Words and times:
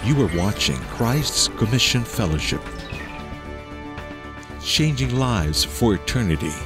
You 0.00 0.16
are 0.24 0.32
watching 0.32 0.80
Christ's 0.96 1.52
Commission 1.60 2.08
Fellowship, 2.08 2.64
changing 4.64 5.12
lives 5.20 5.60
for 5.60 5.92
eternity. 5.92 6.56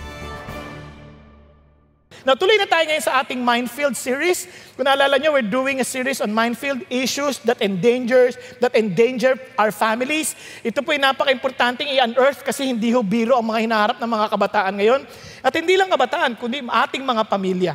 Now, 2.22 2.38
tuloy 2.38 2.62
na 2.62 2.70
tayo 2.70 2.86
ngayon 2.86 3.02
sa 3.02 3.26
ating 3.26 3.42
Minefield 3.42 3.98
series. 3.98 4.46
Kung 4.78 4.86
naalala 4.86 5.18
nyo, 5.18 5.34
we're 5.34 5.42
doing 5.42 5.82
a 5.82 5.86
series 5.86 6.22
on 6.22 6.30
minefield 6.30 6.86
issues 6.86 7.42
that 7.42 7.58
endangers, 7.58 8.38
that 8.62 8.70
endanger 8.78 9.34
our 9.58 9.74
families. 9.74 10.38
Ito 10.62 10.86
po 10.86 10.94
yung 10.94 11.02
napaka-importanting 11.02 11.90
i-unearth 11.90 12.46
kasi 12.46 12.70
hindi 12.70 12.94
ho 12.94 13.02
biro 13.02 13.34
ang 13.34 13.50
mga 13.50 13.60
hinaharap 13.66 13.96
ng 13.98 14.10
mga 14.14 14.26
kabataan 14.30 14.74
ngayon. 14.78 15.00
At 15.42 15.50
hindi 15.58 15.74
lang 15.74 15.90
kabataan, 15.90 16.38
kundi 16.38 16.62
ating 16.62 17.02
mga 17.02 17.26
pamilya. 17.26 17.74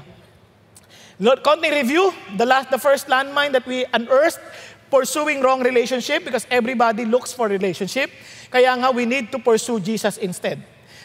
Lord, 1.20 1.44
konting 1.44 1.76
review, 1.76 2.16
the 2.40 2.48
last, 2.48 2.72
the 2.72 2.80
first 2.80 3.12
landmine 3.12 3.52
that 3.52 3.68
we 3.68 3.84
unearthed 3.92 4.40
pursuing 4.90 5.42
wrong 5.42 5.62
relationship 5.62 6.26
because 6.26 6.46
everybody 6.50 7.06
looks 7.06 7.32
for 7.32 7.48
relationship. 7.48 8.10
Kaya 8.50 8.74
nga 8.76 8.90
we 8.90 9.06
need 9.06 9.32
to 9.32 9.40
pursue 9.40 9.80
Jesus 9.80 10.18
instead. 10.18 10.60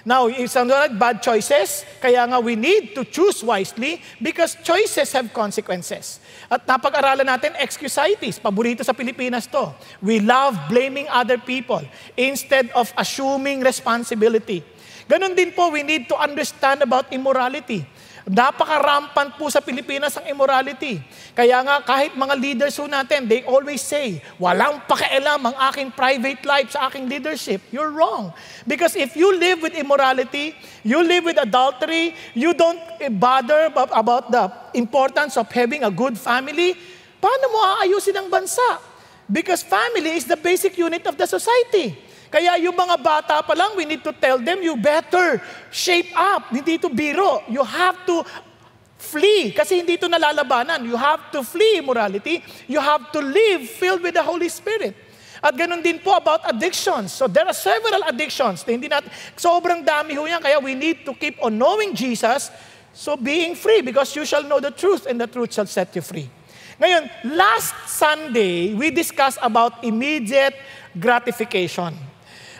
Now, 0.04 0.28
isang 0.28 0.68
bad 1.00 1.24
choices, 1.24 1.80
kaya 1.96 2.28
nga 2.28 2.36
we 2.36 2.60
need 2.60 2.92
to 2.92 3.08
choose 3.08 3.40
wisely 3.40 4.04
because 4.20 4.52
choices 4.60 5.08
have 5.16 5.32
consequences. 5.32 6.20
At 6.52 6.68
napag-aralan 6.68 7.24
natin, 7.24 7.56
excusitis, 7.56 8.36
paborito 8.36 8.84
sa 8.84 8.92
Pilipinas 8.92 9.48
to. 9.48 9.72
We 10.04 10.20
love 10.20 10.60
blaming 10.68 11.08
other 11.08 11.40
people 11.40 11.80
instead 12.20 12.68
of 12.76 12.92
assuming 13.00 13.64
responsibility. 13.64 14.60
Ganon 15.08 15.32
din 15.32 15.56
po, 15.56 15.72
we 15.72 15.80
need 15.80 16.04
to 16.12 16.16
understand 16.20 16.84
about 16.84 17.08
immorality. 17.08 17.88
Napaka-rampant 18.24 19.36
po 19.36 19.52
sa 19.52 19.60
Pilipinas 19.60 20.16
ang 20.16 20.24
immorality. 20.24 20.96
Kaya 21.36 21.60
nga 21.60 21.84
kahit 21.84 22.16
mga 22.16 22.34
leaders 22.40 22.72
po 22.72 22.88
natin, 22.88 23.28
they 23.28 23.44
always 23.44 23.84
say, 23.84 24.16
walang 24.40 24.80
pakialam 24.88 25.44
ang 25.44 25.56
aking 25.68 25.92
private 25.92 26.40
life 26.48 26.72
sa 26.72 26.88
aking 26.88 27.04
leadership. 27.04 27.60
You're 27.68 27.92
wrong. 27.92 28.32
Because 28.64 28.96
if 28.96 29.12
you 29.12 29.28
live 29.36 29.60
with 29.60 29.76
immorality, 29.76 30.56
you 30.80 31.04
live 31.04 31.28
with 31.28 31.36
adultery, 31.36 32.16
you 32.32 32.56
don't 32.56 32.80
bother 33.20 33.68
about 33.92 34.32
the 34.32 34.48
importance 34.72 35.36
of 35.36 35.44
having 35.52 35.84
a 35.84 35.92
good 35.92 36.16
family, 36.16 36.80
paano 37.20 37.44
mo 37.52 37.60
aayusin 37.76 38.16
ang 38.16 38.32
bansa? 38.32 38.80
Because 39.28 39.60
family 39.60 40.16
is 40.16 40.24
the 40.24 40.40
basic 40.40 40.80
unit 40.80 41.04
of 41.04 41.20
the 41.20 41.28
society. 41.28 41.92
Kaya 42.34 42.58
yung 42.58 42.74
mga 42.74 42.98
bata 42.98 43.38
pa 43.46 43.54
lang, 43.54 43.78
we 43.78 43.86
need 43.86 44.02
to 44.02 44.10
tell 44.10 44.42
them, 44.42 44.58
you 44.58 44.74
better 44.74 45.38
shape 45.70 46.10
up. 46.18 46.50
Hindi 46.50 46.82
to 46.82 46.90
biro. 46.90 47.46
You 47.46 47.62
have 47.62 48.02
to 48.10 48.26
flee. 48.98 49.54
Kasi 49.54 49.78
hindi 49.78 49.94
ito 49.94 50.10
nalalabanan. 50.10 50.82
You 50.82 50.98
have 50.98 51.30
to 51.30 51.46
flee 51.46 51.78
immorality. 51.78 52.42
You 52.66 52.82
have 52.82 53.14
to 53.14 53.22
live 53.22 53.70
filled 53.70 54.02
with 54.02 54.18
the 54.18 54.24
Holy 54.26 54.50
Spirit. 54.50 54.98
At 55.38 55.54
ganun 55.54 55.78
din 55.78 56.02
po 56.02 56.18
about 56.18 56.42
addictions. 56.42 57.14
So 57.14 57.30
there 57.30 57.46
are 57.46 57.54
several 57.54 58.02
addictions. 58.02 58.66
Hindi 58.66 58.90
natin, 58.90 59.14
sobrang 59.38 59.86
dami 59.86 60.18
ho 60.18 60.26
yan. 60.26 60.42
Kaya 60.42 60.58
we 60.58 60.74
need 60.74 61.06
to 61.06 61.14
keep 61.14 61.38
on 61.38 61.54
knowing 61.54 61.94
Jesus. 61.94 62.50
So 62.90 63.14
being 63.14 63.54
free 63.54 63.78
because 63.78 64.10
you 64.18 64.26
shall 64.26 64.42
know 64.42 64.58
the 64.58 64.74
truth 64.74 65.06
and 65.06 65.22
the 65.22 65.30
truth 65.30 65.54
shall 65.54 65.70
set 65.70 65.94
you 65.94 66.02
free. 66.02 66.26
Ngayon, 66.82 67.06
last 67.38 67.78
Sunday, 67.86 68.74
we 68.74 68.90
discussed 68.90 69.38
about 69.38 69.86
immediate 69.86 70.58
gratification. 70.98 71.94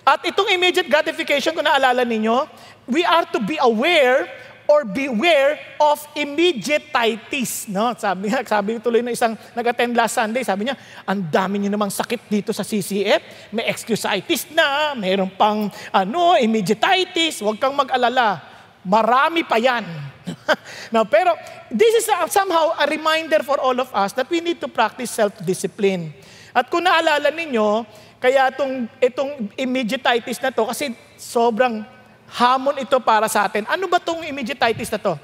At 0.04 0.20
itong 0.20 0.52
immediate 0.52 0.86
gratification, 0.86 1.56
kung 1.56 1.64
naalala 1.64 2.04
ninyo, 2.04 2.44
we 2.84 3.00
are 3.08 3.24
to 3.32 3.40
be 3.40 3.56
aware 3.56 4.28
or 4.64 4.84
beware 4.84 5.60
of 5.80 6.00
immediatitis. 6.16 7.68
No? 7.68 7.92
Sabi, 7.96 8.32
sabi 8.44 8.80
tuloy 8.80 9.04
ng 9.04 9.12
isang 9.12 9.36
nag-attend 9.52 9.92
last 9.96 10.16
Sunday, 10.16 10.44
sabi 10.44 10.68
niya, 10.68 10.76
ang 11.04 11.20
dami 11.28 11.60
niyo 11.60 11.72
namang 11.72 11.92
sakit 11.92 12.28
dito 12.28 12.52
sa 12.52 12.64
CCF. 12.64 13.52
May 13.52 13.68
excusitis 13.68 14.48
na, 14.52 14.92
mayroon 14.96 15.32
pang 15.36 15.68
ano, 15.92 16.36
immediatitis. 16.36 17.44
Huwag 17.44 17.60
kang 17.60 17.76
mag-alala. 17.76 18.40
Marami 18.84 19.44
pa 19.44 19.56
yan. 19.56 19.84
Now, 20.94 21.04
pero 21.08 21.36
this 21.72 22.04
is 22.04 22.06
a, 22.08 22.28
somehow 22.28 22.76
a 22.80 22.84
reminder 22.88 23.40
for 23.44 23.60
all 23.60 23.76
of 23.76 23.88
us 23.92 24.12
that 24.16 24.28
we 24.28 24.40
need 24.40 24.60
to 24.60 24.68
practice 24.68 25.12
self-discipline. 25.12 26.12
At 26.52 26.68
kung 26.68 26.84
naalala 26.84 27.32
ninyo, 27.32 27.84
kaya 28.24 28.48
itong, 28.48 28.88
itong 29.04 29.52
immediatitis 29.52 30.40
na 30.40 30.48
to, 30.48 30.64
kasi 30.64 30.96
sobrang 31.20 31.84
hamon 32.32 32.80
ito 32.80 32.96
para 32.96 33.28
sa 33.28 33.44
atin. 33.44 33.68
Ano 33.68 33.84
ba 33.84 34.00
itong 34.00 34.24
immediatitis 34.24 34.88
na 34.88 34.96
to? 34.96 35.14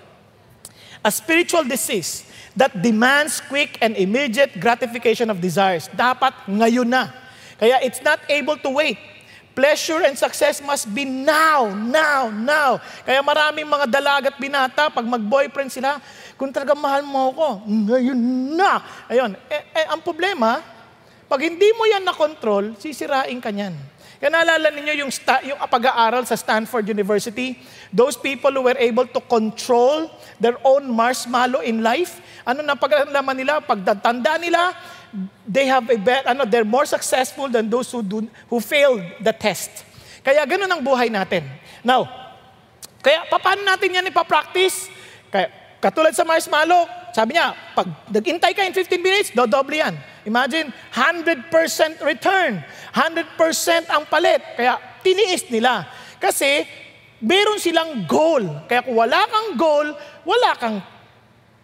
A 1.00 1.08
spiritual 1.08 1.64
disease 1.64 2.28
that 2.52 2.76
demands 2.76 3.40
quick 3.40 3.80
and 3.80 3.96
immediate 3.96 4.52
gratification 4.60 5.32
of 5.32 5.40
desires. 5.40 5.88
Dapat 5.96 6.44
ngayon 6.44 6.84
na. 6.84 7.08
Kaya 7.56 7.80
it's 7.80 8.04
not 8.04 8.20
able 8.28 8.60
to 8.60 8.68
wait. 8.68 9.00
Pleasure 9.56 10.04
and 10.04 10.12
success 10.12 10.60
must 10.60 10.84
be 10.92 11.08
now, 11.08 11.72
now, 11.72 12.28
now. 12.28 12.84
Kaya 13.08 13.24
maraming 13.24 13.64
mga 13.64 13.88
dalagat 13.88 14.36
binata, 14.36 14.92
pag 14.92 15.08
mag-boyfriend 15.08 15.72
sila, 15.72 16.04
kung 16.36 16.52
talaga 16.52 16.76
mahal 16.76 17.00
mo 17.08 17.32
ako, 17.32 17.48
ngayon 17.64 18.20
na. 18.60 18.84
Ayun. 19.08 19.32
Eh, 19.48 19.64
eh, 19.72 19.86
ang 19.88 20.04
problema, 20.04 20.60
pag 21.30 21.46
hindi 21.46 21.70
mo 21.78 21.86
yan 21.86 22.02
na-control, 22.02 22.74
sisirain 22.74 23.38
ka 23.38 23.54
niyan. 23.54 23.78
Kaya 24.18 24.34
naalala 24.34 24.74
ninyo 24.74 25.06
yung, 25.06 25.14
sta- 25.14 25.40
yung 25.46 25.62
pag-aaral 25.62 26.26
sa 26.26 26.34
Stanford 26.34 26.90
University, 26.90 27.54
those 27.94 28.18
people 28.18 28.50
who 28.50 28.66
were 28.66 28.76
able 28.76 29.06
to 29.06 29.22
control 29.30 30.10
their 30.42 30.58
own 30.66 30.90
marshmallow 30.90 31.62
in 31.62 31.86
life, 31.86 32.18
ano 32.42 32.66
na 32.66 32.74
pag-alaman 32.74 33.32
nila, 33.32 33.62
pagtatanda 33.62 34.42
nila, 34.42 34.74
they 35.46 35.70
have 35.70 35.86
a 35.86 35.96
bet, 35.96 36.26
ano, 36.26 36.42
they're 36.42 36.66
more 36.66 36.84
successful 36.84 37.46
than 37.46 37.70
those 37.70 37.88
who, 37.94 38.02
do, 38.02 38.26
who 38.50 38.58
failed 38.58 39.00
the 39.22 39.32
test. 39.32 39.86
Kaya 40.26 40.42
ganun 40.44 40.68
ang 40.68 40.82
buhay 40.82 41.08
natin. 41.08 41.46
Now, 41.86 42.04
kaya 43.00 43.24
paano 43.30 43.64
natin 43.64 44.02
yan 44.02 44.10
ipapractice? 44.10 44.90
Kaya, 45.32 45.48
katulad 45.80 46.12
sa 46.12 46.26
marshmallow, 46.26 46.99
sabi 47.10 47.34
niya, 47.34 47.54
pag 47.74 47.86
nag-intay 48.06 48.54
ka 48.54 48.62
in 48.62 48.74
15 48.74 49.02
minutes, 49.02 49.28
dodoble 49.34 49.74
yan. 49.74 49.98
Imagine, 50.26 50.70
100% 50.94 51.50
return. 52.06 52.62
100% 52.94 53.90
ang 53.90 54.06
palit. 54.06 54.38
Kaya 54.54 54.78
tiniis 55.02 55.48
nila. 55.50 55.88
Kasi 56.22 56.68
meron 57.18 57.58
silang 57.58 58.06
goal. 58.06 58.46
Kaya 58.70 58.86
kung 58.86 58.96
wala 58.96 59.20
kang 59.26 59.48
goal, 59.58 59.86
wala 60.22 60.50
kang 60.54 60.76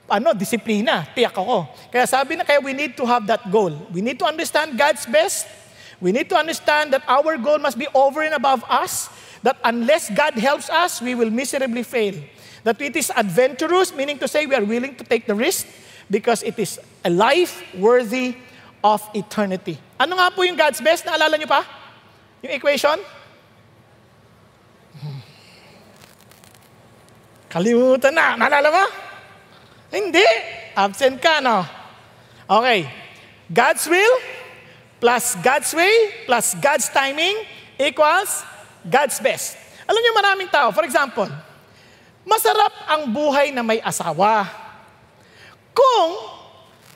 ano, 0.06 0.34
disiplina. 0.34 1.06
Tiyak 1.14 1.34
ako. 1.34 1.66
Kaya 1.90 2.06
sabi 2.06 2.38
na, 2.38 2.46
kaya 2.46 2.62
we 2.62 2.74
need 2.74 2.94
to 2.94 3.04
have 3.06 3.26
that 3.26 3.42
goal. 3.50 3.74
We 3.90 4.02
need 4.02 4.18
to 4.22 4.26
understand 4.26 4.78
God's 4.78 5.06
best. 5.06 5.46
We 5.98 6.12
need 6.12 6.28
to 6.30 6.36
understand 6.36 6.92
that 6.92 7.02
our 7.08 7.38
goal 7.40 7.58
must 7.58 7.78
be 7.78 7.88
over 7.94 8.22
and 8.22 8.34
above 8.34 8.62
us. 8.68 9.08
That 9.42 9.56
unless 9.62 10.10
God 10.10 10.34
helps 10.38 10.68
us, 10.70 11.00
we 11.00 11.14
will 11.14 11.30
miserably 11.30 11.82
fail. 11.82 12.18
That 12.66 12.82
it 12.82 12.98
is 12.98 13.14
adventurous, 13.14 13.94
meaning 13.94 14.18
to 14.18 14.26
say 14.26 14.42
we 14.42 14.58
are 14.58 14.66
willing 14.66 14.98
to 14.98 15.04
take 15.06 15.30
the 15.30 15.38
risk 15.38 15.70
because 16.10 16.42
it 16.42 16.58
is 16.58 16.82
a 17.06 17.10
life 17.10 17.62
worthy 17.78 18.34
of 18.82 19.06
eternity. 19.14 19.78
Ano 20.02 20.18
nga 20.18 20.34
po 20.34 20.42
yung 20.42 20.58
God's 20.58 20.82
best? 20.82 21.06
Naalala 21.06 21.38
niyo 21.38 21.46
pa? 21.46 21.62
Yung 22.42 22.50
equation? 22.50 22.98
Kalimutan 27.46 28.12
na. 28.12 28.34
Naalala 28.34 28.68
mo? 28.74 28.84
Hindi. 29.94 30.26
Absent 30.74 31.22
ka, 31.22 31.38
no? 31.38 31.62
Okay. 32.50 32.90
God's 33.46 33.86
will 33.86 34.16
plus 34.98 35.38
God's 35.38 35.70
way 35.70 36.26
plus 36.26 36.58
God's 36.58 36.90
timing 36.90 37.46
equals 37.78 38.42
God's 38.82 39.22
best. 39.22 39.54
Alam 39.86 40.02
niyo 40.02 40.12
maraming 40.18 40.50
tao, 40.50 40.74
for 40.74 40.82
example, 40.82 41.30
masarap 42.26 42.74
ang 42.90 43.08
buhay 43.14 43.54
na 43.54 43.62
may 43.62 43.78
asawa. 43.80 44.50
Kung 45.70 46.36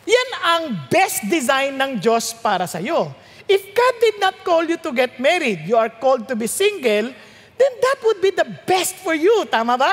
yan 0.05 0.31
ang 0.43 0.63
best 0.91 1.23
design 1.31 1.79
ng 1.79 2.03
Diyos 2.03 2.35
para 2.35 2.67
sa 2.67 2.83
iyo. 2.83 3.15
If 3.47 3.63
God 3.75 3.95
did 3.99 4.17
not 4.19 4.37
call 4.47 4.65
you 4.67 4.79
to 4.83 4.91
get 4.91 5.19
married, 5.23 5.67
you 5.67 5.79
are 5.79 5.91
called 5.91 6.27
to 6.31 6.35
be 6.39 6.47
single, 6.47 7.15
then 7.59 7.73
that 7.83 7.99
would 8.07 8.23
be 8.23 8.31
the 8.35 8.47
best 8.67 8.99
for 9.03 9.15
you. 9.15 9.47
Tama 9.47 9.75
ba? 9.75 9.91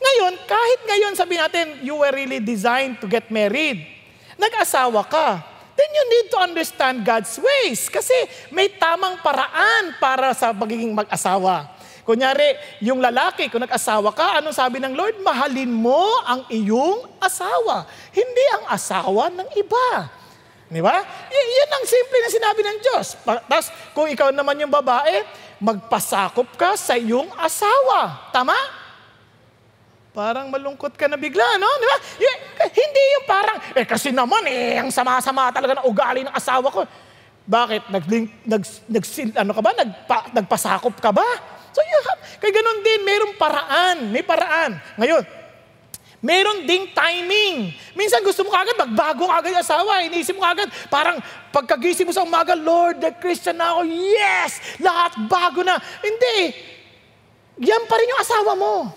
Ngayon, 0.00 0.32
kahit 0.48 0.80
ngayon 0.88 1.12
sabi 1.12 1.36
natin, 1.36 1.84
you 1.84 2.00
were 2.00 2.12
really 2.12 2.40
designed 2.40 2.96
to 3.00 3.06
get 3.08 3.28
married. 3.28 3.84
Nag-asawa 4.40 5.04
ka. 5.04 5.44
Then 5.76 5.90
you 5.92 6.04
need 6.08 6.26
to 6.32 6.38
understand 6.40 7.04
God's 7.04 7.36
ways. 7.36 7.88
Kasi 7.92 8.16
may 8.48 8.72
tamang 8.72 9.20
paraan 9.20 9.96
para 10.00 10.32
sa 10.32 10.52
pagiging 10.56 10.92
mag-asawa. 10.96 11.68
Kunyari, 12.10 12.58
yung 12.82 12.98
lalaki, 12.98 13.46
kung 13.46 13.62
nag-asawa 13.62 14.10
ka, 14.10 14.42
anong 14.42 14.50
sabi 14.50 14.82
ng 14.82 14.98
Lord? 14.98 15.22
Mahalin 15.22 15.70
mo 15.70 16.02
ang 16.26 16.42
iyong 16.50 17.06
asawa. 17.22 17.86
Hindi 18.10 18.44
ang 18.58 18.66
asawa 18.66 19.30
ng 19.30 19.46
iba. 19.54 20.10
Di 20.66 20.82
ba? 20.82 20.98
Y- 21.30 21.50
yan 21.62 21.70
ang 21.70 21.86
simple 21.86 22.18
na 22.18 22.30
sinabi 22.34 22.60
ng 22.66 22.78
Diyos. 22.82 23.06
Tapos, 23.22 23.70
kung 23.94 24.10
ikaw 24.10 24.34
naman 24.34 24.58
yung 24.58 24.74
babae, 24.74 25.22
magpasakop 25.62 26.50
ka 26.58 26.74
sa 26.74 26.98
iyong 26.98 27.30
asawa. 27.38 28.26
Tama? 28.34 28.58
Parang 30.10 30.50
malungkot 30.50 30.98
ka 30.98 31.06
na 31.06 31.14
bigla, 31.14 31.62
no? 31.62 31.70
Di 31.78 31.86
ba? 31.86 31.98
Y- 32.26 32.42
hindi 32.74 33.02
yung 33.14 33.26
parang, 33.30 33.58
eh 33.70 33.86
kasi 33.86 34.10
naman 34.10 34.42
eh, 34.50 34.82
ang 34.82 34.90
sama-sama 34.90 35.54
talaga 35.54 35.78
ng 35.78 35.86
ugali 35.86 36.26
ng 36.26 36.34
asawa 36.34 36.74
ko. 36.74 36.82
Bakit? 37.46 37.86
Nag, 37.86 38.04
nag, 38.50 38.62
nag, 38.66 39.04
ano 39.38 39.50
ka 39.54 39.62
ba? 39.62 39.70
Nagpa, 39.78 40.18
nagpasakop 40.34 40.98
ka 40.98 41.14
ba? 41.14 41.59
So, 41.70 41.80
you 41.82 41.98
have, 42.10 42.20
kaya 42.42 42.52
ganun 42.54 42.80
din, 42.82 43.00
mayroong 43.06 43.34
paraan. 43.38 43.96
May 44.10 44.26
paraan. 44.26 44.78
Ngayon, 44.98 45.22
Meron 46.20 46.68
ding 46.68 46.92
timing. 46.92 47.72
Minsan 47.96 48.20
gusto 48.20 48.44
mo 48.44 48.52
kagad 48.52 48.76
magbago 48.76 49.24
agad 49.32 49.56
yung 49.56 49.64
asawa. 49.64 50.04
Iniisip 50.04 50.36
mo 50.36 50.44
kagad, 50.44 50.68
parang 50.92 51.16
pagkagising 51.48 52.04
mo 52.04 52.12
sa 52.12 52.28
umaga, 52.28 52.52
Lord, 52.52 53.00
the 53.00 53.08
Christian 53.16 53.56
na 53.56 53.72
ako. 53.72 53.88
Yes! 53.88 54.60
Lahat 54.84 55.16
bago 55.24 55.64
na. 55.64 55.80
Hindi. 56.04 56.52
Yan 57.64 57.88
pa 57.88 57.96
rin 57.96 58.12
yung 58.12 58.20
asawa 58.20 58.52
mo. 58.52 58.92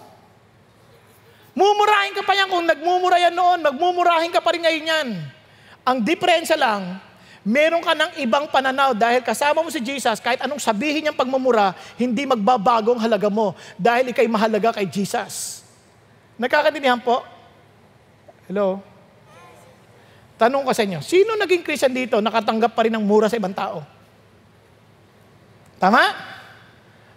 Mumurahin 1.55 2.11
ka 2.11 2.27
pa 2.27 2.35
yan 2.35 2.51
kung 2.51 2.67
nagmumura 2.67 3.15
yan 3.21 3.35
noon, 3.37 3.61
magmumurahin 3.61 4.33
ka 4.33 4.43
pa 4.43 4.51
rin 4.51 4.65
ngayon 4.65 4.83
yan. 4.89 5.07
Ang 5.85 5.97
diferensya 6.03 6.57
lang, 6.59 6.97
meron 7.43 7.83
ka 7.83 7.91
ng 7.91 8.23
ibang 8.23 8.47
pananaw 8.47 8.95
dahil 8.95 9.19
kasama 9.19 9.59
mo 9.59 9.69
si 9.69 9.83
Jesus, 9.83 10.23
kahit 10.23 10.39
anong 10.39 10.63
sabihin 10.63 11.03
niyang 11.03 11.19
pagmumura, 11.19 11.75
hindi 11.99 12.23
magbabago 12.23 12.95
ang 12.95 13.03
halaga 13.03 13.27
mo 13.27 13.51
dahil 13.75 14.15
ikay 14.15 14.27
mahalaga 14.31 14.79
kay 14.79 14.87
Jesus. 14.87 15.61
Nagkakaintindihan 16.39 17.03
po? 17.03 17.21
Hello? 18.47 18.79
Tanong 20.39 20.65
ko 20.65 20.71
sa 20.73 20.83
inyo, 20.83 20.99
sino 21.03 21.37
naging 21.37 21.61
Christian 21.61 21.93
dito 21.93 22.17
nakatanggap 22.17 22.73
pa 22.73 22.83
rin 22.87 22.95
ng 22.95 23.05
mura 23.05 23.29
sa 23.29 23.37
ibang 23.37 23.53
tao? 23.53 23.85
Tama? 25.77 26.03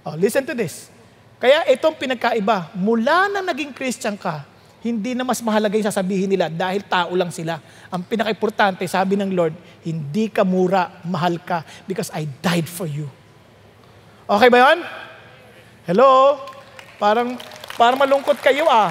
Oh, 0.07 0.19
listen 0.19 0.43
to 0.43 0.55
this. 0.55 0.91
Kaya 1.39 1.67
itong 1.71 1.95
pinagkaiba, 1.95 2.75
mula 2.75 3.31
na 3.31 3.41
naging 3.47 3.71
Christian 3.71 4.19
ka, 4.19 4.43
hindi 4.87 5.19
na 5.19 5.27
mas 5.27 5.43
mahalaga 5.43 5.75
yung 5.75 5.91
sasabihin 5.91 6.31
nila 6.31 6.47
dahil 6.47 6.87
tao 6.87 7.11
lang 7.19 7.35
sila. 7.35 7.59
Ang 7.91 8.07
pinaka-importante, 8.07 8.87
sabi 8.87 9.19
ng 9.19 9.35
Lord, 9.35 9.55
hindi 9.83 10.31
ka 10.31 10.47
mura, 10.47 11.03
mahal 11.03 11.43
ka 11.43 11.67
because 11.91 12.15
I 12.15 12.31
died 12.41 12.71
for 12.71 12.87
you. 12.87 13.11
Okay 14.27 14.47
ba 14.47 14.71
yun? 14.71 14.79
Hello? 15.87 16.39
Parang, 17.03 17.35
parang 17.75 17.99
malungkot 17.99 18.39
kayo 18.39 18.67
ah. 18.71 18.91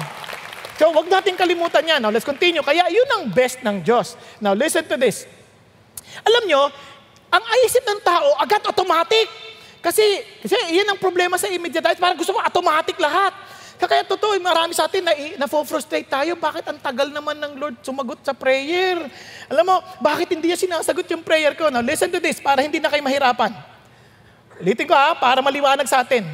So, 0.76 0.92
wag 0.92 1.08
natin 1.08 1.36
kalimutan 1.40 1.84
yan. 1.84 2.00
Now, 2.04 2.12
let's 2.12 2.28
continue. 2.28 2.60
Kaya, 2.60 2.88
yun 2.92 3.08
ang 3.08 3.32
best 3.32 3.64
ng 3.64 3.80
Diyos. 3.80 4.12
Now, 4.40 4.52
listen 4.52 4.84
to 4.84 5.00
this. 5.00 5.24
Alam 6.20 6.44
nyo, 6.44 6.68
ang 7.32 7.42
isip 7.64 7.84
ng 7.84 8.00
tao, 8.04 8.36
agad 8.36 8.60
automatic. 8.68 9.28
Kasi, 9.80 10.04
kasi 10.44 10.56
yan 10.72 10.88
ang 10.88 10.98
problema 11.00 11.40
sa 11.40 11.48
immediate 11.48 11.96
Parang 11.96 12.18
gusto 12.18 12.32
mo 12.32 12.40
automatic 12.44 12.96
lahat. 13.00 13.32
Kaya 13.76 14.02
totoo, 14.08 14.40
marami 14.40 14.72
sa 14.72 14.88
atin 14.88 15.04
na, 15.04 15.12
na-frustrate 15.36 16.08
tayo. 16.08 16.32
Bakit 16.40 16.64
ang 16.72 16.78
tagal 16.80 17.12
naman 17.12 17.36
ng 17.36 17.52
Lord 17.60 17.76
sumagot 17.84 18.24
sa 18.24 18.32
prayer? 18.32 18.96
Alam 19.52 19.64
mo, 19.68 19.76
bakit 20.00 20.32
hindi 20.32 20.48
niya 20.48 20.56
sinasagot 20.56 21.04
yung 21.12 21.20
prayer 21.20 21.52
ko? 21.52 21.68
Now, 21.68 21.84
listen 21.84 22.08
to 22.08 22.20
this, 22.20 22.40
para 22.40 22.64
hindi 22.64 22.80
na 22.80 22.88
kayo 22.88 23.04
mahirapan. 23.04 23.52
Ulitin 24.64 24.88
ko 24.88 24.96
ha, 24.96 25.12
para 25.12 25.44
maliwanag 25.44 25.84
sa 25.84 26.00
atin. 26.00 26.24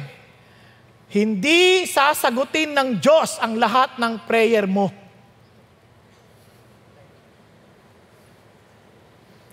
Hindi 1.11 1.83
sasagutin 1.85 2.71
ng 2.71 2.97
Diyos 2.97 3.37
ang 3.43 3.59
lahat 3.59 3.99
ng 3.99 4.23
prayer 4.23 4.63
mo. 4.63 4.89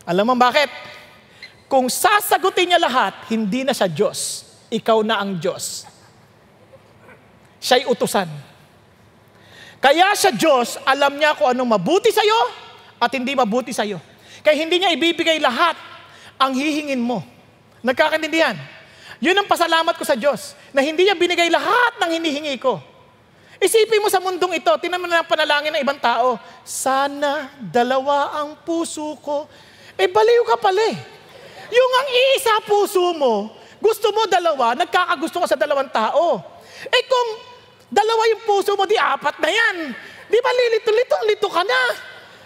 Alam 0.06 0.30
mo 0.30 0.34
bakit? 0.38 0.70
Kung 1.66 1.90
sasagutin 1.90 2.70
niya 2.70 2.80
lahat, 2.80 3.26
hindi 3.30 3.66
na 3.66 3.74
siya 3.74 3.90
Diyos. 3.90 4.46
Ikaw 4.70 5.02
na 5.02 5.18
ang 5.18 5.38
Diyos. 5.38 5.89
Siya'y 7.60 7.84
utusan. 7.86 8.26
Kaya 9.80 10.12
sa 10.16 10.32
Diyos, 10.32 10.76
alam 10.84 11.16
niya 11.16 11.36
kung 11.36 11.52
anong 11.52 11.76
mabuti 11.76 12.12
sa'yo 12.12 12.52
at 13.00 13.12
hindi 13.12 13.32
mabuti 13.32 13.72
sa'yo. 13.72 13.96
Kaya 14.40 14.56
hindi 14.56 14.80
niya 14.80 14.92
ibibigay 14.92 15.40
lahat 15.40 15.76
ang 16.40 16.56
hihingin 16.56 17.00
mo. 17.00 17.20
Nagkakaintindihan? 17.84 18.56
Yun 19.20 19.36
ang 19.36 19.48
pasalamat 19.48 19.92
ko 19.96 20.04
sa 20.04 20.16
Diyos, 20.16 20.56
na 20.72 20.80
hindi 20.80 21.04
niya 21.04 21.12
binigay 21.12 21.52
lahat 21.52 22.00
ng 22.00 22.10
hinihingi 22.16 22.56
ko. 22.56 22.80
Isipin 23.60 24.00
mo 24.00 24.08
sa 24.08 24.16
mundong 24.16 24.56
ito, 24.56 24.72
tinan 24.80 25.04
na 25.04 25.20
ang 25.20 25.28
panalangin 25.28 25.76
ng 25.76 25.84
ibang 25.84 26.00
tao, 26.00 26.40
sana 26.64 27.52
dalawa 27.60 28.40
ang 28.40 28.56
puso 28.64 29.20
ko. 29.20 29.44
Eh, 30.00 30.08
baliw 30.08 30.48
ka 30.48 30.56
pala 30.56 30.80
eh. 30.80 30.96
Yung 31.68 31.92
ang 32.00 32.08
iisa 32.08 32.54
puso 32.64 33.12
mo, 33.12 33.52
gusto 33.76 34.08
mo 34.16 34.24
dalawa, 34.24 34.72
nagkakagusto 34.72 35.44
ka 35.44 35.52
sa 35.52 35.60
dalawang 35.60 35.92
tao. 35.92 36.40
Eh 36.88 37.04
kung 37.04 37.28
dalawa 37.90 38.22
yung 38.30 38.42
puso 38.46 38.78
mo, 38.78 38.86
di 38.86 38.96
apat 38.96 39.36
na 39.42 39.50
yan. 39.50 39.76
Di 40.30 40.38
ba 40.38 40.50
lilito-lito-lito 40.54 41.50
ka 41.50 41.66
na? 41.66 41.82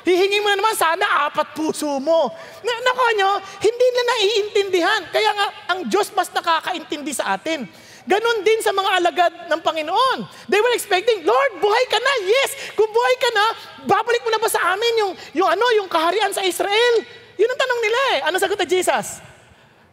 Hihingi 0.05 0.41
mo 0.45 0.53
na 0.53 0.61
naman 0.61 0.77
sana 0.77 1.29
apat 1.29 1.57
puso 1.57 1.97
mo. 2.01 2.29
Na, 2.61 2.73
nako 2.85 3.05
nyo, 3.17 3.31
hindi 3.61 3.87
na 3.89 4.03
naiintindihan. 4.05 5.03
Kaya 5.09 5.31
nga, 5.33 5.47
ang 5.73 5.81
Diyos 5.89 6.13
mas 6.13 6.29
nakakaintindi 6.33 7.13
sa 7.17 7.37
atin. 7.37 7.65
Ganon 8.05 8.45
din 8.45 8.61
sa 8.61 8.69
mga 8.77 8.91
alagad 9.01 9.33
ng 9.49 9.61
Panginoon. 9.65 10.29
They 10.53 10.61
were 10.61 10.77
expecting, 10.77 11.25
Lord, 11.25 11.57
buhay 11.57 11.85
ka 11.89 11.97
na. 11.97 12.13
Yes, 12.29 12.77
kung 12.77 12.93
buhay 12.93 13.17
ka 13.17 13.31
na, 13.33 13.45
babalik 13.89 14.21
mo 14.21 14.29
na 14.29 14.41
ba 14.41 14.49
sa 14.53 14.77
amin 14.77 14.93
yung, 15.01 15.13
yung 15.41 15.49
ano, 15.49 15.65
yung 15.81 15.89
kaharian 15.89 16.33
sa 16.37 16.45
Israel? 16.45 16.95
Yun 17.41 17.49
ang 17.49 17.61
tanong 17.61 17.81
nila 17.81 18.01
eh. 18.13 18.19
Ano 18.29 18.37
sagot 18.37 18.61
ni 18.61 18.69
Jesus? 18.69 19.25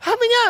Sabi 0.03 0.25
niya, 0.27 0.45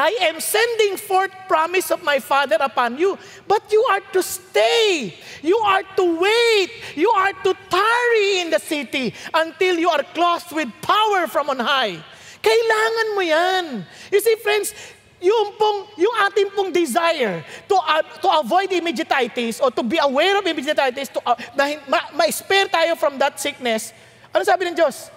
I 0.00 0.32
am 0.32 0.40
sending 0.40 0.96
forth 0.96 1.28
promise 1.44 1.92
of 1.92 2.00
my 2.00 2.24
Father 2.24 2.56
upon 2.56 2.96
you, 2.96 3.20
but 3.44 3.68
you 3.68 3.84
are 3.92 4.00
to 4.16 4.24
stay. 4.24 5.12
You 5.44 5.60
are 5.60 5.84
to 6.00 6.04
wait. 6.16 6.72
You 6.96 7.12
are 7.12 7.36
to 7.44 7.52
tarry 7.68 8.40
in 8.40 8.48
the 8.48 8.56
city 8.56 9.12
until 9.28 9.76
you 9.76 9.92
are 9.92 10.00
clothed 10.16 10.56
with 10.56 10.72
power 10.80 11.28
from 11.28 11.52
on 11.52 11.60
high. 11.60 12.00
Kailangan 12.40 13.06
mo 13.12 13.20
yan. 13.20 13.64
You 14.08 14.24
see, 14.24 14.40
friends, 14.40 14.72
yung 15.20 15.52
pong, 15.60 15.92
yung 16.00 16.16
ating 16.24 16.48
pong 16.56 16.72
desire 16.72 17.44
to, 17.68 17.76
uh, 17.76 18.00
to 18.24 18.28
avoid 18.40 18.72
immediatitis 18.72 19.60
or 19.60 19.68
to 19.68 19.84
be 19.84 20.00
aware 20.00 20.40
of 20.40 20.48
immediatitis, 20.48 21.12
to, 21.12 21.20
uh, 21.28 21.36
na, 21.52 21.76
ma, 21.84 22.00
ma-spare 22.16 22.72
tayo 22.72 22.96
from 22.96 23.20
that 23.20 23.36
sickness, 23.36 23.92
ano 24.32 24.48
sabi 24.48 24.64
ng 24.64 24.76
Diyos? 24.80 25.12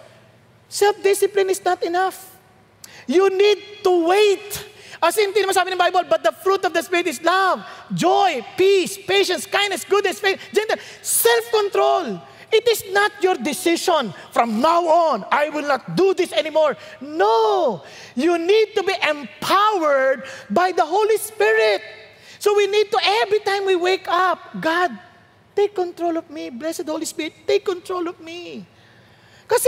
Self-discipline 0.68 1.56
is 1.56 1.64
not 1.64 1.80
enough. 1.88 2.36
You 3.08 3.32
need 3.32 3.80
to 3.88 4.12
wait 4.12 4.73
As 5.04 5.20
in, 5.20 5.36
naman 5.36 5.52
sabi 5.52 5.76
ng 5.76 5.84
Bible, 5.84 6.08
but 6.08 6.24
the 6.24 6.32
fruit 6.32 6.64
of 6.64 6.72
the 6.72 6.80
Spirit 6.80 7.12
is 7.12 7.20
love, 7.20 7.60
joy, 7.92 8.40
peace, 8.56 8.96
patience, 8.96 9.44
kindness, 9.44 9.84
goodness, 9.84 10.16
faith, 10.16 10.40
gentle, 10.56 10.80
self-control. 11.04 12.24
It 12.48 12.64
is 12.72 12.88
not 12.96 13.12
your 13.20 13.36
decision 13.36 14.16
from 14.32 14.64
now 14.64 14.88
on, 14.88 15.28
I 15.28 15.52
will 15.52 15.68
not 15.68 16.00
do 16.00 16.16
this 16.16 16.32
anymore. 16.32 16.80
No, 17.04 17.84
you 18.16 18.40
need 18.40 18.80
to 18.80 18.84
be 18.88 18.96
empowered 19.04 20.24
by 20.48 20.72
the 20.72 20.88
Holy 20.88 21.20
Spirit. 21.20 21.84
So 22.40 22.56
we 22.56 22.72
need 22.72 22.88
to, 22.88 23.00
every 23.28 23.44
time 23.44 23.68
we 23.68 23.76
wake 23.76 24.08
up, 24.08 24.40
God, 24.56 24.96
take 25.52 25.76
control 25.76 26.16
of 26.16 26.32
me. 26.32 26.48
Blessed 26.48 26.88
Holy 26.88 27.04
Spirit, 27.04 27.44
take 27.44 27.66
control 27.66 28.08
of 28.08 28.24
me. 28.24 28.64
Kasi, 29.52 29.68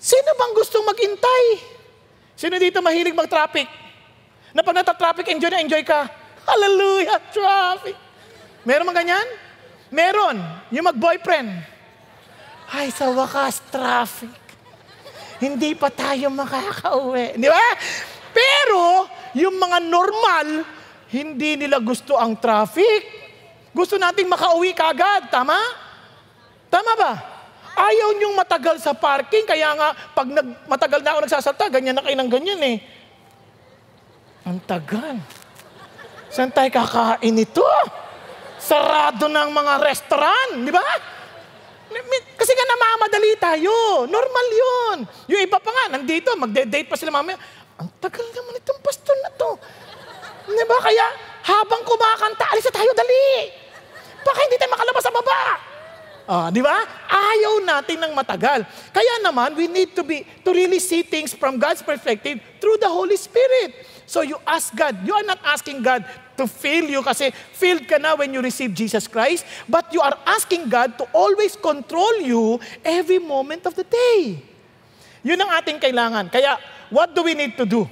sino 0.00 0.32
bang 0.40 0.52
gustong 0.56 0.88
magintay? 0.88 1.44
Sino 2.32 2.56
dito 2.56 2.80
mahilig 2.80 3.12
mag-traffic? 3.12 3.87
Na 4.58 4.66
pag 4.66 4.74
nata-traffic, 4.74 5.30
enjoy 5.30 5.54
na 5.54 5.62
enjoy 5.62 5.86
ka. 5.86 6.10
Hallelujah, 6.42 7.22
traffic. 7.30 7.94
Meron 8.66 8.90
mga 8.90 9.06
ganyan? 9.06 9.26
Meron. 9.86 10.34
Yung 10.74 10.90
mag-boyfriend. 10.90 11.62
Ay, 12.66 12.90
sa 12.90 13.06
wakas, 13.06 13.62
traffic. 13.70 14.34
Hindi 15.38 15.78
pa 15.78 15.94
tayo 15.94 16.26
makakauwi. 16.34 17.38
Di 17.38 17.46
ba? 17.46 17.66
Pero, 18.34 19.06
yung 19.38 19.62
mga 19.62 19.78
normal, 19.78 20.66
hindi 21.14 21.54
nila 21.54 21.78
gusto 21.78 22.18
ang 22.18 22.34
traffic. 22.34 23.06
Gusto 23.70 23.94
nating 23.94 24.26
makauwi 24.26 24.74
kagad. 24.74 25.30
Tama? 25.30 25.54
Tama 26.66 26.98
ba? 26.98 27.12
Ayaw 27.78 28.10
niyong 28.18 28.34
matagal 28.34 28.82
sa 28.82 28.90
parking, 28.90 29.46
kaya 29.46 29.70
nga, 29.78 29.94
pag 30.18 30.26
nag, 30.26 30.66
matagal 30.66 30.98
na 30.98 31.14
ako 31.14 31.18
nagsasalta, 31.30 31.70
ganyan 31.70 31.94
na 31.94 32.02
kayo 32.02 32.18
ng 32.18 32.26
ganyan 32.26 32.58
eh. 32.66 32.97
Ang 34.48 34.64
tagal. 34.64 35.20
Saan 36.32 36.48
tayo 36.48 36.72
kakain 36.72 37.36
ito? 37.36 37.68
Sarado 38.56 39.28
ng 39.28 39.48
mga 39.52 39.72
restaurant, 39.84 40.64
di 40.64 40.72
ba? 40.72 40.84
Kasi 42.32 42.52
nga 42.56 42.64
namamadali 42.64 43.36
tayo. 43.36 44.08
Normal 44.08 44.46
yun. 44.48 44.96
Yung 45.28 45.42
iba 45.44 45.60
pa 45.60 45.68
nga, 45.68 45.84
nandito, 46.00 46.32
magde-date 46.32 46.88
pa 46.88 46.96
sila 46.96 47.12
mamaya. 47.12 47.36
Ang 47.76 47.92
tagal 48.00 48.24
naman 48.24 48.56
itong 48.56 48.80
pastor 48.80 49.16
na 49.20 49.30
to. 49.36 49.52
Di 50.48 50.64
ba? 50.64 50.76
Kaya 50.80 51.06
habang 51.44 51.84
kumakanta, 51.84 52.48
alis 52.48 52.64
na 52.64 52.72
tayo, 52.72 52.90
dali. 52.96 53.52
Baka 54.24 54.38
hindi 54.48 54.56
tayo 54.56 54.72
makalabas 54.72 55.04
sa 55.04 55.12
baba. 55.12 55.40
Ah, 56.28 56.48
di 56.52 56.60
ba? 56.60 56.76
Ayaw 57.08 57.64
natin 57.64 58.00
ng 58.04 58.12
matagal. 58.12 58.64
Kaya 58.92 59.24
naman, 59.24 59.56
we 59.56 59.64
need 59.64 59.96
to 59.96 60.04
be 60.04 60.28
to 60.44 60.52
really 60.52 60.76
see 60.76 61.00
things 61.00 61.32
from 61.32 61.56
God's 61.56 61.80
perspective 61.80 62.40
through 62.60 62.76
the 62.80 62.88
Holy 62.88 63.16
Spirit. 63.16 63.97
So 64.08 64.24
you 64.24 64.40
ask 64.48 64.72
God. 64.72 65.04
You 65.04 65.12
are 65.12 65.22
not 65.28 65.36
asking 65.44 65.84
God 65.84 66.00
to 66.40 66.48
fill 66.48 66.88
you 66.88 67.04
kasi 67.04 67.28
filled 67.52 67.84
ka 67.84 68.00
na 68.00 68.16
when 68.16 68.32
you 68.32 68.40
receive 68.40 68.72
Jesus 68.72 69.04
Christ, 69.04 69.44
but 69.68 69.84
you 69.92 70.00
are 70.00 70.16
asking 70.24 70.72
God 70.72 70.96
to 70.96 71.04
always 71.12 71.52
control 71.60 72.24
you 72.24 72.56
every 72.80 73.20
moment 73.20 73.68
of 73.68 73.76
the 73.76 73.84
day. 73.84 74.40
Yun 75.20 75.36
ang 75.44 75.52
ating 75.60 75.76
kailangan. 75.76 76.32
Kaya, 76.32 76.56
what 76.88 77.12
do 77.12 77.20
we 77.20 77.36
need 77.36 77.52
to 77.60 77.68
do? 77.68 77.84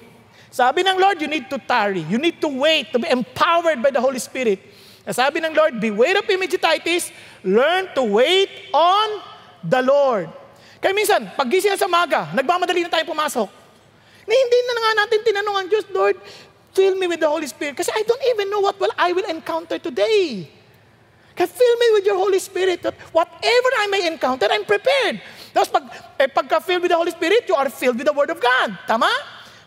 Sabi 0.48 0.80
ng 0.80 0.96
Lord, 0.96 1.20
you 1.20 1.28
need 1.28 1.52
to 1.52 1.60
tarry. 1.60 2.00
You 2.08 2.16
need 2.16 2.40
to 2.40 2.48
wait 2.48 2.96
to 2.96 2.98
be 2.98 3.12
empowered 3.12 3.84
by 3.84 3.92
the 3.92 4.00
Holy 4.00 4.16
Spirit. 4.16 4.56
Sabi 5.04 5.44
ng 5.44 5.52
Lord, 5.52 5.76
beware 5.76 6.16
of 6.16 6.24
immediatitis, 6.24 7.12
learn 7.44 7.92
to 7.92 8.00
wait 8.08 8.72
on 8.72 9.20
the 9.60 9.84
Lord. 9.84 10.32
Kaya 10.80 10.96
minsan, 10.96 11.28
pag 11.36 11.52
gising 11.52 11.76
sa 11.76 11.84
maga, 11.84 12.32
nagmamadali 12.32 12.88
na 12.88 12.90
tayo 12.90 13.04
pumasok. 13.04 13.65
Na 14.26 14.32
hindi 14.34 14.58
na 14.66 14.72
nga 14.74 14.92
natin 15.06 15.18
tinanong 15.22 15.56
ang 15.56 15.68
Diyos, 15.70 15.86
Lord, 15.94 16.18
fill 16.76 16.98
me 16.98 17.06
with 17.08 17.22
the 17.22 17.30
Holy 17.30 17.46
Spirit. 17.48 17.78
Kasi 17.78 17.88
I 17.94 18.02
don't 18.04 18.24
even 18.34 18.52
know 18.52 18.60
what 18.60 18.76
will 18.76 18.92
I 18.98 19.14
will 19.14 19.26
encounter 19.30 19.80
today. 19.80 20.50
Kaya 21.36 21.48
fill 21.48 21.76
me 21.76 21.88
with 22.00 22.04
your 22.08 22.16
Holy 22.16 22.40
Spirit 22.40 22.80
that 22.80 22.96
whatever 23.12 23.70
I 23.80 23.86
may 23.92 24.08
encounter, 24.08 24.48
I'm 24.48 24.64
prepared. 24.64 25.20
Tapos 25.52 25.68
pag, 25.68 25.84
eh, 26.16 26.28
pagka-filled 26.32 26.84
with 26.84 26.92
the 26.92 26.96
Holy 26.96 27.12
Spirit, 27.12 27.44
you 27.44 27.56
are 27.56 27.68
filled 27.68 28.00
with 28.00 28.08
the 28.08 28.16
Word 28.16 28.32
of 28.32 28.40
God. 28.40 28.72
Tama? 28.88 29.08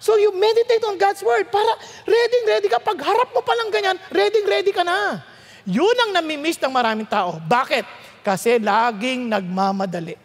So 0.02 0.18
you 0.18 0.34
meditate 0.34 0.82
on 0.82 0.98
God's 0.98 1.22
Word 1.22 1.54
para 1.54 1.70
ready, 2.10 2.40
ready 2.50 2.68
ka. 2.74 2.82
Pag 2.82 2.98
harap 3.06 3.30
mo 3.38 3.46
pa 3.46 3.54
lang 3.54 3.70
ganyan, 3.70 3.98
ready, 4.10 4.42
ready 4.50 4.74
ka 4.74 4.82
na. 4.82 5.22
Yun 5.70 5.94
ang 5.94 6.12
namimiss 6.18 6.58
ng 6.58 6.74
maraming 6.74 7.06
tao. 7.06 7.38
Bakit? 7.38 7.86
Kasi 8.26 8.58
laging 8.58 9.30
nagmamadali. 9.30 10.18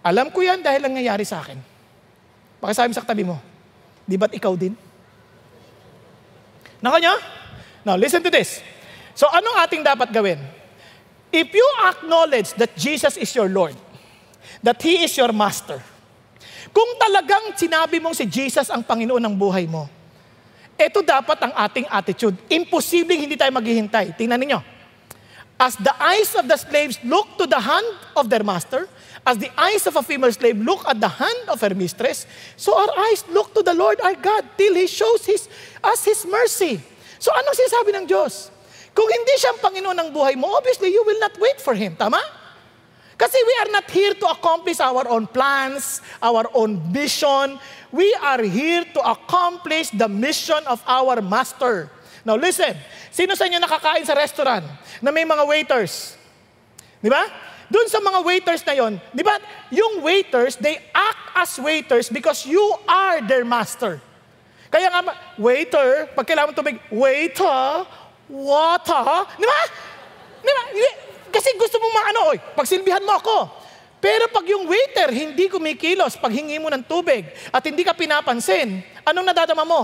Alam 0.00 0.32
ko 0.32 0.40
yan 0.40 0.64
dahil 0.64 0.80
nangyayari 0.80 1.28
sa 1.28 1.44
akin. 1.44 1.67
Pakisabi 2.58 2.90
sa 2.94 3.02
katabi 3.06 3.22
mo, 3.22 3.38
di 4.02 4.18
ba't 4.18 4.34
ikaw 4.34 4.54
din? 4.58 4.74
Naka 6.82 6.98
nyo? 6.98 7.14
Now, 7.86 7.94
listen 7.94 8.22
to 8.22 8.30
this. 8.30 8.62
So 9.14 9.26
anong 9.30 9.58
ating 9.66 9.82
dapat 9.82 10.10
gawin? 10.14 10.38
If 11.28 11.50
you 11.52 11.66
acknowledge 11.86 12.54
that 12.56 12.72
Jesus 12.78 13.18
is 13.18 13.30
your 13.34 13.50
Lord, 13.50 13.76
that 14.62 14.78
He 14.82 15.02
is 15.04 15.12
your 15.14 15.30
Master, 15.34 15.78
kung 16.70 16.90
talagang 16.98 17.54
sinabi 17.58 17.98
mong 17.98 18.16
si 18.16 18.24
Jesus 18.26 18.70
ang 18.70 18.84
Panginoon 18.84 19.20
ng 19.22 19.34
buhay 19.34 19.66
mo, 19.66 19.90
ito 20.78 21.02
dapat 21.02 21.42
ang 21.42 21.52
ating 21.58 21.90
attitude. 21.90 22.38
Imposibleng 22.46 23.26
hindi 23.26 23.34
tayo 23.34 23.50
maghihintay. 23.50 24.14
Tingnan 24.14 24.38
ninyo. 24.38 24.60
As 25.58 25.74
the 25.74 25.90
eyes 25.98 26.30
of 26.38 26.46
the 26.46 26.54
slaves 26.54 27.02
look 27.02 27.34
to 27.34 27.50
the 27.50 27.58
hand 27.58 27.88
of 28.14 28.30
their 28.30 28.46
master, 28.46 28.86
as 29.28 29.36
the 29.36 29.52
eyes 29.60 29.84
of 29.84 29.92
a 29.92 30.00
female 30.00 30.32
slave 30.32 30.56
look 30.56 30.88
at 30.88 30.96
the 30.96 31.12
hand 31.12 31.52
of 31.52 31.60
her 31.60 31.76
mistress, 31.76 32.24
so 32.56 32.72
our 32.72 32.88
eyes 33.12 33.20
look 33.28 33.52
to 33.52 33.60
the 33.60 33.76
Lord 33.76 34.00
our 34.00 34.16
God 34.16 34.48
till 34.56 34.72
He 34.72 34.88
shows 34.88 35.28
his, 35.28 35.52
us 35.84 36.00
His 36.00 36.24
mercy. 36.24 36.80
So 37.20 37.28
anong 37.36 37.52
sinasabi 37.52 37.92
ng 37.92 38.04
Diyos? 38.08 38.48
Kung 38.96 39.04
hindi 39.04 39.36
siya 39.36 39.52
ang 39.52 39.60
Panginoon 39.60 39.98
ng 40.00 40.10
buhay 40.16 40.32
mo, 40.32 40.56
obviously 40.56 40.88
you 40.88 41.04
will 41.04 41.20
not 41.20 41.36
wait 41.36 41.60
for 41.60 41.76
Him. 41.76 41.92
Tama? 41.92 42.16
Kasi 43.20 43.36
we 43.36 43.54
are 43.60 43.70
not 43.74 43.84
here 43.92 44.16
to 44.16 44.26
accomplish 44.32 44.80
our 44.80 45.04
own 45.12 45.28
plans, 45.28 46.00
our 46.24 46.48
own 46.56 46.80
mission. 46.88 47.60
We 47.92 48.08
are 48.24 48.40
here 48.40 48.88
to 48.96 49.00
accomplish 49.04 49.92
the 49.92 50.08
mission 50.08 50.64
of 50.64 50.80
our 50.88 51.20
Master. 51.20 51.92
Now 52.24 52.40
listen, 52.40 52.72
sino 53.12 53.36
sa 53.36 53.44
inyo 53.44 53.60
nakakain 53.60 54.08
sa 54.08 54.16
restaurant 54.16 54.64
na 55.04 55.12
may 55.12 55.28
mga 55.28 55.44
waiters? 55.44 56.16
Di 57.04 57.12
ba? 57.12 57.47
Doon 57.68 57.88
sa 57.92 58.00
mga 58.00 58.24
waiters 58.24 58.64
na 58.64 58.74
yon, 58.74 58.96
di 59.12 59.20
ba? 59.20 59.36
Yung 59.68 60.00
waiters, 60.00 60.56
they 60.56 60.80
act 60.96 61.24
as 61.36 61.52
waiters 61.60 62.08
because 62.08 62.48
you 62.48 62.64
are 62.88 63.20
their 63.20 63.44
master. 63.44 64.00
Kaya 64.72 64.88
nga, 64.88 65.12
waiter, 65.36 66.08
pag 66.16 66.24
kailangan 66.28 66.56
tubig, 66.56 66.80
waiter, 66.88 67.84
Water? 68.28 69.24
Di 69.40 69.46
ba? 69.48 69.60
Di 70.44 70.52
ba? 70.52 70.62
Kasi 71.32 71.56
gusto 71.56 71.80
mo 71.80 71.88
maano, 71.92 72.32
oy, 72.32 72.38
pagsilbihan 72.52 73.04
mo 73.04 73.16
ako. 73.16 73.36
Pero 73.98 74.30
pag 74.30 74.46
yung 74.46 74.70
waiter 74.70 75.10
hindi 75.10 75.50
kumikilos 75.50 76.14
pag 76.22 76.30
hingi 76.30 76.62
mo 76.62 76.70
ng 76.70 76.86
tubig 76.86 77.26
at 77.50 77.64
hindi 77.66 77.82
ka 77.82 77.96
pinapansin, 77.96 78.84
anong 79.02 79.26
nadadama 79.26 79.64
mo? 79.66 79.82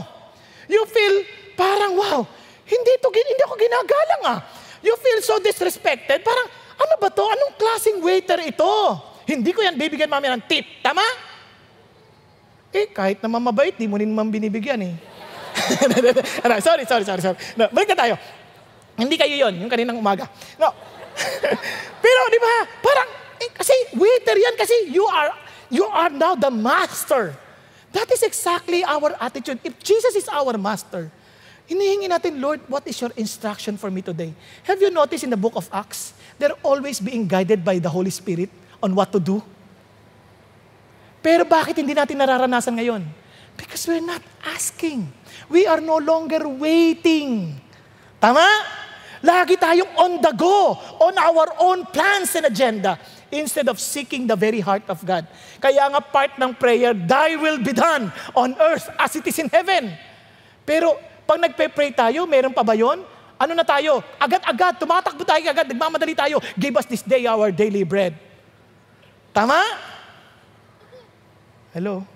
You 0.70 0.86
feel 0.86 1.24
parang, 1.58 1.98
wow, 1.98 2.20
hindi, 2.68 2.92
to, 3.00 3.08
hindi 3.10 3.42
ako 3.44 3.54
ginagalang 3.58 4.22
ah. 4.28 4.40
You 4.84 4.94
feel 5.00 5.20
so 5.24 5.40
disrespected. 5.40 6.20
Parang, 6.20 6.46
ano 6.78 6.94
ba 6.98 7.08
to? 7.10 7.24
Anong 7.24 7.54
klaseng 7.56 7.98
waiter 8.02 8.38
ito? 8.44 8.70
Hindi 9.24 9.50
ko 9.56 9.64
yan 9.64 9.78
bibigyan 9.78 10.10
mami 10.10 10.28
ng 10.28 10.44
tip. 10.44 10.66
Tama? 10.84 11.02
Eh, 12.74 12.90
kahit 12.90 13.22
naman 13.22 13.38
mabait, 13.38 13.72
di 13.78 13.86
mo 13.86 13.94
rin 13.94 14.10
naman 14.10 14.28
binibigyan 14.28 14.82
eh. 14.82 14.94
sorry, 16.66 16.84
sorry, 16.84 17.04
sorry, 17.06 17.22
sorry. 17.22 17.38
No, 17.54 17.70
balik 17.70 17.94
na 17.94 17.98
tayo. 18.02 18.14
Hindi 18.98 19.14
kayo 19.14 19.34
yon 19.34 19.62
yung 19.62 19.70
kaninang 19.70 19.98
umaga. 19.98 20.26
No. 20.58 20.74
Pero 22.04 22.20
di 22.30 22.38
ba, 22.42 22.52
parang, 22.82 23.08
eh, 23.38 23.50
kasi 23.54 23.74
waiter 23.94 24.36
yan, 24.38 24.54
kasi 24.58 24.74
you 24.90 25.06
are, 25.06 25.30
you 25.70 25.86
are 25.86 26.10
now 26.10 26.34
the 26.34 26.50
master. 26.50 27.34
That 27.94 28.10
is 28.10 28.26
exactly 28.26 28.82
our 28.82 29.14
attitude. 29.22 29.62
If 29.62 29.78
Jesus 29.78 30.18
is 30.18 30.26
our 30.26 30.58
master, 30.58 31.14
hinihingi 31.70 32.10
natin, 32.10 32.42
Lord, 32.42 32.58
what 32.66 32.82
is 32.90 32.98
your 32.98 33.14
instruction 33.14 33.78
for 33.78 33.86
me 33.90 34.02
today? 34.02 34.34
Have 34.66 34.82
you 34.82 34.90
noticed 34.90 35.22
in 35.22 35.30
the 35.30 35.38
book 35.38 35.54
of 35.54 35.70
Acts, 35.70 36.10
they're 36.38 36.56
always 36.62 36.98
being 36.98 37.26
guided 37.28 37.62
by 37.62 37.78
the 37.78 37.88
Holy 37.88 38.10
Spirit 38.10 38.50
on 38.82 38.94
what 38.94 39.10
to 39.14 39.20
do? 39.20 39.42
Pero 41.24 41.48
bakit 41.48 41.80
hindi 41.80 41.96
natin 41.96 42.20
nararanasan 42.20 42.76
ngayon? 42.76 43.02
Because 43.56 43.86
we're 43.88 44.04
not 44.04 44.20
asking. 44.44 45.08
We 45.48 45.64
are 45.64 45.80
no 45.80 45.96
longer 45.96 46.44
waiting. 46.44 47.56
Tama? 48.20 48.44
Lagi 49.24 49.56
tayong 49.56 49.88
on 49.96 50.12
the 50.20 50.36
go, 50.36 50.76
on 51.00 51.16
our 51.16 51.48
own 51.56 51.88
plans 51.88 52.36
and 52.36 52.44
agenda, 52.44 53.00
instead 53.32 53.72
of 53.72 53.80
seeking 53.80 54.28
the 54.28 54.36
very 54.36 54.60
heart 54.60 54.84
of 54.92 55.00
God. 55.00 55.24
Kaya 55.64 55.88
nga 55.88 56.04
part 56.04 56.36
ng 56.36 56.52
prayer, 56.52 56.92
Thy 56.92 57.40
will 57.40 57.56
be 57.56 57.72
done 57.72 58.12
on 58.36 58.52
earth 58.60 58.84
as 59.00 59.16
it 59.16 59.24
is 59.24 59.40
in 59.40 59.48
heaven. 59.48 59.96
Pero 60.68 61.00
pag 61.24 61.40
nagpe-pray 61.40 61.96
tayo, 61.96 62.28
meron 62.28 62.52
pa 62.52 62.60
ba 62.60 62.76
yun? 62.76 63.00
Ano 63.44 63.52
na 63.52 63.60
tayo? 63.60 64.00
Agad-agad, 64.16 64.80
tumatakbo 64.80 65.20
tayo 65.20 65.44
agad, 65.44 65.68
nagmamadali 65.68 66.16
tayo. 66.16 66.40
Give 66.56 66.72
us 66.80 66.88
this 66.88 67.04
day 67.04 67.28
our 67.28 67.52
daily 67.52 67.84
bread. 67.84 68.16
Tama? 69.36 69.60
Hello? 71.76 72.08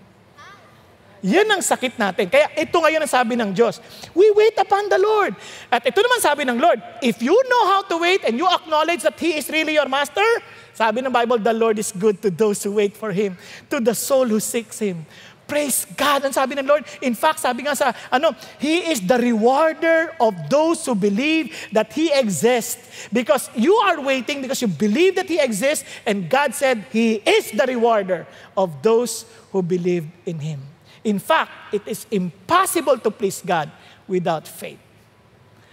Yan 1.21 1.51
ang 1.51 1.61
sakit 1.61 1.99
natin. 1.99 2.31
Kaya 2.31 2.47
ito 2.55 2.79
ngayon 2.79 3.03
ang 3.03 3.11
sabi 3.11 3.35
ng 3.35 3.51
Diyos. 3.51 3.83
We 4.15 4.31
wait 4.33 4.55
upon 4.57 4.87
the 4.89 4.97
Lord. 4.97 5.35
At 5.69 5.83
ito 5.83 5.99
naman 5.99 6.23
sabi 6.23 6.47
ng 6.47 6.57
Lord, 6.57 6.79
if 7.03 7.19
you 7.21 7.35
know 7.35 7.65
how 7.67 7.83
to 7.91 7.99
wait 7.99 8.23
and 8.23 8.39
you 8.39 8.47
acknowledge 8.47 9.03
that 9.03 9.19
He 9.19 9.35
is 9.37 9.51
really 9.51 9.75
your 9.75 9.91
master, 9.91 10.25
sabi 10.73 11.03
ng 11.03 11.11
Bible, 11.11 11.43
the 11.43 11.53
Lord 11.53 11.77
is 11.77 11.91
good 11.91 12.23
to 12.23 12.31
those 12.31 12.63
who 12.63 12.79
wait 12.79 12.95
for 12.95 13.11
Him, 13.11 13.35
to 13.67 13.83
the 13.83 13.99
soul 13.99 14.31
who 14.31 14.39
seeks 14.39 14.79
Him. 14.79 15.03
Praise 15.49 15.89
God. 15.97 16.29
Ang 16.29 16.37
sabi 16.37 16.61
ng 16.61 16.69
Lord, 16.69 16.85
in 17.01 17.17
fact, 17.17 17.41
sabi 17.41 17.65
nga 17.65 17.73
sa, 17.73 17.97
ano, 18.13 18.37
He 18.61 18.93
is 18.93 19.01
the 19.01 19.17
rewarder 19.17 20.13
of 20.21 20.37
those 20.53 20.85
who 20.85 20.93
believe 20.93 21.57
that 21.73 21.89
He 21.97 22.13
exists. 22.13 23.09
Because 23.09 23.49
you 23.57 23.73
are 23.89 23.97
waiting 23.97 24.45
because 24.45 24.61
you 24.61 24.69
believe 24.69 25.17
that 25.17 25.25
He 25.25 25.41
exists, 25.41 25.89
and 26.05 26.29
God 26.29 26.53
said 26.53 26.85
He 26.93 27.25
is 27.25 27.49
the 27.57 27.65
rewarder 27.65 28.29
of 28.61 28.85
those 28.85 29.25
who 29.49 29.65
believe 29.65 30.05
in 30.29 30.37
Him. 30.37 30.61
In 31.01 31.17
fact, 31.17 31.73
it 31.73 31.89
is 31.89 32.05
impossible 32.13 33.01
to 33.01 33.09
please 33.09 33.41
God 33.41 33.73
without 34.05 34.45
faith. 34.45 34.79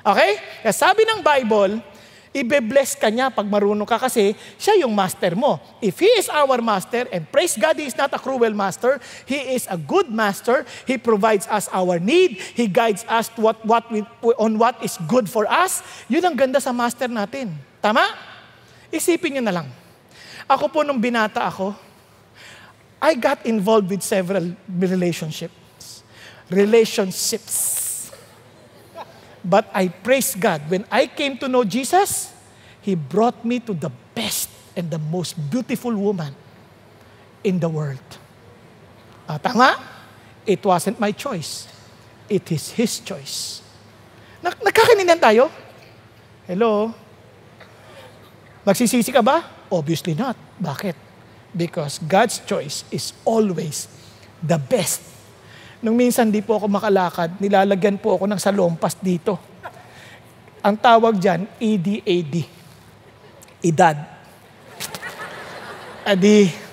Okay? 0.07 0.39
Kaya 0.63 0.71
sabi 0.71 1.03
ng 1.03 1.19
Bible, 1.19 1.83
ibe-bless 2.35 2.99
ka 2.99 3.07
niya 3.07 3.31
pag 3.31 3.47
marunong 3.47 3.87
ka 3.87 3.95
kasi 3.95 4.35
siya 4.59 4.83
yung 4.83 4.91
master 4.91 5.39
mo. 5.39 5.55
If 5.79 6.03
He 6.03 6.11
is 6.19 6.27
our 6.27 6.59
master, 6.59 7.07
and 7.07 7.23
praise 7.31 7.55
God, 7.55 7.79
He 7.79 7.87
is 7.87 7.95
not 7.95 8.11
a 8.11 8.19
cruel 8.19 8.51
master, 8.51 8.99
He 9.23 9.55
is 9.55 9.63
a 9.71 9.79
good 9.79 10.11
master, 10.11 10.67
He 10.83 10.99
provides 10.99 11.47
us 11.47 11.71
our 11.71 11.95
need, 11.95 12.43
He 12.51 12.67
guides 12.67 13.07
us 13.07 13.31
to 13.33 13.39
what, 13.39 13.63
what 13.63 13.87
we, 13.87 14.03
on 14.35 14.59
what 14.59 14.75
is 14.83 14.99
good 15.07 15.31
for 15.31 15.47
us, 15.47 15.79
yun 16.11 16.27
ang 16.27 16.35
ganda 16.35 16.59
sa 16.59 16.75
master 16.75 17.07
natin. 17.07 17.55
Tama? 17.79 18.03
Isipin 18.91 19.39
niyo 19.39 19.43
na 19.47 19.63
lang. 19.63 19.67
Ako 20.51 20.67
po 20.67 20.83
nung 20.83 20.99
binata 20.99 21.47
ako, 21.47 21.71
I 22.99 23.15
got 23.15 23.45
involved 23.47 23.87
with 23.87 24.03
several 24.03 24.57
relationships. 24.67 26.03
Relationships. 26.49 27.84
But 29.45 29.69
I 29.69 29.93
praise 29.93 30.33
God. 30.33 30.65
When 30.67 30.89
I 30.89 31.05
came 31.05 31.37
to 31.37 31.47
know 31.47 31.61
Jesus, 31.63 32.33
He 32.81 32.97
brought 32.97 33.45
me 33.45 33.61
to 33.61 33.77
the 33.77 33.93
best 34.17 34.49
and 34.73 34.89
the 34.89 34.97
most 34.97 35.37
beautiful 35.37 35.93
woman 35.93 36.33
in 37.45 37.61
the 37.61 37.69
world. 37.69 38.01
Ah, 39.29 39.37
tama? 39.37 39.77
It 40.49 40.65
wasn't 40.65 40.97
my 40.97 41.13
choice. 41.13 41.69
It 42.25 42.49
is 42.49 42.73
His 42.73 42.97
choice. 43.05 43.61
Nak 44.41 44.57
tayo? 45.21 45.53
Hello? 46.49 46.93
Nagsisisi 48.65 49.13
ka 49.13 49.21
ba? 49.21 49.45
Obviously 49.69 50.17
not. 50.17 50.33
Bakit? 50.57 50.97
Because 51.53 52.01
God's 52.01 52.41
choice 52.49 52.81
is 52.89 53.13
always 53.25 53.85
the 54.41 54.57
best. 54.57 55.14
Nung 55.83 55.95
minsan 55.99 56.31
di 56.31 56.39
po 56.39 56.59
ako 56.59 56.71
makalakad, 56.71 57.39
nilalagyan 57.39 57.99
po 57.99 58.15
ako 58.15 58.29
ng 58.29 58.39
salompas 58.39 58.95
dito. 58.99 59.35
Ang 60.65 60.75
tawag 60.79 61.19
dyan, 61.19 61.45
EDAD. 61.61 62.35
Edad. 63.61 63.97
Adi, 66.05 66.65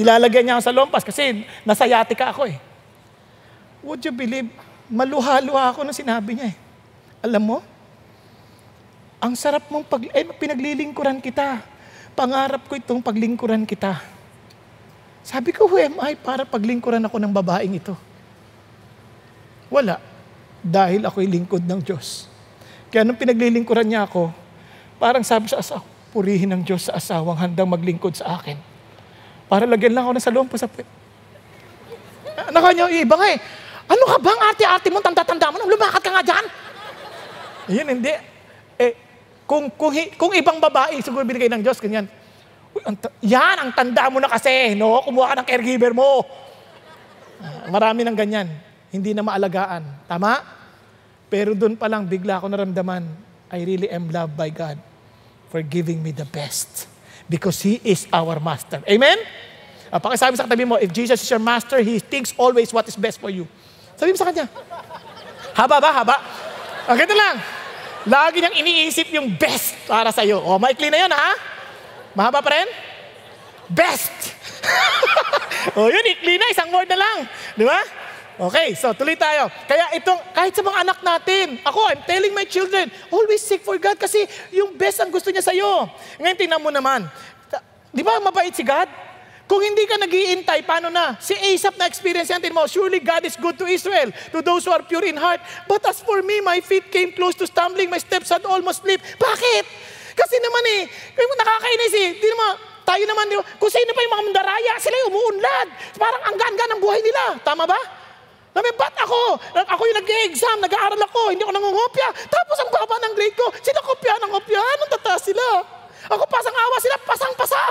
Ilalagay 0.00 0.40
niya 0.40 0.56
ako 0.56 0.64
sa 0.64 0.72
lompas 0.72 1.04
kasi 1.04 1.44
nasa 1.60 1.84
yatika 1.84 2.32
ako 2.32 2.48
eh. 2.48 2.56
Would 3.84 4.00
you 4.00 4.14
believe, 4.16 4.48
maluha-luha 4.88 5.76
ako 5.76 5.84
nung 5.84 5.96
sinabi 5.96 6.40
niya 6.40 6.52
eh. 6.52 6.56
Alam 7.20 7.42
mo, 7.44 7.58
ang 9.20 9.36
sarap 9.36 9.68
mong 9.68 9.84
pag, 9.84 10.08
eh, 10.08 10.24
pinaglilingkuran 10.24 11.20
kita. 11.20 11.60
Pangarap 12.16 12.64
ko 12.64 12.80
itong 12.80 13.04
paglingkuran 13.04 13.68
kita. 13.68 14.00
Sabi 15.20 15.52
ko, 15.52 15.68
who 15.68 15.76
am 15.76 16.00
I 16.00 16.16
para 16.16 16.48
paglingkuran 16.48 17.04
ako 17.04 17.20
ng 17.20 17.32
babaeng 17.32 17.76
ito? 17.76 17.92
Wala. 19.70 20.02
Dahil 20.60 21.06
ako'y 21.06 21.30
lingkod 21.30 21.64
ng 21.64 21.80
Diyos. 21.80 22.28
Kaya 22.90 23.06
nung 23.06 23.16
pinaglilingkuran 23.16 23.86
niya 23.86 24.04
ako, 24.04 24.34
parang 24.98 25.22
sabi 25.22 25.46
sa 25.46 25.62
asawa, 25.62 25.86
purihin 26.10 26.50
ng 26.50 26.62
Diyos 26.66 26.90
sa 26.90 26.98
asawang 26.98 27.38
handang 27.38 27.70
maglingkod 27.70 28.18
sa 28.18 28.36
akin. 28.36 28.58
Para 29.46 29.64
lagyan 29.64 29.94
lang 29.94 30.04
ako 30.04 30.12
ng 30.18 30.26
salompo 30.26 30.54
sa 30.58 30.66
puwet. 30.66 30.86
Nakanya, 32.50 32.90
iba 32.90 33.14
nga 33.14 33.28
eh. 33.30 33.38
Ano 33.90 34.02
ka 34.06 34.16
bang 34.18 34.40
ate-ate 34.50 34.88
mo, 34.90 34.98
tanda-tanda 35.02 35.50
mo, 35.50 35.62
lumakad 35.66 36.02
ka 36.02 36.10
nga 36.14 36.22
dyan? 36.22 36.44
Yun, 37.70 37.86
hindi. 37.98 38.14
Eh, 38.78 38.94
kung, 39.46 39.70
kung, 39.74 39.94
kung 40.14 40.32
ibang 40.34 40.58
babae, 40.62 40.98
siguro 41.02 41.22
binigay 41.26 41.50
ng 41.50 41.62
Diyos, 41.62 41.78
ganyan. 41.82 42.06
Uy, 42.70 42.82
ang, 42.86 42.94
yan, 43.22 43.56
ang 43.58 43.70
tanda 43.74 44.06
mo 44.06 44.22
na 44.22 44.30
kasi, 44.30 44.78
no? 44.78 45.02
Kumuha 45.02 45.34
ka 45.34 45.42
ng 45.42 45.48
caregiver 45.50 45.90
mo. 45.90 46.22
Uh, 47.42 47.66
marami 47.70 48.06
ng 48.06 48.14
ganyan. 48.14 48.46
Hindi 48.90 49.14
na 49.14 49.22
maalagaan. 49.22 49.82
Tama? 50.10 50.42
Pero 51.30 51.54
doon 51.54 51.78
pa 51.78 51.86
lang, 51.86 52.10
bigla 52.10 52.42
ako 52.42 52.50
naramdaman, 52.50 53.06
I 53.50 53.62
really 53.62 53.86
am 53.86 54.10
loved 54.10 54.34
by 54.34 54.50
God 54.50 54.78
for 55.50 55.62
giving 55.62 56.02
me 56.02 56.10
the 56.10 56.26
best. 56.26 56.90
Because 57.30 57.62
He 57.62 57.78
is 57.86 58.10
our 58.10 58.42
master. 58.42 58.82
Amen? 58.86 59.18
Uh, 59.90 59.98
pakisabi 60.02 60.34
sa 60.34 60.46
katabi 60.46 60.66
mo, 60.66 60.78
if 60.78 60.90
Jesus 60.90 61.22
is 61.22 61.30
your 61.30 61.42
master, 61.42 61.78
He 61.78 62.02
thinks 62.02 62.34
always 62.34 62.74
what 62.74 62.86
is 62.90 62.98
best 62.98 63.22
for 63.22 63.30
you. 63.30 63.46
Sabi 63.94 64.10
mo 64.10 64.18
sa 64.18 64.26
kanya, 64.26 64.50
haba 65.54 65.78
ba? 65.78 65.90
Haba? 65.94 66.16
O, 66.90 66.94
ganito 66.98 67.14
lang. 67.14 67.38
Lagi 68.10 68.42
niyang 68.42 68.56
iniisip 68.58 69.06
yung 69.14 69.30
best 69.38 69.76
para 69.86 70.10
sa'yo. 70.10 70.42
O, 70.42 70.58
maikli 70.58 70.90
na 70.90 71.06
yan, 71.06 71.12
ha? 71.14 71.30
Mahaba 72.18 72.42
pa 72.42 72.50
rin? 72.50 72.66
Best! 73.70 74.34
o, 75.78 75.86
yun, 75.86 76.06
ikli 76.10 76.34
na. 76.40 76.50
Isang 76.50 76.74
word 76.74 76.90
na 76.90 76.98
lang. 76.98 77.18
Di 77.54 77.62
ba? 77.62 77.78
Okay, 78.40 78.72
so 78.72 78.96
tuloy 78.96 79.20
tayo. 79.20 79.52
Kaya 79.68 79.92
itong, 80.00 80.16
kahit 80.32 80.56
sa 80.56 80.64
mga 80.64 80.80
anak 80.80 80.98
natin, 81.04 81.60
ako, 81.60 81.92
I'm 81.92 82.00
telling 82.08 82.32
my 82.32 82.48
children, 82.48 82.88
always 83.12 83.44
seek 83.44 83.60
for 83.60 83.76
God 83.76 84.00
kasi 84.00 84.24
yung 84.48 84.80
best 84.80 84.96
ang 84.96 85.12
gusto 85.12 85.28
niya 85.28 85.44
sa'yo. 85.44 85.84
Ngayon, 86.16 86.38
tingnan 86.40 86.64
mo 86.64 86.72
naman. 86.72 87.04
Di 87.92 88.00
ba 88.00 88.16
mabait 88.16 88.56
si 88.56 88.64
God? 88.64 88.88
Kung 89.44 89.60
hindi 89.60 89.84
ka 89.84 90.00
nagiintay, 90.00 90.64
paano 90.64 90.88
na? 90.88 91.20
Si 91.20 91.36
Asaph 91.36 91.76
na 91.76 91.84
experience 91.84 92.32
yan, 92.32 92.40
mo, 92.48 92.64
surely 92.64 93.04
God 93.04 93.28
is 93.28 93.36
good 93.36 93.60
to 93.60 93.68
Israel, 93.68 94.08
to 94.32 94.40
those 94.40 94.64
who 94.64 94.72
are 94.72 94.80
pure 94.88 95.04
in 95.04 95.20
heart. 95.20 95.44
But 95.68 95.84
as 95.84 96.00
for 96.00 96.24
me, 96.24 96.40
my 96.40 96.64
feet 96.64 96.88
came 96.88 97.12
close 97.12 97.36
to 97.42 97.50
stumbling, 97.50 97.92
my 97.92 98.00
steps 98.00 98.32
had 98.32 98.48
almost 98.48 98.88
slipped. 98.88 99.04
Bakit? 99.20 99.64
Kasi 100.16 100.36
naman 100.40 100.64
eh, 100.80 100.82
nakakainis 101.12 101.92
eh. 101.92 102.08
Di 102.16 102.28
naman, 102.32 102.50
tayo 102.88 103.04
naman, 103.04 103.24
di 103.28 103.36
ba? 103.36 103.44
kung 103.60 103.68
sino 103.68 103.92
pa 103.92 104.00
yung 104.00 104.14
mga 104.16 104.24
mandaraya, 104.32 104.72
sila 104.80 104.96
yung 105.04 105.10
umuunlad. 105.12 105.68
Parang 106.00 106.22
ang 106.24 106.36
gaan-gaan 106.40 106.70
ng 106.72 106.80
buhay 106.80 107.00
nila. 107.04 107.36
Tama 107.44 107.68
ba? 107.68 107.99
Sabi, 108.50 108.70
ba't 108.74 108.96
ako? 108.98 109.38
Ako 109.54 109.82
yung 109.86 109.98
nag-exam, 110.02 110.58
nag-aaral 110.58 110.98
ako, 111.06 111.30
hindi 111.30 111.46
ako 111.46 111.54
nangungopya. 111.54 112.08
Tapos 112.26 112.56
ang 112.58 112.70
baba 112.74 112.98
ng 113.06 113.14
grade 113.14 113.36
ko, 113.38 113.46
sila 113.62 113.78
kopya 113.78 114.14
ng 114.18 114.30
kopya, 114.34 114.58
anong 114.58 114.90
tataas 114.98 115.22
sila? 115.22 115.46
Ako 116.10 116.22
pasang 116.26 116.56
awa 116.56 116.76
sila, 116.82 116.96
pasang 117.06 117.34
pasa. 117.38 117.62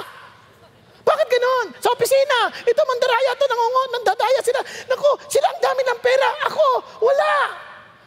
Bakit 1.04 1.28
ganon? 1.28 1.68
Sa 1.84 1.92
opisina, 1.92 2.48
ito 2.64 2.82
mandaraya 2.86 3.32
to, 3.36 3.46
nangungo, 3.50 3.82
nandadaya 3.92 4.40
sila. 4.40 4.60
Naku, 4.88 5.10
sila 5.28 5.48
ang 5.52 5.60
dami 5.60 5.82
ng 5.84 6.00
pera. 6.00 6.30
Ako, 6.48 6.68
wala. 7.04 7.34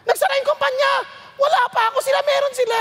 Nagsara 0.08 0.32
yung 0.40 0.48
kumpanya. 0.48 0.92
Wala 1.36 1.60
pa 1.68 1.92
ako, 1.92 1.98
sila 2.00 2.24
meron 2.24 2.54
sila. 2.54 2.78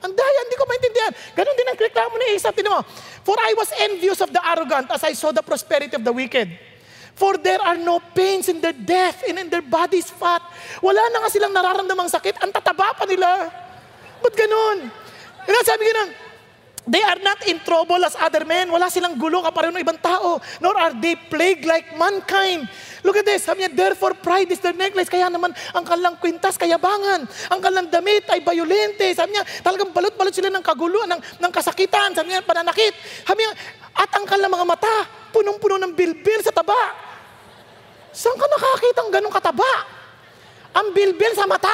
Ang 0.00 0.16
daya, 0.16 0.38
hindi 0.48 0.56
ko 0.56 0.64
maintindihan. 0.64 1.12
Ganon 1.36 1.54
din 1.54 1.68
ang 1.68 1.76
reklamo 1.76 2.14
ni 2.16 2.26
Isa. 2.40 2.48
Tinan 2.56 2.72
mo, 2.72 2.80
For 3.20 3.36
I 3.36 3.52
was 3.52 3.68
envious 3.84 4.24
of 4.24 4.32
the 4.32 4.40
arrogant 4.40 4.88
as 4.88 5.04
I 5.04 5.12
saw 5.12 5.30
the 5.30 5.44
prosperity 5.44 5.92
of 5.92 6.02
the 6.02 6.14
wicked. 6.14 6.69
For 7.20 7.36
there 7.36 7.60
are 7.60 7.76
no 7.76 8.00
pains 8.00 8.48
in 8.48 8.64
their 8.64 8.72
death 8.72 9.20
and 9.28 9.36
in 9.36 9.52
their 9.52 9.60
body's 9.60 10.08
fat. 10.08 10.40
Wala 10.80 11.04
na 11.12 11.20
nga 11.20 11.28
silang 11.28 11.52
nararamdamang 11.52 12.08
sakit. 12.08 12.40
Ang 12.40 12.48
tataba 12.48 12.96
pa 12.96 13.04
nila. 13.04 13.52
Ba't 14.24 14.32
ganun? 14.32 14.88
Yan 15.44 15.64
sabi 15.68 15.84
ganun, 15.84 16.10
They 16.88 17.04
are 17.04 17.20
not 17.20 17.44
in 17.44 17.60
trouble 17.60 18.00
as 18.08 18.16
other 18.16 18.48
men. 18.48 18.72
Wala 18.72 18.88
silang 18.88 19.20
gulo 19.20 19.44
kapareho 19.44 19.68
ng 19.68 19.84
ibang 19.84 20.00
tao. 20.00 20.40
Nor 20.64 20.74
are 20.80 20.96
they 20.96 21.12
plagued 21.12 21.68
like 21.68 21.92
mankind. 21.92 22.64
Look 23.04 23.20
at 23.20 23.28
this. 23.28 23.44
Sabi 23.44 23.68
niya, 23.68 23.70
therefore 23.76 24.16
pride 24.16 24.48
is 24.48 24.64
their 24.64 24.72
necklace. 24.72 25.12
Kaya 25.12 25.28
naman, 25.28 25.52
ang 25.76 25.84
kalang 25.84 26.16
kwintas, 26.16 26.56
kayabangan. 26.56 27.28
Ang 27.52 27.60
kalang 27.60 27.92
damit 27.92 28.24
ay 28.32 28.40
violente. 28.40 29.12
Sabi 29.12 29.36
niya, 29.36 29.44
talagang 29.60 29.92
balot-balot 29.92 30.32
sila 30.32 30.48
ng 30.48 30.64
kaguluhan, 30.64 31.20
ng, 31.20 31.20
ng 31.20 31.52
kasakitan. 31.52 32.16
Sabi 32.16 32.32
niya, 32.32 32.40
pananakit. 32.48 32.96
Sabi 33.28 33.44
niya, 33.44 33.52
at 33.92 34.10
ang 34.16 34.24
kalang 34.24 34.48
mga 34.48 34.64
mata, 34.64 34.94
punong-puno 35.36 35.76
ng 35.84 35.92
bilbil 35.92 36.40
sa 36.40 36.50
taba. 36.50 37.09
Saan 38.10 38.36
ka 38.38 38.46
nakakita 38.46 39.00
ng 39.06 39.12
ganong 39.14 39.34
kataba? 39.34 39.72
Ang 40.74 40.94
bilbil 40.94 41.34
sa 41.34 41.46
mata. 41.46 41.72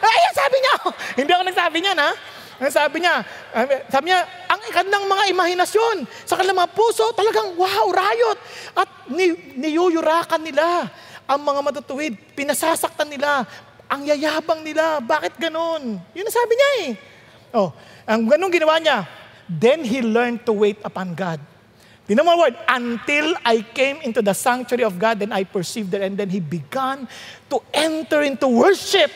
Ay, 0.00 0.20
sabi 0.36 0.56
niya. 0.60 0.74
Hindi 1.18 1.30
ako 1.32 1.42
nagsabi 1.48 1.78
niya, 1.80 1.94
ha? 1.96 2.10
Ang 2.56 2.72
sabi 2.72 3.04
niya, 3.04 3.20
sabi 3.92 4.08
niya, 4.08 4.24
ang 4.48 4.60
kanilang 4.72 5.04
mga 5.04 5.24
imahinasyon 5.28 6.08
sa 6.24 6.40
kanilang 6.40 6.56
mga 6.56 6.72
puso, 6.72 7.04
talagang 7.12 7.52
wow, 7.52 7.92
rayot. 7.92 8.38
At 8.72 8.88
ni, 9.12 9.36
niyuyurakan 9.60 10.40
nila 10.40 10.88
ang 11.28 11.40
mga 11.44 11.60
matutuwid. 11.60 12.16
Pinasasaktan 12.32 13.12
nila. 13.12 13.44
Ang 13.92 14.08
yayabang 14.08 14.64
nila. 14.64 15.04
Bakit 15.04 15.36
ganon? 15.36 16.00
Yun 16.16 16.26
ang 16.26 16.36
sabi 16.36 16.52
niya 16.56 16.70
eh. 16.80 16.88
Oh, 17.52 17.76
ang 18.08 18.24
ganun 18.24 18.48
ginawa 18.48 18.80
niya. 18.80 19.04
Then 19.46 19.84
he 19.84 20.00
learned 20.00 20.48
to 20.48 20.56
wait 20.56 20.80
upon 20.82 21.12
God. 21.12 21.38
Tinan 22.06 22.22
mo 22.22 22.38
word, 22.38 22.54
until 22.70 23.34
I 23.42 23.66
came 23.66 23.98
into 24.06 24.22
the 24.22 24.32
sanctuary 24.32 24.86
of 24.86 24.94
God, 24.94 25.18
then 25.18 25.34
I 25.34 25.42
perceived 25.42 25.90
that, 25.90 26.02
and 26.06 26.14
then 26.14 26.30
He 26.30 26.38
began 26.38 27.10
to 27.50 27.58
enter 27.74 28.22
into 28.22 28.46
worship. 28.46 29.10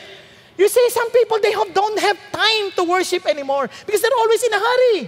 You 0.58 0.68
see, 0.68 0.90
some 0.90 1.10
people, 1.14 1.38
they 1.38 1.54
don't 1.54 1.98
have 2.02 2.18
time 2.34 2.74
to 2.74 2.82
worship 2.84 3.24
anymore 3.26 3.70
because 3.86 4.02
they're 4.02 4.18
always 4.18 4.42
in 4.42 4.52
a 4.52 4.58
hurry. 4.58 4.98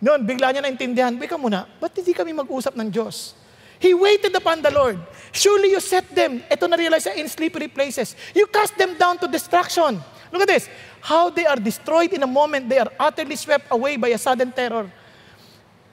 Noon, 0.00 0.26
bigla 0.26 0.56
niya 0.56 0.64
naintindihan, 0.64 1.12
Bika 1.20 1.36
muna, 1.36 1.68
ba't 1.78 1.92
hindi 1.94 2.12
kami 2.12 2.32
mag-usap 2.32 2.74
ng 2.74 2.90
Diyos? 2.90 3.36
He 3.78 3.92
waited 3.92 4.34
upon 4.34 4.64
the 4.64 4.72
Lord. 4.72 4.96
Surely 5.30 5.76
you 5.76 5.80
set 5.80 6.08
them, 6.08 6.40
ito 6.48 6.64
na-realize 6.66 7.06
in 7.14 7.28
slippery 7.28 7.68
places. 7.68 8.16
You 8.32 8.48
cast 8.48 8.76
them 8.80 8.96
down 8.96 9.20
to 9.20 9.28
destruction. 9.28 10.00
Look 10.32 10.42
at 10.42 10.48
this. 10.48 10.68
How 11.04 11.28
they 11.28 11.44
are 11.44 11.60
destroyed 11.60 12.12
in 12.16 12.24
a 12.24 12.26
moment, 12.26 12.68
they 12.68 12.80
are 12.80 12.90
utterly 12.98 13.36
swept 13.36 13.68
away 13.70 13.96
by 14.00 14.08
a 14.08 14.18
sudden 14.18 14.50
terror. 14.52 14.88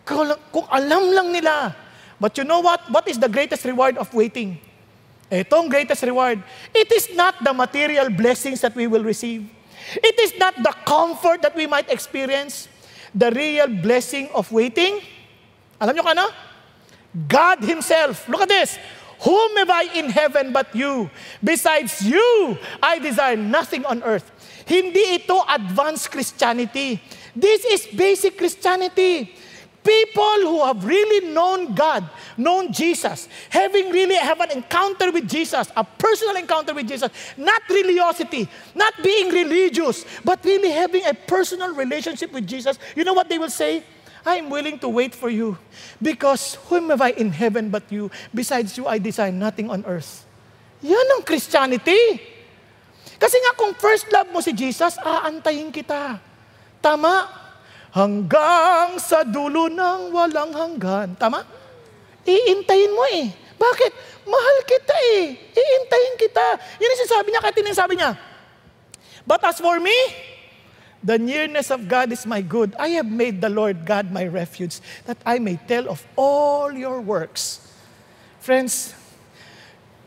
Kung 0.06 0.66
alam 0.72 1.04
lang 1.14 1.32
nila. 1.32 1.76
But 2.20 2.38
you 2.38 2.44
know 2.44 2.60
what? 2.60 2.86
What 2.90 3.08
is 3.08 3.18
the 3.18 3.30
greatest 3.30 3.66
reward 3.66 3.98
of 3.98 4.14
waiting? 4.14 4.62
Itong 5.32 5.70
greatest 5.72 6.04
reward. 6.04 6.44
It 6.76 6.92
is 6.92 7.16
not 7.16 7.40
the 7.44 7.54
material 7.54 8.10
blessings 8.12 8.62
that 8.62 8.76
we 8.76 8.86
will 8.86 9.04
receive. 9.04 9.48
It 9.96 10.20
is 10.20 10.38
not 10.38 10.60
the 10.62 10.76
comfort 10.86 11.42
that 11.42 11.56
we 11.56 11.66
might 11.66 11.90
experience. 11.90 12.68
The 13.16 13.32
real 13.32 13.68
blessing 13.68 14.30
of 14.36 14.52
waiting. 14.52 15.02
Alam 15.80 15.96
nyo 15.96 16.04
ka 16.04 16.14
na? 16.14 16.28
God 17.28 17.64
Himself. 17.64 18.28
Look 18.30 18.44
at 18.44 18.52
this. 18.52 18.78
Whom 19.22 19.58
have 19.58 19.70
I 19.70 19.84
in 19.98 20.10
heaven 20.10 20.52
but 20.52 20.74
you? 20.76 21.10
Besides 21.44 22.02
you, 22.02 22.58
I 22.82 22.98
desire 23.00 23.38
nothing 23.38 23.86
on 23.86 24.02
earth. 24.04 24.26
Hindi 24.66 25.22
ito 25.22 25.42
advanced 25.48 26.10
Christianity. 26.12 27.02
This 27.36 27.66
is 27.66 27.88
basic 27.94 28.38
Christianity. 28.38 29.36
People 29.84 30.46
who 30.46 30.64
have 30.64 30.86
really 30.86 31.34
known 31.34 31.74
God, 31.74 32.06
known 32.38 32.72
Jesus, 32.72 33.28
having 33.50 33.90
really 33.90 34.16
have 34.16 34.40
an 34.40 34.52
encounter 34.52 35.12
with 35.12 35.28
Jesus, 35.28 35.72
a 35.76 35.84
personal 35.84 36.36
encounter 36.38 36.74
with 36.74 36.88
Jesus, 36.88 37.10
not 37.36 37.62
religiosity, 37.68 38.48
not 38.76 38.94
being 39.02 39.34
religious, 39.34 40.06
but 40.24 40.46
really 40.46 40.70
having 40.70 41.02
a 41.06 41.14
personal 41.16 41.74
relationship 41.74 42.32
with 42.32 42.46
Jesus, 42.46 42.78
you 42.96 43.04
know 43.04 43.14
what 43.14 43.28
they 43.28 43.40
will 43.40 43.50
say? 43.50 43.84
I 44.24 44.36
am 44.36 44.52
willing 44.52 44.78
to 44.80 44.90
wait 44.90 45.16
for 45.16 45.30
you 45.30 45.58
because 45.98 46.62
whom 46.70 46.94
have 46.94 47.02
I 47.02 47.10
in 47.18 47.32
heaven 47.32 47.70
but 47.70 47.90
you? 47.92 48.12
Besides 48.34 48.78
you, 48.78 48.86
I 48.86 49.00
desire 49.00 49.32
nothing 49.32 49.72
on 49.72 49.84
earth. 49.86 50.30
Yan 50.86 51.18
ang 51.18 51.26
Christianity. 51.26 52.22
Kasi 53.18 53.38
nga 53.38 53.58
kung 53.58 53.74
first 53.74 54.06
love 54.14 54.30
mo 54.30 54.42
si 54.46 54.54
Jesus, 54.54 54.98
aantayin 55.02 55.74
kita. 55.74 56.22
Tama? 56.82 57.41
Hanggang 57.92 58.98
sa 58.98 59.24
dulo 59.24 59.68
ng 59.68 60.12
walang 60.16 60.52
hanggan. 60.56 61.14
Tama? 61.16 61.44
Iintayin 62.24 62.92
mo 62.96 63.04
eh. 63.12 63.30
Bakit? 63.60 63.92
Mahal 64.26 64.58
kita 64.66 64.96
eh. 65.20 65.38
Iintayin 65.38 66.16
kita. 66.18 66.46
Yun 66.82 66.90
yung 66.90 67.02
sinasabi 67.06 67.28
niya, 67.30 67.42
kahit 67.44 67.58
sabi 67.76 67.94
niya. 68.00 68.12
But 69.28 69.46
as 69.46 69.62
for 69.62 69.78
me, 69.78 69.94
The 71.02 71.18
nearness 71.18 71.74
of 71.74 71.90
God 71.90 72.14
is 72.14 72.30
my 72.30 72.46
good. 72.46 72.78
I 72.78 72.94
have 73.02 73.10
made 73.10 73.42
the 73.42 73.50
Lord 73.50 73.90
God 73.90 74.14
my 74.14 74.30
refuge, 74.30 74.78
that 75.10 75.18
I 75.26 75.42
may 75.42 75.58
tell 75.58 75.90
of 75.90 75.98
all 76.14 76.70
your 76.70 77.02
works. 77.02 77.58
Friends, 78.38 78.94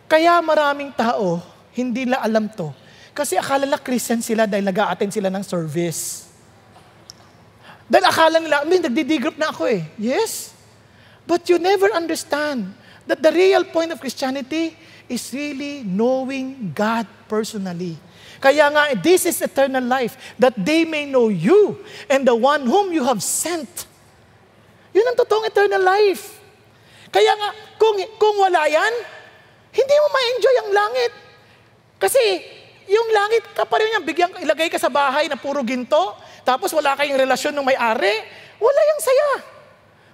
kaya 0.06 0.38
maraming 0.38 0.94
tao, 0.94 1.42
hindi 1.74 2.06
la 2.06 2.22
alam 2.22 2.46
to. 2.54 2.70
Kasi 3.10 3.34
akala 3.34 3.66
nila 3.66 3.82
Christian 3.82 4.22
sila 4.22 4.46
dahil 4.46 4.62
nag 4.62 4.78
sila 5.10 5.34
ng 5.34 5.42
service. 5.42 6.23
Dahil 7.84 8.04
akala 8.08 8.36
nila, 8.40 8.64
I 8.64 8.66
mean, 8.68 8.80
nagdi-group 8.80 9.36
na 9.36 9.52
ako 9.52 9.68
eh. 9.68 9.84
Yes. 10.00 10.56
But 11.28 11.48
you 11.48 11.60
never 11.60 11.92
understand 11.92 12.72
that 13.04 13.20
the 13.20 13.32
real 13.32 13.64
point 13.68 13.92
of 13.92 14.00
Christianity 14.00 14.76
is 15.08 15.28
really 15.32 15.84
knowing 15.84 16.72
God 16.72 17.04
personally. 17.28 18.00
Kaya 18.40 18.68
nga, 18.72 18.92
this 18.96 19.24
is 19.28 19.40
eternal 19.40 19.84
life, 19.84 20.16
that 20.36 20.56
they 20.56 20.84
may 20.84 21.08
know 21.08 21.28
you 21.28 21.80
and 22.08 22.28
the 22.28 22.36
one 22.36 22.64
whom 22.68 22.92
you 22.92 23.04
have 23.04 23.24
sent. 23.24 23.88
Yun 24.92 25.04
ang 25.04 25.16
totoong 25.16 25.48
eternal 25.48 25.80
life. 25.80 26.40
Kaya 27.08 27.32
nga, 27.40 27.50
kung, 27.80 27.96
kung 28.20 28.36
wala 28.40 28.68
yan, 28.68 28.92
hindi 29.72 29.94
mo 29.96 30.06
ma-enjoy 30.12 30.56
ang 30.60 30.70
langit. 30.72 31.12
Kasi, 32.00 32.22
yung 32.84 33.08
langit, 33.12 33.42
kapareho 33.56 33.88
niya, 33.96 34.02
bigyan, 34.04 34.30
ilagay 34.44 34.68
ka 34.68 34.76
sa 34.76 34.92
bahay 34.92 35.24
na 35.28 35.40
puro 35.40 35.64
ginto, 35.64 36.16
tapos 36.44 36.70
wala 36.76 36.92
kayong 36.94 37.16
relasyon 37.16 37.56
ng 37.56 37.64
may-ari, 37.64 38.14
wala 38.60 38.80
yung 38.92 39.00
saya. 39.00 39.28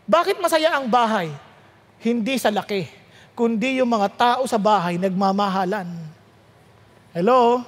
Bakit 0.07 0.39
masaya 0.39 0.79
ang 0.79 0.87
bahay? 0.87 1.31
Hindi 2.01 2.39
sa 2.39 2.49
laki, 2.49 2.87
kundi 3.35 3.83
yung 3.83 3.91
mga 3.91 4.09
tao 4.15 4.43
sa 4.47 4.57
bahay 4.57 4.97
nagmamahalan. 4.97 5.91
Hello? 7.11 7.67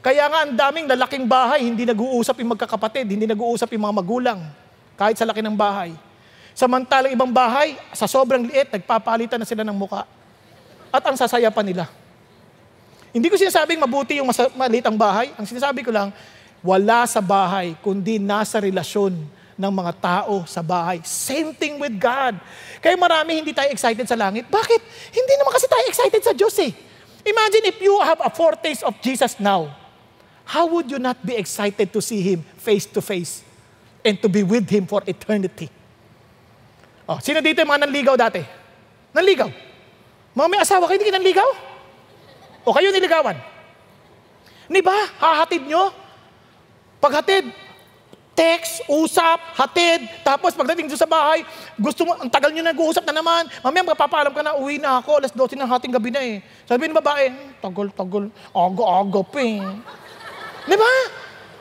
Kaya 0.00 0.24
nga 0.30 0.38
ang 0.46 0.52
daming 0.56 0.86
lalaking 0.88 1.28
bahay, 1.28 1.68
hindi 1.68 1.84
nag-uusap 1.84 2.40
yung 2.40 2.56
magkakapatid, 2.56 3.04
hindi 3.04 3.28
nag-uusap 3.28 3.68
yung 3.76 3.84
mga 3.84 3.96
magulang, 4.00 4.40
kahit 4.96 5.20
sa 5.20 5.28
laki 5.28 5.44
ng 5.44 5.54
bahay. 5.54 5.92
Samantalang 6.56 7.12
ibang 7.14 7.30
bahay, 7.30 7.78
sa 7.94 8.08
sobrang 8.08 8.46
liit, 8.46 8.72
nagpapalitan 8.72 9.38
na 9.38 9.46
sila 9.46 9.62
ng 9.62 9.74
muka. 9.74 10.06
At 10.90 11.02
ang 11.04 11.14
sasaya 11.14 11.52
pa 11.52 11.62
nila. 11.62 11.86
Hindi 13.12 13.28
ko 13.30 13.38
sinasabing 13.38 13.78
mabuti 13.78 14.18
yung 14.18 14.28
masa- 14.30 14.52
maliit 14.54 14.86
ang 14.86 14.96
bahay. 14.96 15.32
Ang 15.38 15.46
sinasabi 15.46 15.82
ko 15.82 15.90
lang, 15.90 16.14
wala 16.60 17.06
sa 17.06 17.22
bahay, 17.22 17.78
kundi 17.80 18.18
nasa 18.18 18.58
relasyon 18.58 19.14
ng 19.58 19.72
mga 19.74 19.92
tao 19.98 20.46
sa 20.46 20.62
bahay. 20.62 21.02
Same 21.02 21.50
thing 21.54 21.78
with 21.82 21.94
God. 21.98 22.38
Kaya 22.78 22.94
marami 22.94 23.42
hindi 23.42 23.50
tayo 23.50 23.70
excited 23.74 24.06
sa 24.06 24.14
langit. 24.14 24.46
Bakit? 24.46 24.80
Hindi 25.10 25.34
naman 25.38 25.50
kasi 25.54 25.66
tayo 25.66 25.84
excited 25.90 26.22
sa 26.22 26.32
Diyos 26.34 26.54
eh. 26.62 26.70
Imagine 27.26 27.70
if 27.70 27.78
you 27.82 27.98
have 28.00 28.22
a 28.22 28.30
foretaste 28.30 28.86
of 28.86 28.94
Jesus 29.02 29.36
now 29.42 29.68
how 30.48 30.64
would 30.64 30.88
you 30.88 30.96
not 30.96 31.20
be 31.20 31.36
excited 31.36 31.92
to 31.92 32.00
see 32.00 32.24
Him 32.24 32.40
face 32.56 32.88
to 32.96 33.04
face 33.04 33.44
and 34.00 34.16
to 34.24 34.32
be 34.32 34.40
with 34.40 34.64
Him 34.64 34.88
for 34.88 35.04
eternity? 35.04 35.68
Oh, 37.04 37.20
sino 37.20 37.44
dito 37.44 37.60
yung 37.60 37.68
mga 37.68 37.84
nanligaw 37.84 38.16
dati? 38.16 38.40
Nanligaw? 39.12 39.48
Mga 40.32 40.48
may 40.48 40.60
asawa 40.60 40.88
kayo, 40.88 40.96
hindi 40.96 41.08
kayo 41.08 41.16
nanligaw? 41.20 41.50
O 42.64 42.72
kayo 42.72 42.88
niligawan? 42.92 43.36
Di 44.68 44.80
ba? 44.80 44.96
Hahatid 45.20 45.68
nyo? 45.68 45.92
Paghatid, 46.98 47.46
text, 48.38 48.86
usap, 48.86 49.38
hatid, 49.58 50.06
tapos 50.22 50.54
pagdating 50.54 50.86
doon 50.86 50.98
sa 50.98 51.10
bahay, 51.10 51.42
gusto 51.74 52.06
mo, 52.06 52.14
ang 52.14 52.30
tagal 52.30 52.54
nyo 52.54 52.62
nag-uusap 52.62 53.02
na 53.02 53.18
naman, 53.18 53.50
mamaya 53.66 53.82
magpapaalam 53.82 54.30
ka 54.30 54.42
na, 54.46 54.54
uwi 54.54 54.78
na 54.78 55.02
ako, 55.02 55.18
alas 55.18 55.34
12 55.34 55.58
ng 55.58 55.66
hating 55.66 55.90
gabi 55.90 56.10
na 56.14 56.22
eh. 56.22 56.38
Sabi 56.62 56.86
ng 56.86 56.94
babae, 56.94 57.34
tagal, 57.58 57.90
tagal, 57.90 58.30
aga-aga 58.54 59.22
pa 59.26 59.40
eh. 59.42 59.58
Di 60.70 60.76
ba? 60.78 60.92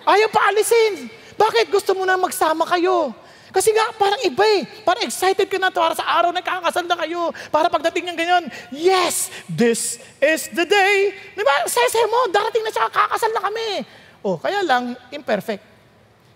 Ayaw 0.06 0.30
pa 0.30 0.54
alisin. 0.54 1.10
Bakit? 1.34 1.74
Gusto 1.74 1.98
mo 1.98 2.06
na 2.06 2.14
magsama 2.14 2.62
kayo. 2.70 3.10
Kasi 3.50 3.74
nga, 3.74 3.90
parang 3.98 4.22
iba 4.22 4.46
eh. 4.46 4.70
Parang 4.86 5.02
excited 5.02 5.50
ka 5.50 5.58
na 5.58 5.74
para 5.74 5.98
sa 5.98 6.06
araw 6.06 6.30
na 6.30 6.46
kakasal 6.46 6.86
na 6.86 6.94
kayo. 6.94 7.34
Para 7.50 7.74
pagdating 7.74 8.06
ng 8.06 8.18
ganyan, 8.18 8.46
yes, 8.70 9.34
this 9.50 9.98
is 10.22 10.46
the 10.54 10.68
day. 10.68 11.10
Di 11.34 11.42
ba? 11.42 11.66
Sese 11.66 12.06
mo, 12.06 12.30
darating 12.30 12.62
na 12.62 12.70
siya, 12.70 12.86
kakasal 12.92 13.34
na 13.34 13.42
kami. 13.42 13.82
Oh, 14.28 14.36
kaya 14.36 14.60
lang, 14.60 14.92
imperfect. 15.08 15.64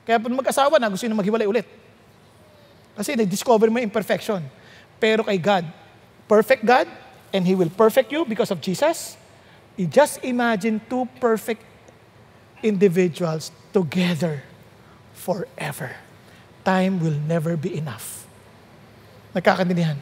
Kaya 0.07 0.15
pag 0.15 0.31
mag-asawa 0.31 0.79
na, 0.79 0.87
gusto 0.87 1.03
nyo 1.03 1.19
maghiwalay 1.19 1.43
ulit. 1.43 1.67
Kasi 2.95 3.19
na-discover 3.19 3.67
mo 3.67 3.83
yung 3.83 3.91
imperfection. 3.91 4.39
Pero 4.95 5.27
kay 5.27 5.35
God, 5.35 5.67
perfect 6.23 6.63
God, 6.63 6.87
and 7.35 7.43
He 7.43 7.51
will 7.51 7.67
perfect 7.67 8.07
you 8.15 8.23
because 8.23 8.47
of 8.47 8.63
Jesus. 8.63 9.19
You 9.75 9.91
just 9.91 10.23
imagine 10.23 10.79
two 10.87 11.03
perfect 11.19 11.67
individuals 12.63 13.51
together 13.75 14.39
forever. 15.11 15.99
Time 16.63 17.03
will 17.03 17.19
never 17.27 17.59
be 17.59 17.75
enough. 17.75 18.23
Nagkakaintindihan. 19.35 19.99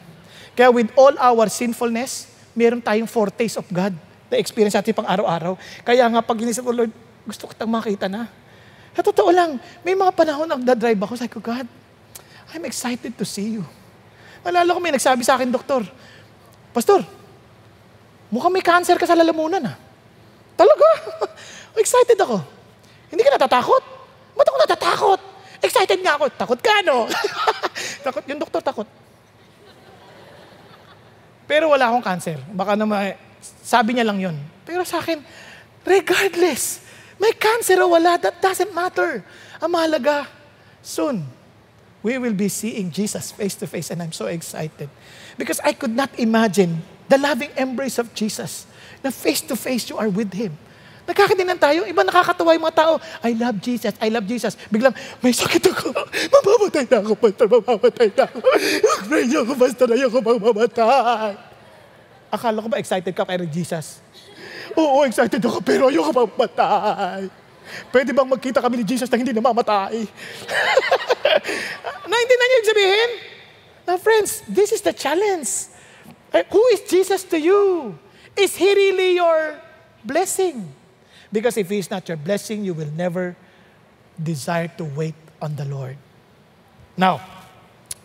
Kaya 0.54 0.70
with 0.70 0.94
all 0.94 1.18
our 1.18 1.50
sinfulness, 1.50 2.30
meron 2.54 2.78
tayong 2.78 3.10
foretaste 3.10 3.58
of 3.58 3.66
God 3.66 3.98
na 4.30 4.38
experience 4.38 4.78
natin 4.78 4.94
pang 4.94 5.10
araw-araw. 5.10 5.58
Kaya 5.82 6.06
nga 6.06 6.22
pag 6.22 6.38
inisip 6.38 6.62
ko, 6.62 6.70
Lord, 6.70 7.09
gusto 7.26 7.50
kitang 7.50 7.70
makita 7.70 8.06
na. 8.08 8.28
Sa 8.96 9.02
totoo 9.06 9.30
lang, 9.30 9.56
may 9.86 9.94
mga 9.94 10.12
panahon 10.12 10.46
na 10.48 10.58
nagda-drive 10.58 10.98
ako, 10.98 11.12
sabi 11.14 11.32
ko, 11.32 11.38
God, 11.38 11.66
I'm 12.50 12.64
excited 12.66 13.14
to 13.14 13.24
see 13.24 13.60
you. 13.60 13.64
Nalala 14.42 14.74
ko 14.74 14.80
may 14.82 14.90
nagsabi 14.90 15.22
sa 15.22 15.38
akin, 15.38 15.52
doktor, 15.52 15.86
Pastor, 16.70 17.02
mukhang 18.30 18.54
may 18.54 18.62
cancer 18.62 18.94
ka 18.94 19.06
sa 19.06 19.18
lalamunan 19.18 19.74
ah. 19.74 19.76
Talaga? 20.54 20.88
Excited 21.82 22.14
ako. 22.20 22.38
Hindi 23.10 23.26
ka 23.26 23.34
natatakot? 23.34 23.82
Ba't 24.38 24.46
ako 24.46 24.58
natatakot? 24.60 25.20
Excited 25.60 25.98
nga 26.04 26.14
ako. 26.20 26.24
Takot 26.36 26.60
ka, 26.60 26.84
no? 26.86 27.10
takot. 28.06 28.22
Yung 28.30 28.38
doktor 28.38 28.62
takot. 28.62 28.86
Pero 31.50 31.72
wala 31.74 31.90
akong 31.90 32.04
cancer. 32.06 32.38
Baka 32.54 32.78
naman, 32.78 33.18
sabi 33.64 33.98
niya 33.98 34.06
lang 34.06 34.22
yun. 34.22 34.36
Pero 34.62 34.86
sa 34.86 35.02
akin, 35.02 35.18
regardless, 35.82 36.84
may 37.20 37.36
cancer 37.36 37.76
o 37.84 37.92
wala, 37.92 38.16
that 38.16 38.40
doesn't 38.40 38.72
matter. 38.72 39.22
Ang 39.60 39.70
mahalaga, 39.76 40.26
soon, 40.80 41.28
we 42.02 42.16
will 42.16 42.32
be 42.32 42.48
seeing 42.48 42.90
Jesus 42.90 43.30
face 43.30 43.54
to 43.60 43.68
face 43.68 43.92
and 43.92 44.00
I'm 44.00 44.16
so 44.16 44.26
excited. 44.26 44.88
Because 45.36 45.60
I 45.60 45.76
could 45.76 45.92
not 45.92 46.10
imagine 46.16 46.80
the 47.12 47.20
loving 47.20 47.52
embrace 47.60 48.00
of 48.00 48.12
Jesus 48.16 48.64
na 49.04 49.12
face 49.12 49.44
to 49.52 49.54
face 49.56 49.92
you 49.92 50.00
are 50.00 50.08
with 50.08 50.32
Him. 50.32 50.56
Nagkakatingan 51.10 51.58
tayo, 51.58 51.88
iba 51.88 52.06
nakakatawa 52.06 52.54
yung 52.54 52.64
mga 52.70 52.76
tao, 52.76 52.92
I 53.24 53.34
love 53.34 53.58
Jesus, 53.58 53.92
I 53.98 54.08
love 54.12 54.24
Jesus. 54.30 54.54
Biglang, 54.70 54.94
may 55.24 55.34
sakit 55.34 55.72
ako, 55.72 55.90
mamamatay 56.38 56.84
na 56.86 56.96
ako, 57.02 57.12
pastor, 57.18 57.46
mamamatay 57.50 58.08
na 58.14 58.24
ako. 58.30 58.38
Pray 59.10 59.24
niyo 59.26 59.42
ako, 59.42 59.52
pastor, 59.58 59.88
ayoko 59.90 60.18
mamamatay. 60.22 61.34
Akala 62.30 62.62
ko 62.62 62.68
ba 62.70 62.78
excited 62.78 63.10
ka 63.10 63.26
kay 63.26 63.42
Jesus? 63.50 63.98
Oo, 64.76 65.06
excited 65.06 65.40
ako, 65.42 65.64
pero 65.64 65.88
ayoko 65.88 66.12
mamamatay. 66.12 67.30
Pwede 67.94 68.10
bang 68.10 68.26
magkita 68.26 68.58
kami 68.58 68.82
ni 68.82 68.84
Jesus 68.86 69.06
na 69.06 69.18
hindi 69.18 69.30
namamatay? 69.30 69.94
Naintindihan 72.10 72.48
niyo 72.50 72.58
yung 72.58 72.70
sabihin? 72.70 73.10
Now 73.86 73.96
friends, 73.98 74.42
this 74.46 74.74
is 74.74 74.82
the 74.82 74.94
challenge. 74.94 75.70
Eh, 76.30 76.46
Who 76.50 76.62
is 76.74 76.86
Jesus 76.86 77.22
to 77.30 77.38
you? 77.38 77.94
Is 78.38 78.54
He 78.54 78.70
really 78.74 79.18
your 79.18 79.58
blessing? 80.02 80.66
Because 81.30 81.58
if 81.58 81.70
He 81.70 81.78
is 81.78 81.90
not 81.90 82.06
your 82.10 82.18
blessing, 82.18 82.66
you 82.66 82.74
will 82.74 82.90
never 82.94 83.34
desire 84.18 84.70
to 84.78 84.84
wait 84.84 85.18
on 85.38 85.54
the 85.54 85.66
Lord. 85.66 85.94
Now, 86.98 87.22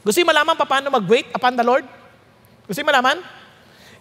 gusto 0.05 0.21
niyo 0.21 0.29
malaman 0.29 0.53
pa 0.53 0.69
paano 0.69 0.93
mag-wait 0.93 1.33
upon 1.33 1.57
the 1.57 1.65
Lord? 1.65 1.85
Gusto 2.69 2.77
niyo 2.81 2.89
malaman? 2.93 3.17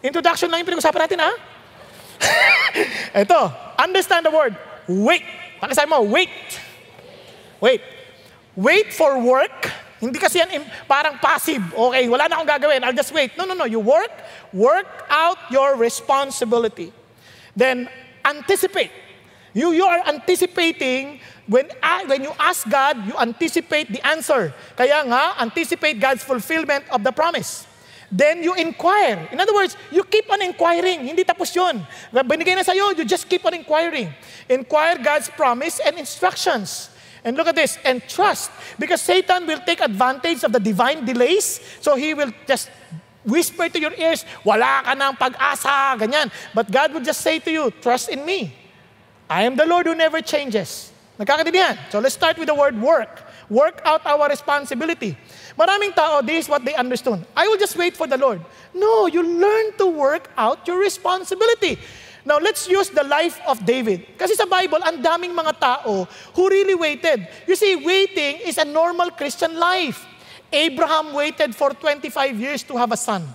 Introduction 0.05 0.53
lang 0.53 0.61
yung 0.61 0.68
pinag-usapan 0.68 1.09
natin, 1.09 1.18
ha? 1.24 1.33
Ito, 3.24 3.53
understand 3.79 4.27
the 4.27 4.33
word. 4.35 4.57
Wait. 4.88 5.22
Pakisabi 5.62 5.88
mo, 5.88 6.03
wait. 6.03 6.31
Wait. 7.61 7.81
Wait 8.57 8.92
for 8.92 9.18
work. 9.18 9.70
Hindi 10.00 10.18
kasi 10.20 10.38
yan 10.38 10.62
parang 10.85 11.16
passive. 11.16 11.62
Okay, 11.72 12.05
wala 12.12 12.29
na 12.29 12.37
akong 12.37 12.50
gagawin. 12.50 12.85
I'll 12.85 12.92
just 12.96 13.14
wait. 13.14 13.33
No, 13.40 13.48
no, 13.48 13.55
no. 13.57 13.64
You 13.64 13.81
work. 13.81 14.12
Work 14.53 15.09
out 15.09 15.38
your 15.48 15.77
responsibility. 15.81 16.92
Then, 17.57 17.88
anticipate. 18.24 18.90
You, 19.55 19.72
you 19.72 19.87
are 19.87 20.03
anticipating 20.07 21.20
when, 21.46 21.70
a- 21.83 22.05
when 22.07 22.22
you 22.22 22.33
ask 22.38 22.68
God, 22.68 23.07
you 23.07 23.14
anticipate 23.16 23.88
the 23.88 24.05
answer. 24.05 24.53
Kaya 24.77 25.07
nga, 25.07 25.40
anticipate 25.40 26.00
God's 26.00 26.22
fulfillment 26.27 26.85
of 26.90 27.03
the 27.03 27.12
promise. 27.12 27.64
Then 28.14 28.46
you 28.46 28.55
inquire. 28.55 29.27
In 29.35 29.42
other 29.42 29.53
words, 29.53 29.74
you 29.90 30.07
keep 30.07 30.31
on 30.31 30.38
inquiring. 30.38 31.03
Hindi 31.03 31.27
tapos 31.27 31.50
yun. 31.50 31.83
Binigay 32.14 32.55
na 32.55 32.62
sa'yo, 32.62 32.94
you 32.94 33.03
just 33.03 33.27
keep 33.27 33.42
on 33.42 33.59
inquiring. 33.59 34.14
Inquire 34.46 35.03
God's 35.03 35.27
promise 35.35 35.83
and 35.83 35.98
instructions. 35.98 36.94
And 37.27 37.35
look 37.35 37.48
at 37.48 37.57
this, 37.57 37.74
and 37.83 37.98
trust. 38.07 38.55
Because 38.79 39.03
Satan 39.03 39.48
will 39.48 39.59
take 39.66 39.81
advantage 39.81 40.44
of 40.44 40.53
the 40.53 40.61
divine 40.61 41.03
delays. 41.05 41.59
So 41.81 41.96
he 41.96 42.14
will 42.14 42.31
just 42.46 42.70
whisper 43.24 43.66
to 43.68 43.81
your 43.81 43.96
ears, 43.98 44.22
wala 44.44 44.85
ka 44.85 44.92
ng 44.94 45.16
pag-asa, 45.16 45.98
ganyan. 45.98 46.31
But 46.55 46.70
God 46.70 46.92
will 46.94 47.03
just 47.03 47.24
say 47.24 47.40
to 47.40 47.50
you, 47.50 47.72
trust 47.83 48.11
in 48.11 48.22
me. 48.22 48.55
I 49.27 49.42
am 49.42 49.57
the 49.57 49.66
Lord 49.66 49.87
who 49.87 49.96
never 49.96 50.20
changes. 50.20 50.92
Nagkakaintindihan? 51.18 51.90
So 51.90 51.98
let's 51.98 52.14
start 52.14 52.37
with 52.38 52.46
the 52.46 52.55
word 52.55 52.77
work. 52.79 53.24
Work 53.51 53.83
out 53.85 54.07
our 54.07 54.29
responsibility. 54.29 55.17
Maraming 55.59 55.95
tao, 55.95 56.21
this 56.23 56.47
is 56.47 56.49
what 56.49 56.65
they 56.65 56.75
understood. 56.75 57.25
I 57.37 57.47
will 57.49 57.59
just 57.59 57.77
wait 57.77 57.97
for 57.97 58.07
the 58.07 58.17
Lord. 58.17 58.41
No, 58.73 59.07
you 59.07 59.23
learn 59.23 59.77
to 59.79 59.87
work 59.87 60.31
out 60.37 60.67
your 60.67 60.79
responsibility. 60.79 61.79
Now, 62.25 62.39
let's 62.41 62.67
use 62.69 62.89
the 62.89 63.05
life 63.05 63.39
of 63.47 63.61
David. 63.67 64.17
Kasi 64.17 64.33
sa 64.33 64.49
Bible, 64.49 64.81
ang 64.81 65.05
daming 65.05 65.37
mga 65.37 65.61
tao 65.61 66.09
who 66.33 66.49
really 66.49 66.75
waited. 66.75 67.29
You 67.45 67.53
see, 67.53 67.77
waiting 67.77 68.41
is 68.49 68.57
a 68.57 68.65
normal 68.65 69.13
Christian 69.13 69.61
life. 69.61 70.09
Abraham 70.49 71.13
waited 71.13 71.53
for 71.53 71.77
25 71.77 72.41
years 72.41 72.63
to 72.65 72.81
have 72.81 72.93
a 72.93 72.97
son. 72.97 73.29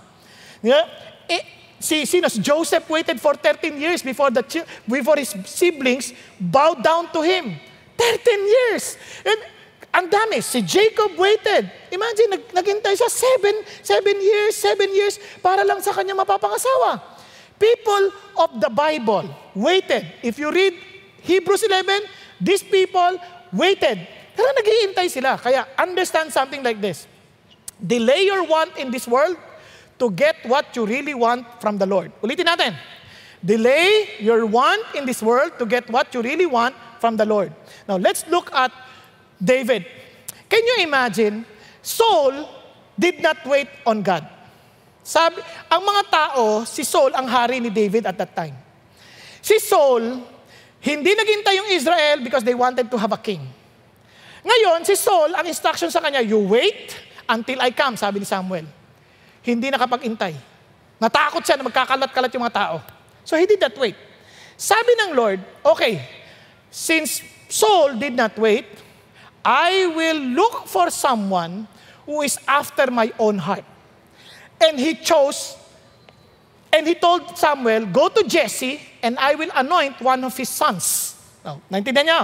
Yeah? 0.58 0.90
Eh, 1.30 1.42
si, 1.78 2.02
sino? 2.02 2.26
Joseph 2.26 2.88
waited 2.90 3.20
for 3.20 3.34
13 3.38 3.78
years 3.78 4.02
before, 4.02 4.30
the, 4.30 4.42
before 4.88 5.16
his 5.16 5.38
siblings 5.46 6.12
bowed 6.40 6.82
down 6.82 7.12
to 7.12 7.22
him. 7.22 7.54
13 8.00 8.48
years. 8.48 8.96
And 9.24 9.38
ang 9.90 10.06
dami. 10.06 10.38
Si 10.38 10.62
Jacob 10.62 11.18
waited. 11.18 11.66
Imagine, 11.90 12.38
nag, 12.38 12.42
naghintay 12.54 12.94
siya 12.94 13.10
seven, 13.10 13.54
seven 13.82 14.16
years, 14.22 14.54
seven 14.54 14.90
years 14.94 15.18
para 15.42 15.66
lang 15.66 15.82
sa 15.82 15.90
kanya 15.90 16.14
mapapangasawa. 16.14 17.02
People 17.58 18.14
of 18.40 18.50
the 18.62 18.70
Bible 18.72 19.28
waited. 19.52 20.06
If 20.24 20.40
you 20.40 20.48
read 20.48 20.78
Hebrews 21.20 21.66
11, 21.66 22.08
these 22.40 22.64
people 22.64 23.18
waited. 23.52 24.00
Pero 24.32 24.48
naghihintay 24.56 25.10
sila. 25.12 25.36
Kaya 25.36 25.66
understand 25.76 26.32
something 26.32 26.64
like 26.64 26.80
this. 26.80 27.04
Delay 27.76 28.30
your 28.30 28.46
want 28.46 28.78
in 28.78 28.88
this 28.88 29.04
world 29.04 29.36
to 30.00 30.08
get 30.08 30.40
what 30.48 30.72
you 30.72 30.86
really 30.88 31.12
want 31.12 31.44
from 31.60 31.76
the 31.76 31.84
Lord. 31.84 32.08
Ulitin 32.24 32.48
natin. 32.48 32.72
Delay 33.44 34.20
your 34.20 34.44
want 34.44 34.80
in 34.96 35.04
this 35.04 35.20
world 35.20 35.52
to 35.60 35.64
get 35.64 35.88
what 35.88 36.12
you 36.12 36.20
really 36.20 36.48
want 36.48 36.76
from 37.00 37.16
the 37.16 37.24
Lord. 37.24 37.52
Now, 37.88 37.96
let's 37.96 38.24
look 38.28 38.52
at 38.52 38.72
David. 39.40 39.88
Can 40.46 40.60
you 40.60 40.84
imagine? 40.84 41.48
Saul 41.80 42.44
did 42.92 43.24
not 43.24 43.40
wait 43.48 43.72
on 43.88 44.04
God. 44.04 44.28
Sabi, 45.00 45.40
ang 45.72 45.80
mga 45.80 46.02
tao, 46.12 46.68
si 46.68 46.84
Saul 46.84 47.16
ang 47.16 47.24
hari 47.24 47.58
ni 47.58 47.72
David 47.72 48.04
at 48.04 48.20
that 48.20 48.36
time. 48.36 48.52
Si 49.40 49.56
Saul, 49.56 50.20
hindi 50.84 51.10
naghintay 51.16 51.56
yung 51.56 51.70
Israel 51.72 52.20
because 52.20 52.44
they 52.44 52.52
wanted 52.52 52.92
to 52.92 53.00
have 53.00 53.10
a 53.10 53.18
king. 53.18 53.40
Ngayon, 54.44 54.84
si 54.84 54.94
Saul, 54.96 55.32
ang 55.32 55.44
instruction 55.48 55.88
sa 55.88 56.04
kanya, 56.04 56.20
you 56.20 56.36
wait 56.44 56.92
until 57.24 57.60
I 57.64 57.72
come, 57.72 57.96
sabi 57.96 58.20
ni 58.20 58.28
Samuel. 58.28 58.68
Hindi 59.40 59.72
nakapag-intay. 59.72 60.36
Natakot 61.00 61.40
siya 61.40 61.56
na 61.56 61.64
magkakalat-kalat 61.64 62.30
yung 62.36 62.44
mga 62.44 62.56
tao. 62.60 62.76
So 63.24 63.40
he 63.40 63.48
did 63.48 63.60
not 63.60 63.72
wait. 63.80 63.96
Sabi 64.60 64.92
ng 65.00 65.16
Lord, 65.16 65.40
okay, 65.64 66.04
since 66.68 67.24
Saul 67.48 67.96
did 67.96 68.12
not 68.12 68.36
wait, 68.36 68.68
I 69.44 69.86
will 69.96 70.20
look 70.36 70.68
for 70.68 70.90
someone 70.90 71.66
who 72.04 72.22
is 72.22 72.38
after 72.46 72.90
my 72.90 73.12
own 73.18 73.38
heart. 73.38 73.64
And 74.60 74.78
he 74.78 74.94
chose, 74.94 75.56
and 76.72 76.86
he 76.86 76.94
told 76.94 77.38
Samuel, 77.38 77.86
Go 77.86 78.08
to 78.08 78.22
Jesse, 78.28 78.80
and 79.02 79.16
I 79.18 79.34
will 79.34 79.50
anoint 79.54 80.00
one 80.00 80.24
of 80.24 80.36
his 80.36 80.48
sons. 80.48 81.16
Now, 81.40 81.60
naintindihan 81.72 82.04
niya? 82.04 82.20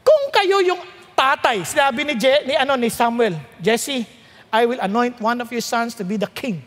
Kung 0.00 0.32
kayo 0.32 0.64
yung 0.64 0.80
tatay, 1.12 1.60
sinabi 1.68 2.08
ni, 2.08 2.14
Je, 2.16 2.32
ni, 2.48 2.56
ano, 2.56 2.80
ni 2.80 2.88
Samuel, 2.88 3.36
Jesse, 3.60 4.08
I 4.48 4.64
will 4.64 4.80
anoint 4.80 5.20
one 5.20 5.40
of 5.44 5.52
your 5.52 5.60
sons 5.60 5.92
to 6.00 6.04
be 6.04 6.16
the 6.16 6.30
king. 6.32 6.64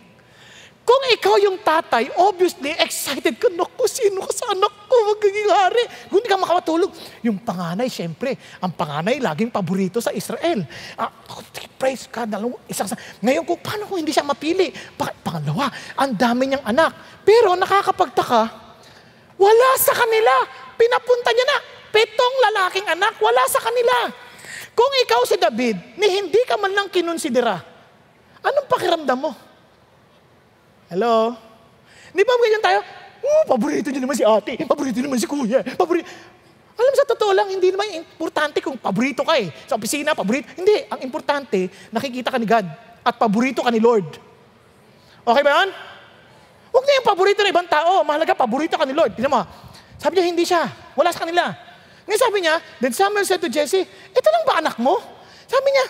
Kung 0.90 1.04
ikaw 1.14 1.38
yung 1.38 1.62
tatay, 1.62 2.10
obviously, 2.18 2.74
excited 2.74 3.38
ka, 3.38 3.46
naku, 3.54 3.86
sino 3.86 4.26
ka 4.26 4.34
sa 4.34 4.58
anak 4.58 4.74
ko, 4.90 4.96
magiging 5.14 5.46
hari. 5.54 5.86
Kung 6.10 6.18
hindi 6.18 6.34
ka 6.34 6.42
makatulog. 6.42 6.90
Yung 7.22 7.38
panganay, 7.38 7.86
syempre, 7.86 8.34
ang 8.58 8.74
panganay 8.74 9.22
laging 9.22 9.54
paborito 9.54 10.02
sa 10.02 10.10
Israel. 10.10 10.66
Ah, 10.98 11.14
praise 11.78 12.10
God, 12.10 12.34
dalawa, 12.34 12.58
isang, 12.66 12.90
ngayon 13.22 13.46
ko, 13.46 13.62
paano 13.62 13.86
kung 13.86 14.02
hindi 14.02 14.10
siya 14.10 14.26
mapili? 14.26 14.74
Bakit? 14.74 15.22
Pangalawa, 15.22 15.70
ang 15.94 16.18
dami 16.18 16.50
niyang 16.50 16.66
anak. 16.66 17.22
Pero 17.22 17.54
nakakapagtaka, 17.54 18.42
wala 19.38 19.70
sa 19.78 19.94
kanila. 19.94 20.34
Pinapunta 20.74 21.30
niya 21.30 21.46
na. 21.54 21.58
Petong 21.94 22.36
lalaking 22.50 22.90
anak, 22.90 23.14
wala 23.22 23.46
sa 23.46 23.62
kanila. 23.62 24.10
Kung 24.74 24.90
ikaw 25.06 25.22
si 25.22 25.38
David, 25.38 26.02
ni 26.02 26.18
hindi 26.18 26.42
ka 26.50 26.58
man 26.58 26.74
lang 26.74 26.90
kinonsidera, 26.90 27.62
anong 28.42 28.66
pakiramdam 28.66 29.22
mo? 29.22 29.49
Hello? 30.90 31.38
Di 32.10 32.26
ba 32.26 32.34
ganyan 32.34 32.64
tayo? 32.66 32.80
Oh, 33.20 33.44
paborito 33.46 33.94
niyo 33.94 34.02
naman 34.02 34.18
si 34.18 34.26
ate. 34.26 34.58
Paborito 34.66 34.98
naman 35.06 35.22
si 35.22 35.30
kuya. 35.30 35.62
Paborito. 35.78 36.10
Alam 36.80 36.94
sa 36.96 37.06
totoo 37.06 37.36
lang, 37.36 37.52
hindi 37.52 37.70
naman 37.70 37.92
importante 38.02 38.64
kung 38.64 38.80
paborito 38.80 39.22
ka 39.22 39.38
eh. 39.38 39.52
Sa 39.70 39.76
opisina, 39.78 40.18
paborito. 40.18 40.50
Hindi. 40.58 40.88
Ang 40.90 41.06
importante, 41.06 41.70
nakikita 41.94 42.34
ka 42.34 42.40
ni 42.42 42.48
God. 42.48 42.66
At 43.06 43.20
paborito 43.20 43.62
ka 43.62 43.70
ni 43.70 43.78
Lord. 43.78 44.18
Okay 45.22 45.44
ba 45.46 45.62
yan? 45.62 45.70
Huwag 46.74 46.84
na 46.88 46.92
yung 46.98 47.08
paborito 47.08 47.40
ng 47.44 47.52
ibang 47.52 47.70
tao. 47.70 48.02
Mahalaga, 48.02 48.34
paborito 48.34 48.80
ka 48.80 48.88
ni 48.88 48.96
Lord. 48.96 49.14
Tignan 49.14 49.30
mo. 49.30 49.44
Sabi 50.00 50.18
niya, 50.18 50.26
hindi 50.26 50.46
siya. 50.48 50.64
Wala 50.96 51.12
sa 51.12 51.28
kanila. 51.28 51.52
Ngayon 52.10 52.22
sabi 52.26 52.38
niya, 52.42 52.56
then 52.82 52.94
Samuel 52.96 53.28
said 53.28 53.38
to 53.38 53.52
Jesse, 53.52 53.86
ito 53.86 54.28
lang 54.34 54.44
ba 54.48 54.64
anak 54.64 54.82
mo? 54.82 54.98
Sabi 55.46 55.68
niya, 55.70 55.86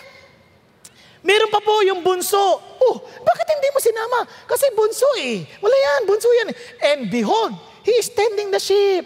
Meron 1.20 1.52
pa 1.52 1.60
po 1.60 1.84
yung 1.84 2.00
bunso. 2.00 2.40
Oh, 2.80 2.96
bakit 3.20 3.46
hindi 3.52 3.68
mo 3.72 3.78
sinama? 3.78 4.20
Kasi 4.48 4.72
bunso 4.72 5.08
eh. 5.20 5.44
Wala 5.60 5.76
yan, 5.76 6.00
bunso 6.08 6.28
yan. 6.32 6.48
And 6.80 7.00
behold, 7.12 7.52
he 7.84 7.92
is 8.00 8.08
tending 8.08 8.48
the 8.48 8.60
sheep. 8.60 9.04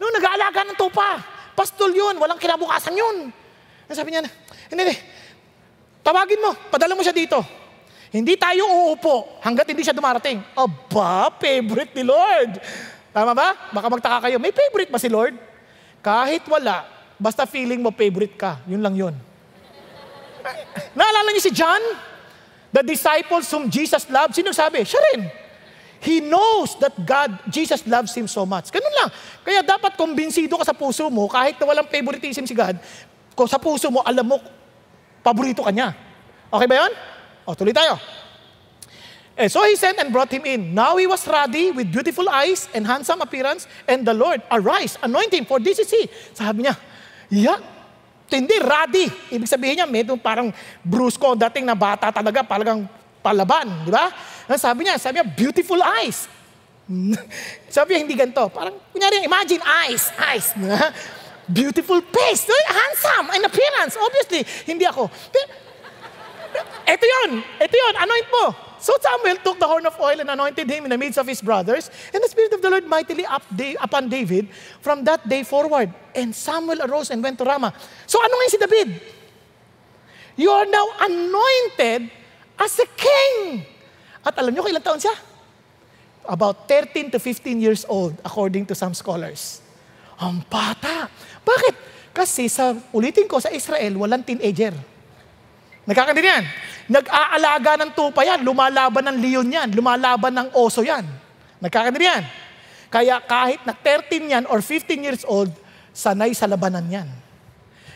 No, 0.00 0.08
nag-aalaga 0.08 0.64
ng 0.72 0.78
tupa. 0.80 1.20
Pastol 1.52 1.92
yun, 1.92 2.16
walang 2.16 2.40
kinabukasan 2.40 2.96
yun. 2.96 3.28
Sabi 3.92 4.08
niya, 4.16 4.24
hindi, 4.24 4.32
hindi. 4.88 4.96
Tawagin 6.00 6.40
mo, 6.40 6.56
padala 6.72 6.96
mo 6.96 7.04
siya 7.04 7.12
dito. 7.12 7.38
Hindi 8.12 8.36
tayo 8.36 8.64
uupo 8.68 9.40
hanggat 9.44 9.68
hindi 9.68 9.84
siya 9.84 9.96
dumarating. 9.96 10.40
Aba, 10.56 11.32
favorite 11.36 11.92
ni 11.96 12.04
Lord. 12.04 12.60
Tama 13.12 13.36
ba? 13.36 13.72
Baka 13.72 13.86
magtaka 13.92 14.18
kayo, 14.28 14.40
may 14.40 14.52
favorite 14.52 14.88
ba 14.88 14.96
si 14.96 15.12
Lord? 15.12 15.36
Kahit 16.00 16.44
wala, 16.48 16.88
basta 17.20 17.44
feeling 17.44 17.80
mo 17.84 17.92
favorite 17.92 18.36
ka, 18.36 18.60
yun 18.64 18.80
lang 18.80 18.96
yun. 18.96 19.14
Naalala 20.92 21.28
niyo 21.32 21.42
si 21.42 21.52
John? 21.54 21.80
The 22.72 22.82
disciples 22.82 23.48
whom 23.52 23.68
Jesus 23.68 24.08
loved. 24.08 24.32
Sino 24.32 24.52
sabi? 24.52 24.82
Siya 24.82 25.00
rin. 25.12 25.28
He 26.02 26.18
knows 26.18 26.74
that 26.82 26.98
God, 27.06 27.38
Jesus 27.46 27.86
loves 27.86 28.10
him 28.10 28.26
so 28.26 28.42
much. 28.42 28.74
Ganun 28.74 28.90
lang. 28.98 29.10
Kaya 29.46 29.62
dapat 29.62 29.94
kumbinsido 29.94 30.58
ka 30.58 30.66
sa 30.66 30.74
puso 30.74 31.06
mo, 31.06 31.30
kahit 31.30 31.62
na 31.62 31.64
walang 31.70 31.86
favoritism 31.86 32.42
si 32.42 32.58
God, 32.58 32.74
kung 33.38 33.46
sa 33.46 33.54
puso 33.62 33.86
mo, 33.86 34.02
alam 34.02 34.26
mo, 34.26 34.42
paborito 35.22 35.62
ka 35.62 35.70
niya. 35.70 35.94
Okay 36.50 36.66
ba 36.66 36.82
yun? 36.82 36.92
O, 37.46 37.54
tuloy 37.54 37.70
tayo. 37.70 38.02
And 39.38 39.46
so 39.46 39.62
he 39.62 39.78
sent 39.78 40.02
and 40.02 40.10
brought 40.10 40.34
him 40.34 40.42
in. 40.42 40.74
Now 40.74 40.98
he 40.98 41.06
was 41.06 41.22
ruddy 41.22 41.70
with 41.70 41.88
beautiful 41.94 42.26
eyes 42.28 42.66
and 42.74 42.82
handsome 42.82 43.22
appearance, 43.22 43.70
and 43.86 44.02
the 44.02 44.12
Lord, 44.12 44.42
arise, 44.50 44.98
anoint 45.06 45.30
him, 45.30 45.46
for 45.46 45.62
this 45.62 45.78
is 45.78 45.86
he. 45.86 46.10
Sabi 46.34 46.66
niya, 46.66 46.74
yeah, 47.30 47.62
hindi, 48.36 48.56
ruddy. 48.60 49.06
Ibig 49.32 49.48
sabihin 49.48 49.74
niya, 49.80 49.88
medyo 49.88 50.16
parang 50.16 50.52
brusko 50.80 51.36
dating 51.36 51.68
na 51.68 51.76
bata 51.76 52.08
talaga, 52.08 52.44
talagang 52.44 52.84
palaban, 53.22 53.86
di 53.86 53.92
ba? 53.92 54.10
Sabi 54.58 54.84
niya, 54.88 54.98
sabi 54.98 55.20
niya, 55.20 55.26
beautiful 55.26 55.78
eyes. 55.80 56.26
sabi 57.74 57.94
niya, 57.94 58.00
hindi 58.02 58.14
ganito. 58.18 58.44
Parang, 58.50 58.74
kunyari, 58.90 59.22
imagine 59.24 59.62
eyes, 59.62 60.10
eyes. 60.18 60.52
beautiful 61.48 62.00
face, 62.00 62.48
handsome 62.48 63.34
in 63.34 63.42
appearance. 63.44 63.94
Obviously, 63.98 64.42
hindi 64.66 64.86
ako. 64.86 65.10
Ito 66.82 67.04
yun, 67.04 67.30
ito 67.40 67.74
yun, 67.74 67.94
anoint 67.96 68.28
mo. 68.30 68.71
So 68.82 68.90
Samuel 68.98 69.38
took 69.46 69.62
the 69.62 69.70
horn 69.70 69.86
of 69.86 69.94
oil 70.02 70.18
and 70.18 70.26
anointed 70.26 70.66
him 70.66 70.82
in 70.82 70.90
the 70.90 70.98
midst 70.98 71.14
of 71.14 71.30
his 71.30 71.38
brothers, 71.38 71.86
and 72.10 72.18
the 72.18 72.26
Spirit 72.26 72.50
of 72.50 72.58
the 72.58 72.66
Lord 72.66 72.82
mightily 72.82 73.22
up 73.22 73.46
upon 73.78 74.10
David 74.10 74.50
from 74.82 75.06
that 75.06 75.22
day 75.22 75.46
forward. 75.46 75.94
And 76.18 76.34
Samuel 76.34 76.82
arose 76.82 77.14
and 77.14 77.22
went 77.22 77.38
to 77.38 77.46
Ramah. 77.46 77.70
So 78.10 78.18
ano 78.18 78.34
ngayon 78.34 78.50
si 78.50 78.58
David? 78.58 78.88
You 80.34 80.50
are 80.50 80.66
now 80.66 80.86
anointed 80.98 82.10
as 82.58 82.74
a 82.82 82.88
king. 82.98 83.62
At 84.26 84.34
alam 84.34 84.50
niyo 84.50 84.66
kailan 84.66 84.82
taon 84.82 84.98
siya? 84.98 85.14
About 86.26 86.66
13 86.66 87.14
to 87.14 87.22
15 87.22 87.62
years 87.62 87.86
old, 87.86 88.18
according 88.26 88.66
to 88.66 88.74
some 88.74 88.98
scholars. 88.98 89.62
Ang 90.18 90.42
bata. 90.50 91.06
Bakit? 91.46 91.74
Kasi 92.10 92.50
sa, 92.50 92.74
ulitin 92.90 93.30
ko, 93.30 93.38
sa 93.38 93.54
Israel, 93.54 93.94
walang 93.94 94.26
teenager. 94.26 94.74
Nagkakandi 95.82 96.22
yan. 96.22 96.44
Nag-aalaga 96.86 97.78
ng 97.82 97.90
tupa 97.94 98.22
yan, 98.22 98.42
lumalaban 98.46 99.02
ng 99.10 99.16
leon 99.18 99.48
yan, 99.50 99.68
lumalaban 99.74 100.30
ng 100.34 100.48
oso 100.54 100.82
yan. 100.82 101.02
Nagkakandi 101.58 102.02
yan. 102.02 102.22
Kaya 102.92 103.18
kahit 103.24 103.64
na 103.64 103.74
13 103.74 104.34
yan 104.34 104.44
or 104.46 104.60
15 104.60 105.06
years 105.06 105.22
old, 105.26 105.50
sanay 105.90 106.36
sa 106.36 106.46
labanan 106.46 106.86
yan. 106.86 107.08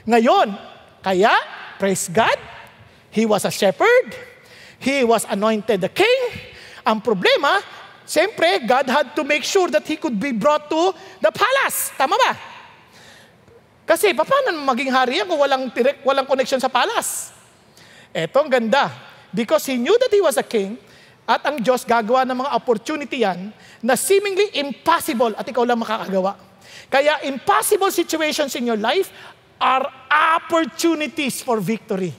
Ngayon, 0.06 0.54
kaya, 1.02 1.30
praise 1.78 2.10
God, 2.10 2.38
he 3.12 3.28
was 3.28 3.44
a 3.44 3.52
shepherd, 3.52 4.14
he 4.82 5.04
was 5.04 5.28
anointed 5.28 5.82
the 5.82 5.92
king. 5.92 6.20
Ang 6.86 7.02
problema, 7.02 7.60
siyempre, 8.08 8.64
God 8.64 8.86
had 8.88 9.06
to 9.14 9.22
make 9.22 9.42
sure 9.42 9.68
that 9.70 9.84
he 9.86 9.98
could 9.98 10.18
be 10.18 10.32
brought 10.32 10.66
to 10.70 10.94
the 11.22 11.30
palace. 11.30 11.92
Tama 11.94 12.14
ba? 12.18 12.32
Kasi 13.86 14.10
paano 14.10 14.50
maging 14.66 14.90
hari 14.90 15.22
yan 15.22 15.30
kung 15.30 15.38
walang, 15.38 15.70
direct, 15.70 16.02
walang 16.02 16.26
connection 16.26 16.58
sa 16.58 16.66
palas? 16.66 17.35
Eto 18.14 18.42
ang 18.42 18.50
ganda. 18.50 18.90
Because 19.30 19.66
he 19.66 19.76
knew 19.76 19.94
that 19.98 20.12
he 20.12 20.22
was 20.22 20.38
a 20.38 20.46
king, 20.46 20.78
at 21.26 21.42
ang 21.42 21.58
Diyos 21.58 21.82
gagawa 21.82 22.22
ng 22.22 22.38
mga 22.38 22.50
opportunity 22.54 23.26
yan 23.26 23.50
na 23.82 23.98
seemingly 23.98 24.54
impossible 24.62 25.34
at 25.34 25.42
ikaw 25.42 25.66
lang 25.66 25.82
makakagawa. 25.82 26.38
Kaya 26.86 27.18
impossible 27.26 27.90
situations 27.90 28.54
in 28.54 28.70
your 28.70 28.78
life 28.78 29.10
are 29.58 29.90
opportunities 30.06 31.42
for 31.42 31.58
victory. 31.58 32.14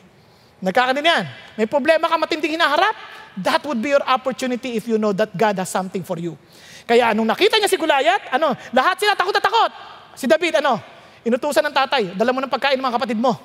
Nagkakanin 0.60 1.08
yan. 1.08 1.24
May 1.56 1.68
problema 1.72 2.12
ka 2.12 2.20
matinding 2.20 2.60
hinaharap, 2.60 2.92
that 3.40 3.64
would 3.64 3.80
be 3.80 3.96
your 3.96 4.04
opportunity 4.04 4.76
if 4.76 4.90
you 4.90 5.00
know 5.00 5.16
that 5.16 5.32
God 5.32 5.56
has 5.56 5.72
something 5.72 6.04
for 6.04 6.20
you. 6.20 6.36
Kaya 6.84 7.16
nung 7.16 7.30
nakita 7.30 7.56
niya 7.62 7.72
si 7.72 7.80
Gulayat, 7.80 8.36
ano, 8.36 8.60
lahat 8.76 9.00
sila 9.00 9.16
takot 9.16 9.32
na 9.32 9.44
takot. 9.44 9.72
Si 10.18 10.28
David, 10.28 10.60
ano, 10.60 10.82
inutusan 11.24 11.64
ng 11.64 11.76
tatay, 11.76 12.04
dala 12.18 12.36
mo 12.36 12.44
ng 12.44 12.52
pagkain 12.52 12.80
mga 12.80 12.96
kapatid 13.00 13.20
mo. 13.20 13.38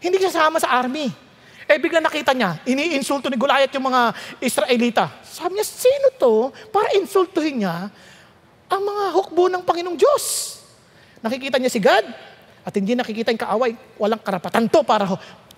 Hindi 0.00 0.22
siya 0.22 0.48
sama 0.48 0.56
sa 0.62 0.72
army. 0.72 1.10
Eh 1.66 1.78
bigla 1.78 2.02
nakita 2.02 2.34
niya, 2.34 2.58
iniinsulto 2.66 3.30
ni 3.30 3.38
Gulayat 3.38 3.70
yung 3.74 3.86
mga 3.86 4.12
Israelita. 4.42 5.08
Sabi 5.22 5.58
niya, 5.58 5.66
sino 5.66 6.10
to 6.18 6.50
para 6.74 6.92
insultuhin 6.98 7.62
niya 7.62 7.88
ang 8.66 8.82
mga 8.82 9.04
hukbo 9.14 9.46
ng 9.46 9.62
Panginoong 9.62 9.98
Diyos? 9.98 10.58
Nakikita 11.22 11.62
niya 11.62 11.70
si 11.70 11.78
God 11.78 12.04
at 12.62 12.72
hindi 12.74 12.98
nakikita 12.98 13.30
yung 13.30 13.42
kaaway. 13.42 13.72
Walang 13.98 14.22
karapatan 14.22 14.66
to 14.66 14.82
para 14.82 15.06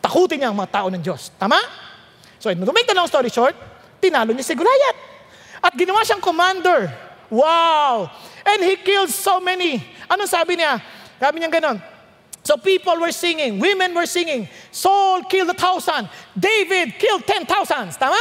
takutin 0.00 0.44
niya 0.44 0.52
ang 0.52 0.58
mga 0.60 0.70
tao 0.82 0.86
ng 0.92 1.00
Diyos. 1.00 1.32
Tama? 1.40 1.56
So, 2.36 2.52
to 2.52 2.72
make 2.76 2.84
the 2.84 2.92
long 2.92 3.08
story 3.08 3.32
short, 3.32 3.56
tinalo 4.04 4.36
niya 4.36 4.44
si 4.44 4.52
Gulayat. 4.52 4.96
At 5.64 5.72
ginawa 5.72 6.04
siyang 6.04 6.20
commander. 6.20 6.92
Wow! 7.32 8.12
And 8.44 8.60
he 8.60 8.76
killed 8.76 9.08
so 9.08 9.40
many. 9.40 9.80
Anong 10.12 10.28
sabi 10.28 10.60
niya? 10.60 10.76
Sabi 11.16 11.40
niya 11.40 11.48
ganon, 11.48 11.80
So 12.44 12.60
people 12.60 13.00
were 13.00 13.10
singing, 13.10 13.56
women 13.56 13.96
were 13.96 14.04
singing, 14.04 14.44
Saul 14.74 15.22
killed 15.30 15.54
a 15.54 15.54
thousand, 15.54 16.10
David 16.34 16.98
killed 16.98 17.22
ten 17.22 17.46
thousands. 17.46 17.94
Tama? 17.94 18.18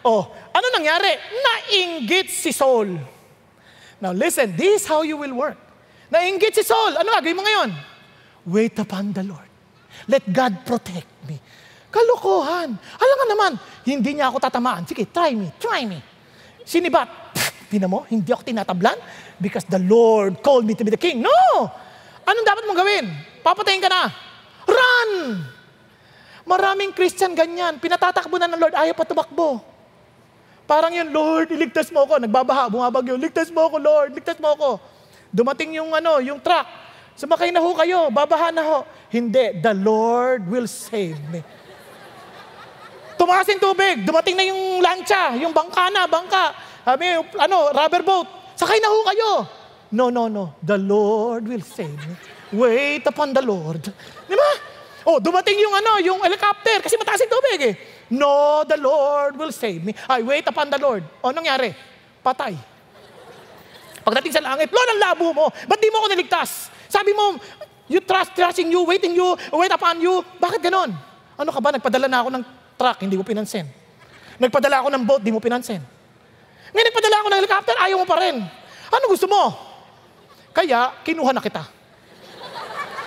Oh, 0.00 0.24
ano 0.48 0.66
nangyari? 0.72 1.12
Nainggit 1.28 2.32
si 2.32 2.56
Saul. 2.56 2.96
Now 4.00 4.16
listen, 4.16 4.56
this 4.56 4.80
is 4.80 4.84
how 4.88 5.04
you 5.04 5.20
will 5.20 5.36
work. 5.36 5.60
Nainggit 6.08 6.56
si 6.56 6.64
Saul. 6.64 6.96
Ano 6.96 7.12
gagawin 7.12 7.36
mo 7.36 7.44
ngayon? 7.44 7.68
Wait 8.48 8.72
upon 8.80 9.12
the 9.12 9.20
Lord. 9.28 9.44
Let 10.08 10.24
God 10.24 10.64
protect 10.64 11.28
me. 11.28 11.36
Kalokohan. 11.92 12.72
Alam 12.80 13.16
nga 13.20 13.26
naman, 13.28 13.52
hindi 13.84 14.16
niya 14.16 14.32
ako 14.32 14.40
tatamaan. 14.40 14.88
Sige, 14.88 15.04
try 15.04 15.36
me, 15.36 15.52
try 15.60 15.84
me. 15.84 16.00
Sinibat. 16.64 17.12
Tina 17.68 17.92
mo, 17.92 18.08
hindi 18.08 18.32
ako 18.32 18.40
tinatablan 18.40 18.96
because 19.36 19.68
the 19.68 19.78
Lord 19.84 20.40
called 20.40 20.64
me 20.64 20.72
to 20.72 20.82
be 20.82 20.90
the 20.90 20.98
king. 20.98 21.20
No! 21.20 21.68
Anong 22.24 22.46
dapat 22.48 22.64
mong 22.64 22.78
gawin? 22.80 23.04
Papatayin 23.44 23.84
ka 23.84 23.92
na. 23.92 24.08
Run! 24.64 25.12
Maraming 26.48 26.92
Christian 26.96 27.36
ganyan. 27.36 27.76
Pinatatakbo 27.76 28.36
na 28.40 28.48
ng 28.48 28.60
Lord, 28.60 28.74
ayaw 28.76 28.94
pa 28.96 29.04
tumakbo. 29.04 29.60
Parang 30.70 30.94
yun, 30.94 31.10
Lord, 31.10 31.50
iligtas 31.50 31.90
mo 31.90 32.06
ako. 32.06 32.22
Nagbabaha, 32.22 32.70
bumabagyo. 32.70 33.18
Ligtas 33.18 33.50
mo 33.50 33.66
ako, 33.66 33.76
Lord, 33.82 34.10
ligtas 34.14 34.38
mo 34.38 34.54
ako. 34.54 34.68
Dumating 35.34 35.74
yung 35.78 35.90
ano, 35.90 36.22
yung 36.22 36.38
truck. 36.38 36.66
Sumakay 37.18 37.50
na 37.50 37.58
ho 37.58 37.74
kayo, 37.74 38.06
babaha 38.08 38.54
na 38.54 38.62
ho. 38.62 38.78
Hindi, 39.10 39.58
the 39.58 39.74
Lord 39.74 40.46
will 40.46 40.70
save 40.70 41.18
me. 41.28 41.42
Tumaas 43.18 43.44
yung 43.52 43.60
tubig, 43.60 44.00
dumating 44.06 44.32
na 44.32 44.48
yung 44.48 44.80
lancha, 44.80 45.36
yung 45.36 45.52
bangka 45.52 45.92
na, 45.92 46.08
bangka. 46.08 46.56
Sabi, 46.86 47.18
ano, 47.36 47.68
rubber 47.74 48.00
boat. 48.00 48.28
Sakay 48.56 48.80
na 48.80 48.88
ho 48.88 48.98
kayo. 49.04 49.30
No, 49.90 50.08
no, 50.08 50.30
no. 50.30 50.54
The 50.62 50.78
Lord 50.78 51.50
will 51.50 51.66
save 51.66 51.98
me. 51.98 52.14
Wait 52.54 53.04
upon 53.04 53.34
the 53.34 53.42
Lord. 53.42 53.90
Di 54.24 54.34
ba? 54.38 54.50
Oh, 55.10 55.18
dumating 55.18 55.58
yung 55.58 55.74
ano, 55.74 55.98
yung 55.98 56.22
helicopter 56.22 56.78
kasi 56.86 56.94
mataas 56.94 57.18
yung 57.26 57.34
tubig 57.34 57.58
eh. 57.66 57.74
No, 58.14 58.62
the 58.62 58.78
Lord 58.78 59.34
will 59.34 59.50
save 59.50 59.82
me. 59.82 59.90
Ay, 60.06 60.22
wait 60.22 60.46
upon 60.46 60.70
the 60.70 60.78
Lord. 60.78 61.02
O, 61.18 61.34
nangyari? 61.34 61.74
Patay. 62.22 62.54
Pagdating 64.06 64.38
sa 64.38 64.42
langit, 64.46 64.70
Lord, 64.70 64.88
ang 64.94 65.00
labo 65.02 65.34
mo. 65.34 65.50
Ba't 65.50 65.82
di 65.82 65.90
mo 65.90 65.98
ako 65.98 66.14
niligtas? 66.14 66.70
Sabi 66.86 67.10
mo, 67.10 67.34
you 67.90 67.98
trust, 68.06 68.38
trusting 68.38 68.70
you, 68.70 68.86
waiting 68.86 69.10
you, 69.10 69.34
wait 69.50 69.74
upon 69.74 69.98
you. 69.98 70.22
Bakit 70.38 70.62
ganon? 70.62 70.94
Ano 71.34 71.50
ka 71.50 71.58
ba? 71.58 71.74
Nagpadala 71.74 72.06
na 72.06 72.18
ako 72.22 72.28
ng 72.30 72.42
truck, 72.78 72.98
hindi 73.02 73.18
mo 73.18 73.26
pinansin. 73.26 73.66
Nagpadala 74.38 74.86
ako 74.86 74.94
ng 74.94 75.02
boat, 75.10 75.22
di 75.26 75.34
mo 75.34 75.42
pinansin. 75.42 75.82
Ngayon 76.70 76.86
nagpadala 76.86 77.16
ako 77.18 77.26
ng 77.26 77.38
helicopter, 77.42 77.74
ayaw 77.82 77.96
mo 77.98 78.06
pa 78.06 78.16
rin. 78.22 78.38
Ano 78.94 79.04
gusto 79.10 79.26
mo? 79.26 79.42
Kaya, 80.54 81.02
kinuha 81.02 81.34
na 81.34 81.42
kita. 81.42 81.66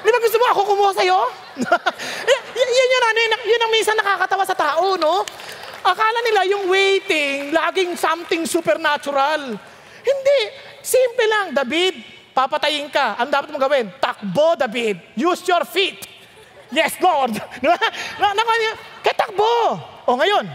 Di 0.04 0.10
ba 0.12 0.20
gusto 0.20 0.36
mo 0.36 0.46
ako 0.52 0.60
kumuha 0.68 0.92
sa'yo? 1.00 1.43
Yan 1.60 2.70
yun, 2.90 3.04
ano, 3.04 3.20
yun, 3.20 3.34
yun 3.46 3.62
ang 3.62 3.72
minsan 3.74 3.96
nakakatawa 3.98 4.44
sa 4.48 4.58
tao, 4.58 4.98
no? 4.98 5.22
Akala 5.84 6.20
nila 6.24 6.42
yung 6.48 6.72
waiting, 6.72 7.52
laging 7.52 8.00
something 8.00 8.48
supernatural. 8.48 9.60
Hindi. 10.04 10.42
Simple 10.80 11.26
lang, 11.28 11.46
David, 11.52 12.00
papatayin 12.32 12.88
ka. 12.88 13.20
Ang 13.20 13.30
dapat 13.32 13.52
mong 13.52 13.64
gawin? 13.68 13.86
Takbo, 14.00 14.56
David. 14.56 15.00
Use 15.20 15.44
your 15.48 15.68
feet. 15.68 16.00
Yes, 16.72 16.98
Lord. 17.04 17.36
na, 17.64 17.76
na. 18.32 18.44
O 20.04 20.20
ngayon, 20.20 20.46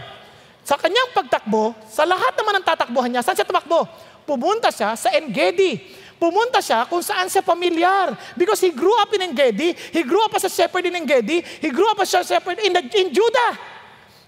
sa 0.61 0.77
kanyang 0.77 1.09
pagtakbo, 1.17 1.73
sa 1.89 2.05
lahat 2.05 2.37
naman 2.37 2.61
ng 2.61 2.65
tatakbuhan 2.65 3.09
niya, 3.09 3.25
saan 3.25 3.33
siya 3.33 3.47
tumakbo? 3.47 3.89
Pumunta 4.29 4.69
siya 4.69 4.93
sa 4.93 5.09
Engedi. 5.17 5.81
Pumunta 6.19 6.59
siya 6.59 6.83
kung 6.83 6.99
saan 6.99 7.31
siya 7.31 7.39
pamilyar. 7.39 8.11
Because 8.35 8.59
he 8.59 8.75
grew 8.75 8.91
up 8.99 9.07
in 9.15 9.31
Engedi, 9.31 9.71
he 9.71 10.03
grew 10.03 10.19
up 10.19 10.35
as 10.35 10.43
a 10.43 10.51
shepherd 10.51 10.83
in 10.83 10.93
Engedi, 10.99 11.39
he 11.63 11.71
grew 11.71 11.87
up 11.87 11.97
as 12.03 12.11
a 12.11 12.21
shepherd 12.27 12.59
in, 12.59 12.75
in 12.75 13.07
Judah. 13.15 13.55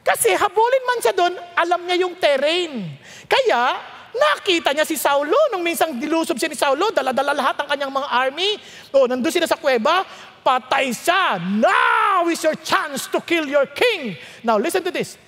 Kasi 0.02 0.34
habulin 0.34 0.84
man 0.88 0.98
siya 1.04 1.14
doon, 1.14 1.34
alam 1.54 1.84
niya 1.84 2.08
yung 2.08 2.16
terrain. 2.18 2.96
Kaya, 3.28 3.78
nakita 4.16 4.74
niya 4.74 4.88
si 4.88 4.98
Saulo 4.98 5.38
nung 5.54 5.62
minsang 5.62 6.00
dilusob 6.00 6.40
siya 6.40 6.50
ni 6.50 6.58
Saulo, 6.58 6.90
dala-dala 6.90 7.36
lahat 7.36 7.60
ng 7.62 7.68
kanyang 7.70 7.94
mga 7.94 8.08
army. 8.10 8.58
O, 8.96 9.06
nandun 9.06 9.30
sila 9.30 9.46
sa 9.46 9.60
kuweba, 9.60 10.08
patay 10.42 10.96
siya. 10.96 11.38
Now 11.38 12.26
is 12.32 12.42
your 12.42 12.58
chance 12.58 13.06
to 13.12 13.22
kill 13.22 13.46
your 13.46 13.70
king. 13.70 14.18
Now, 14.42 14.58
listen 14.58 14.82
to 14.82 14.96
this. 14.96 15.20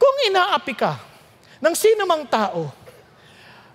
Kung 0.00 0.16
inaapi 0.32 0.72
ka 0.72 0.96
ng 1.60 1.74
sino 1.76 2.08
mang 2.08 2.24
tao, 2.24 2.72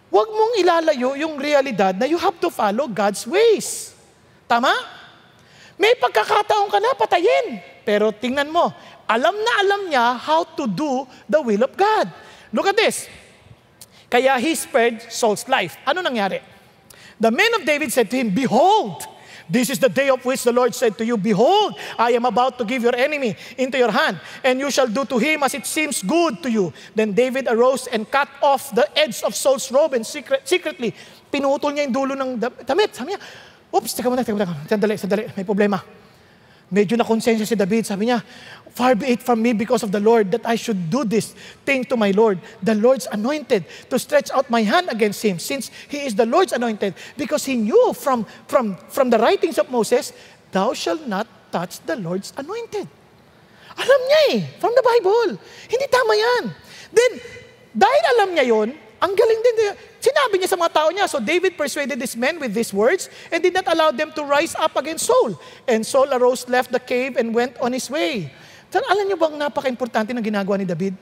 Huwag 0.10 0.30
mong 0.30 0.54
ilalayo 0.62 1.18
yung 1.18 1.36
realidad 1.36 1.98
na 1.98 2.06
you 2.06 2.20
have 2.20 2.38
to 2.40 2.50
follow 2.54 2.86
God's 2.88 3.26
ways. 3.26 3.92
Tama? 4.46 4.72
May 5.76 5.98
pagkakataon 5.98 6.70
ka 6.72 6.80
na 6.80 6.96
patayin. 6.96 7.60
Pero 7.84 8.10
tingnan 8.16 8.50
mo, 8.50 8.72
alam 9.06 9.36
na 9.36 9.52
alam 9.62 9.82
niya 9.92 10.18
how 10.18 10.46
to 10.56 10.66
do 10.66 11.06
the 11.30 11.42
will 11.42 11.66
of 11.66 11.74
God. 11.76 12.10
Look 12.50 12.70
at 12.70 12.78
this. 12.78 13.10
Kaya 14.10 14.38
he 14.40 14.56
spared 14.56 15.02
Saul's 15.12 15.46
life. 15.50 15.76
Ano 15.84 16.00
nangyari? 16.00 16.40
The 17.20 17.32
men 17.32 17.52
of 17.60 17.64
David 17.64 17.92
said 17.92 18.10
to 18.12 18.18
him, 18.18 18.32
Behold, 18.32 19.04
This 19.50 19.70
is 19.70 19.78
the 19.78 19.90
day 19.90 20.10
of 20.10 20.24
which 20.26 20.44
the 20.44 20.52
Lord 20.52 20.74
said 20.74 20.98
to 20.98 21.06
you, 21.06 21.18
Behold, 21.18 21.78
I 21.98 22.12
am 22.14 22.26
about 22.26 22.58
to 22.58 22.66
give 22.66 22.82
your 22.82 22.96
enemy 22.96 23.36
into 23.58 23.78
your 23.78 23.92
hand, 23.92 24.20
and 24.44 24.60
you 24.60 24.72
shall 24.72 24.88
do 24.88 25.06
to 25.06 25.18
him 25.18 25.44
as 25.44 25.54
it 25.54 25.66
seems 25.66 26.02
good 26.02 26.42
to 26.42 26.50
you. 26.50 26.74
Then 26.96 27.14
David 27.14 27.48
arose 27.48 27.88
and 27.88 28.10
cut 28.10 28.30
off 28.42 28.74
the 28.74 28.90
edge 28.98 29.22
of 29.24 29.36
Saul's 29.36 29.72
robe 29.72 29.94
and 29.94 30.06
secret, 30.06 30.48
secretly, 30.50 30.94
pinutol 31.32 31.78
niya 31.78 31.86
yung 31.86 31.94
dulo 31.94 32.14
ng 32.18 32.42
damit. 32.66 32.98
Sabi 32.98 33.14
niya, 33.14 33.22
oops, 33.70 33.94
teka 33.94 34.10
muna, 34.10 34.26
teka 34.26 34.34
muna, 34.34 34.50
sandali, 34.66 34.96
sandali, 34.98 35.30
may 35.38 35.46
problema. 35.46 35.95
Medyo 36.72 36.98
na 36.98 37.06
konsensya 37.06 37.46
si 37.46 37.56
David, 37.56 37.86
sabi 37.86 38.10
niya, 38.10 38.26
Far 38.76 38.92
be 38.92 39.16
it 39.16 39.24
from 39.24 39.40
me 39.40 39.56
because 39.56 39.88
of 39.88 39.92
the 39.96 40.04
Lord 40.04 40.36
that 40.36 40.44
I 40.44 40.60
should 40.60 40.92
do 40.92 41.08
this 41.08 41.32
thing 41.64 41.88
to 41.88 41.96
my 41.96 42.12
Lord, 42.12 42.44
the 42.60 42.76
Lord's 42.76 43.08
anointed, 43.08 43.64
to 43.90 43.96
stretch 43.96 44.28
out 44.36 44.50
my 44.52 44.68
hand 44.68 44.92
against 44.92 45.24
him, 45.24 45.40
since 45.40 45.72
he 45.88 46.04
is 46.04 46.14
the 46.14 46.26
Lord's 46.26 46.52
anointed, 46.52 46.94
because 47.16 47.46
he 47.48 47.56
knew 47.56 47.94
from, 47.96 48.28
from, 48.52 48.76
from 48.92 49.10
the 49.10 49.18
writings 49.18 49.58
of 49.58 49.72
Moses, 49.72 50.12
thou 50.52 50.74
shalt 50.74 51.08
not 51.08 51.26
touch 51.54 51.80
the 51.88 51.96
Lord's 51.96 52.34
anointed. 52.36 52.84
Alam 53.80 54.02
niya 54.12 54.22
eh, 54.36 54.40
from 54.60 54.76
the 54.76 54.84
Bible. 54.84 55.40
Hindi 55.72 55.88
tama 55.88 56.14
yan. 56.16 56.44
Then, 56.92 57.12
dahil 57.72 58.04
alam 58.20 58.30
niya 58.36 58.46
yon, 58.48 58.70
ang 59.00 59.14
galing 59.16 59.40
din. 59.40 59.58
Sinabi 60.06 60.38
niya 60.38 60.54
sa 60.54 60.60
mga 60.62 60.70
tao 60.70 60.90
niya, 60.94 61.10
so 61.10 61.18
David 61.18 61.58
persuaded 61.58 61.98
these 61.98 62.14
men 62.14 62.38
with 62.38 62.54
these 62.54 62.70
words 62.70 63.10
and 63.34 63.42
did 63.42 63.58
not 63.58 63.66
allow 63.66 63.90
them 63.90 64.14
to 64.14 64.22
rise 64.22 64.54
up 64.54 64.78
against 64.78 65.10
Saul. 65.10 65.34
And 65.66 65.82
Saul 65.82 66.14
arose, 66.14 66.46
left 66.46 66.70
the 66.70 66.78
cave, 66.78 67.18
and 67.18 67.34
went 67.34 67.58
on 67.58 67.74
his 67.74 67.90
way. 67.90 68.30
Sir, 68.70 68.86
alam 68.86 69.10
niyo 69.10 69.18
bang 69.18 69.34
napaka-importante 69.34 70.14
ng 70.14 70.22
ginagawa 70.22 70.62
ni 70.62 70.68
David? 70.70 70.94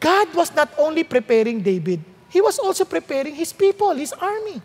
God 0.00 0.28
was 0.32 0.48
not 0.56 0.72
only 0.80 1.04
preparing 1.04 1.60
David, 1.60 2.00
He 2.28 2.40
was 2.40 2.56
also 2.60 2.84
preparing 2.84 3.36
His 3.36 3.52
people, 3.52 3.92
His 3.96 4.12
army. 4.16 4.60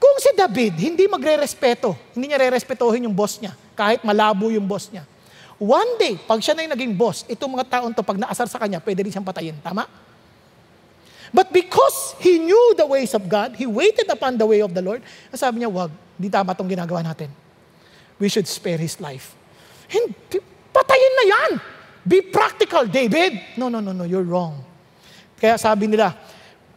Kung 0.00 0.16
si 0.16 0.32
David 0.32 0.80
hindi 0.80 1.04
magre-respeto, 1.04 1.92
hindi 2.16 2.32
niya 2.32 2.40
re-respetohin 2.40 3.04
yung 3.04 3.12
boss 3.12 3.36
niya, 3.36 3.52
kahit 3.76 4.00
malabo 4.00 4.48
yung 4.48 4.64
boss 4.64 4.88
niya, 4.88 5.04
one 5.60 6.00
day, 6.00 6.16
pag 6.16 6.40
siya 6.40 6.56
na 6.56 6.64
yung 6.64 6.72
naging 6.72 6.92
boss, 6.96 7.24
itong 7.28 7.52
mga 7.52 7.68
taon 7.68 7.92
to, 7.92 8.00
pag 8.00 8.16
naasar 8.16 8.48
sa 8.48 8.56
kanya, 8.56 8.80
pwede 8.80 9.04
rin 9.04 9.12
siyang 9.12 9.28
patayin. 9.28 9.56
Tama? 9.60 9.84
But 11.30 11.54
because 11.54 12.18
he 12.18 12.42
knew 12.42 12.74
the 12.74 12.86
ways 12.86 13.14
of 13.14 13.30
God, 13.30 13.54
he 13.54 13.66
waited 13.66 14.10
upon 14.10 14.36
the 14.36 14.46
way 14.46 14.60
of 14.60 14.74
the 14.74 14.82
Lord, 14.82 15.02
sabi 15.34 15.62
niya, 15.62 15.70
wag, 15.70 15.94
di 16.18 16.26
tama 16.26 16.52
itong 16.54 16.66
ginagawa 16.66 17.06
natin. 17.06 17.30
we 18.20 18.28
should 18.28 18.46
spare 18.46 18.76
his 18.76 19.00
life. 19.00 19.34
Hindi, 19.88 20.44
patayin 20.70 21.12
na 21.16 21.24
yan. 21.24 21.52
Be 22.04 22.20
practical, 22.20 22.84
David. 22.86 23.56
No, 23.56 23.72
no, 23.72 23.80
no, 23.80 23.96
no, 23.96 24.04
you're 24.04 24.22
wrong. 24.22 24.60
Kaya 25.40 25.56
sabi 25.56 25.88
nila, 25.88 26.12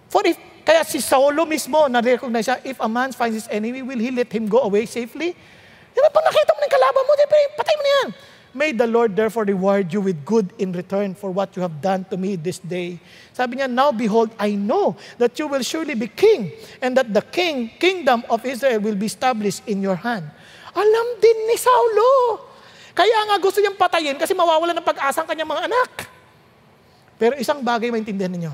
for 0.08 0.24
if, 0.24 0.40
kaya 0.64 0.88
si 0.88 1.04
Saulo 1.04 1.44
mismo, 1.44 1.92
na-recognize 1.92 2.48
siya, 2.48 2.58
if 2.64 2.80
a 2.80 2.88
man 2.88 3.12
finds 3.12 3.44
his 3.44 3.48
enemy, 3.52 3.84
will 3.84 4.00
he 4.00 4.10
let 4.10 4.32
him 4.32 4.48
go 4.48 4.64
away 4.64 4.88
safely? 4.88 5.36
Diba, 5.94 6.10
pag 6.10 6.26
nakita 6.26 6.56
mo 6.56 6.60
ng 6.64 6.74
kalaban 6.74 7.04
mo, 7.04 7.12
diba, 7.20 7.38
patay 7.60 7.76
mo 7.76 7.84
na 7.84 7.92
yan. 7.92 8.08
May 8.54 8.70
the 8.70 8.86
Lord 8.86 9.18
therefore 9.18 9.50
reward 9.50 9.90
you 9.90 9.98
with 9.98 10.22
good 10.22 10.54
in 10.62 10.78
return 10.78 11.18
for 11.18 11.34
what 11.34 11.58
you 11.58 11.66
have 11.66 11.82
done 11.82 12.06
to 12.14 12.18
me 12.22 12.38
this 12.38 12.62
day. 12.62 13.02
Sabi 13.34 13.58
niya, 13.58 13.66
Now 13.66 13.90
behold, 13.90 14.30
I 14.38 14.54
know 14.54 14.94
that 15.18 15.42
you 15.42 15.50
will 15.50 15.66
surely 15.66 15.98
be 15.98 16.06
king, 16.06 16.54
and 16.78 16.94
that 16.94 17.10
the 17.10 17.26
king, 17.26 17.74
kingdom 17.82 18.22
of 18.30 18.46
Israel 18.46 18.78
will 18.78 18.94
be 18.94 19.10
established 19.10 19.66
in 19.66 19.82
your 19.82 19.98
hand. 19.98 20.30
Alam 20.70 21.08
din 21.18 21.38
ni 21.50 21.58
Saulo. 21.58 22.46
Kaya 22.94 23.26
nga 23.26 23.42
gusto 23.42 23.58
niyang 23.58 23.74
patayin 23.74 24.22
kasi 24.22 24.38
mawawala 24.38 24.78
ng 24.78 24.86
pag-asa 24.86 25.26
ang 25.26 25.30
kanyang 25.30 25.50
mga 25.50 25.66
anak. 25.66 25.92
Pero 27.18 27.34
isang 27.42 27.66
bagay 27.66 27.90
maintindihan 27.90 28.30
ninyo. 28.30 28.54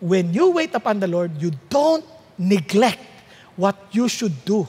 When 0.00 0.32
you 0.32 0.48
wait 0.48 0.72
upon 0.72 0.96
the 0.96 1.06
Lord, 1.06 1.36
you 1.36 1.52
don't 1.68 2.08
neglect 2.40 3.04
what 3.60 3.76
you 3.92 4.08
should 4.08 4.32
do. 4.48 4.64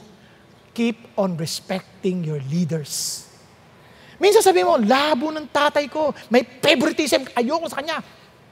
Keep 0.76 1.08
on 1.16 1.40
respecting 1.40 2.20
your 2.20 2.44
leaders. 2.52 3.24
Minsan 4.24 4.40
sabi 4.40 4.64
mo, 4.64 4.80
labo 4.80 5.28
ng 5.28 5.44
tatay 5.52 5.84
ko, 5.92 6.16
may 6.32 6.40
favoritism, 6.40 7.28
ayoko 7.36 7.68
sa 7.68 7.84
kanya. 7.84 8.00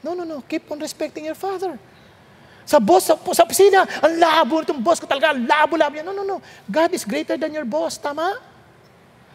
No, 0.05 0.13
no, 0.13 0.29
no, 0.29 0.45
keep 0.45 0.69
on 0.69 0.77
respecting 0.77 1.25
your 1.25 1.39
father. 1.39 1.81
Sa 2.69 2.77
boss, 2.77 3.09
sa, 3.09 3.17
sa 3.17 3.49
opisina, 3.49 3.89
ang 4.05 4.21
labo 4.21 4.61
nitong 4.61 4.85
boss 4.85 5.01
ko 5.01 5.09
talaga, 5.09 5.33
labo-labo 5.33 5.97
yan. 5.97 6.05
No, 6.05 6.13
no, 6.13 6.29
no. 6.29 6.45
God 6.69 6.93
is 6.93 7.09
greater 7.09 7.41
than 7.41 7.57
your 7.57 7.65
boss, 7.65 7.97
tama? 7.97 8.37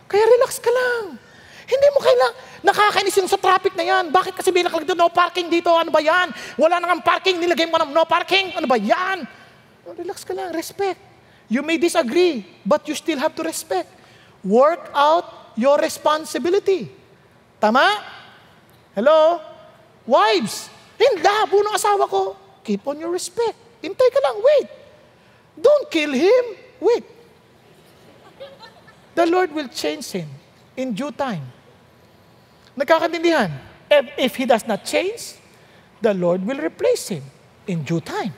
Kaya 0.05 0.21
relax 0.29 0.61
ka 0.61 0.69
lang. 0.69 1.17
Hindi 1.65 1.87
mo 1.89 1.99
kailang, 2.05 2.33
nakakainis 2.61 3.17
yung 3.17 3.27
sa 3.33 3.41
traffic 3.41 3.73
na 3.73 3.83
yan. 3.89 4.13
Bakit 4.13 4.37
kasi 4.37 4.53
may 4.53 4.61
nakalagay 4.61 4.93
no 4.93 5.09
parking 5.09 5.49
dito? 5.49 5.73
Ano 5.73 5.89
ba 5.89 6.05
yan? 6.05 6.29
Wala 6.53 6.77
nang 6.77 7.01
parking, 7.01 7.41
nilagay 7.41 7.65
mo 7.65 7.81
ng 7.81 7.89
no 7.89 8.05
parking. 8.05 8.53
Ano 8.53 8.69
ba 8.69 8.77
yan? 8.77 9.25
Relax 9.89 10.21
ka 10.21 10.37
lang, 10.37 10.53
respect. 10.53 11.01
You 11.49 11.65
may 11.65 11.81
disagree, 11.81 12.45
but 12.61 12.85
you 12.85 12.93
still 12.93 13.17
have 13.17 13.33
to 13.33 13.41
respect. 13.41 13.89
Work 14.45 14.93
out 14.93 15.46
your 15.57 15.81
responsibility. 15.81 16.87
Tama? 17.57 17.83
Hello? 18.93 19.41
Wives, 20.05 20.69
hindi 20.95 21.19
labo 21.25 21.59
ng 21.65 21.75
asawa 21.75 22.05
ko. 22.07 22.37
Keep 22.63 22.85
on 22.87 23.01
your 23.01 23.11
respect. 23.11 23.57
Hintay 23.81 24.09
ka 24.13 24.21
lang, 24.23 24.37
wait. 24.39 24.67
Don't 25.57 25.89
kill 25.89 26.13
him. 26.13 26.43
Wait. 26.79 27.03
The 29.17 29.25
Lord 29.25 29.49
will 29.51 29.67
change 29.67 30.13
him 30.13 30.29
in 30.77 30.93
due 30.93 31.11
time. 31.11 31.43
Nagkakaintindihan? 32.77 33.49
If, 33.89 34.05
if 34.15 34.31
he 34.37 34.45
does 34.45 34.63
not 34.69 34.85
change, 34.85 35.41
the 35.97 36.13
Lord 36.13 36.45
will 36.45 36.61
replace 36.61 37.09
him 37.09 37.25
in 37.65 37.81
due 37.81 37.99
time. 37.99 38.31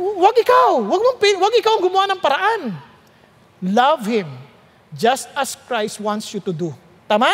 Wag 0.00 0.34
ikaw. 0.40 0.80
Wag, 0.80 1.00
mong, 1.04 1.18
wag 1.20 1.54
ikaw 1.60 1.76
gumawa 1.78 2.08
ng 2.08 2.20
paraan. 2.24 2.62
Love 3.62 4.08
him 4.08 4.26
just 4.96 5.28
as 5.36 5.56
Christ 5.56 6.00
wants 6.00 6.32
you 6.32 6.40
to 6.40 6.52
do. 6.52 6.74
Tama? 7.08 7.28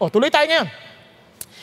O, 0.00 0.08
tuloy 0.08 0.28
tayo 0.28 0.48
ngayon. 0.48 0.68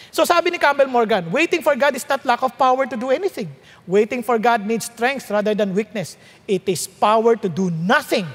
So 0.09 0.25
sabi 0.25 0.49
ni 0.49 0.57
Campbell 0.57 0.89
Morgan, 0.89 1.29
waiting 1.29 1.61
for 1.61 1.77
God 1.77 1.93
is 1.93 2.05
not 2.09 2.25
lack 2.25 2.41
of 2.41 2.57
power 2.57 2.89
to 2.89 2.97
do 2.97 3.13
anything. 3.13 3.49
Waiting 3.85 4.25
for 4.25 4.41
God 4.41 4.65
needs 4.65 4.89
strength 4.89 5.29
rather 5.29 5.53
than 5.53 5.73
weakness. 5.77 6.17
It 6.49 6.65
is 6.65 6.89
power 6.89 7.37
to 7.37 7.49
do 7.49 7.69
nothing. 7.69 8.25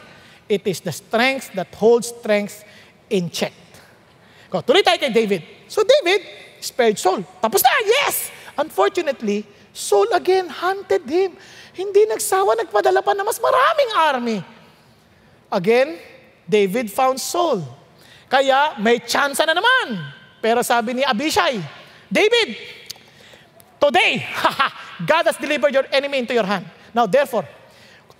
It 0.46 0.62
is 0.66 0.78
the 0.78 0.94
strength 0.94 1.50
that 1.58 1.74
holds 1.74 2.14
strength 2.14 2.62
in 3.10 3.30
check. 3.30 3.52
Go, 4.50 4.62
tuloy 4.62 4.86
tayo 4.86 5.02
kay 5.02 5.10
David. 5.10 5.42
So 5.66 5.82
David, 5.82 6.22
spared 6.62 6.94
Saul. 6.94 7.26
Tapos 7.42 7.60
na, 7.60 7.74
yes! 7.82 8.30
Unfortunately, 8.54 9.42
Saul 9.74 10.06
again 10.14 10.46
hunted 10.46 11.02
him. 11.10 11.34
Hindi 11.74 12.06
nagsawa, 12.06 12.54
nagpadala 12.54 13.02
pa 13.02 13.18
na 13.18 13.26
mas 13.26 13.42
maraming 13.42 13.90
army. 13.98 14.38
Again, 15.50 15.98
David 16.44 16.92
found 16.92 17.20
Saul. 17.20 17.64
Kaya 18.28 18.76
may 18.80 19.00
chance 19.00 19.40
na 19.40 19.56
naman. 19.56 20.00
Pero 20.44 20.60
sabi 20.60 21.00
ni 21.00 21.02
Abishai, 21.04 21.60
David, 22.08 22.56
today, 23.80 24.20
God 25.10 25.24
has 25.28 25.40
delivered 25.40 25.72
your 25.72 25.88
enemy 25.88 26.20
into 26.20 26.36
your 26.36 26.44
hand. 26.44 26.68
Now 26.92 27.08
therefore, 27.08 27.48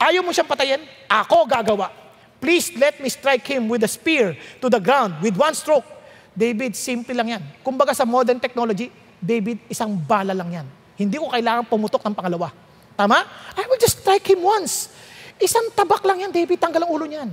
ayaw 0.00 0.24
mo 0.24 0.32
siyang 0.32 0.48
patayin, 0.48 0.82
ako 1.06 1.44
gagawa. 1.44 1.92
Please 2.40 2.72
let 2.76 3.00
me 3.00 3.08
strike 3.08 3.44
him 3.44 3.68
with 3.72 3.84
a 3.84 3.90
spear 3.90 4.36
to 4.60 4.68
the 4.68 4.80
ground 4.80 5.16
with 5.24 5.36
one 5.36 5.56
stroke. 5.56 5.86
David, 6.34 6.74
simple 6.74 7.14
lang 7.14 7.38
yan. 7.38 7.42
Kumbaga 7.62 7.94
sa 7.94 8.04
modern 8.04 8.42
technology, 8.42 8.90
David, 9.22 9.64
isang 9.70 9.94
bala 9.94 10.34
lang 10.34 10.50
yan. 10.50 10.66
Hindi 10.98 11.16
ko 11.16 11.30
kailangan 11.30 11.64
pumutok 11.70 12.02
ng 12.04 12.12
pangalawa. 12.12 12.50
Tama? 12.94 13.22
I 13.54 13.62
will 13.66 13.80
just 13.80 14.02
strike 14.02 14.26
him 14.26 14.42
once. 14.42 14.90
Isang 15.38 15.70
tabak 15.72 16.02
lang 16.06 16.26
yan, 16.26 16.30
David, 16.34 16.58
tanggal 16.58 16.84
ang 16.86 16.90
ulo 16.90 17.06
niyan. 17.06 17.30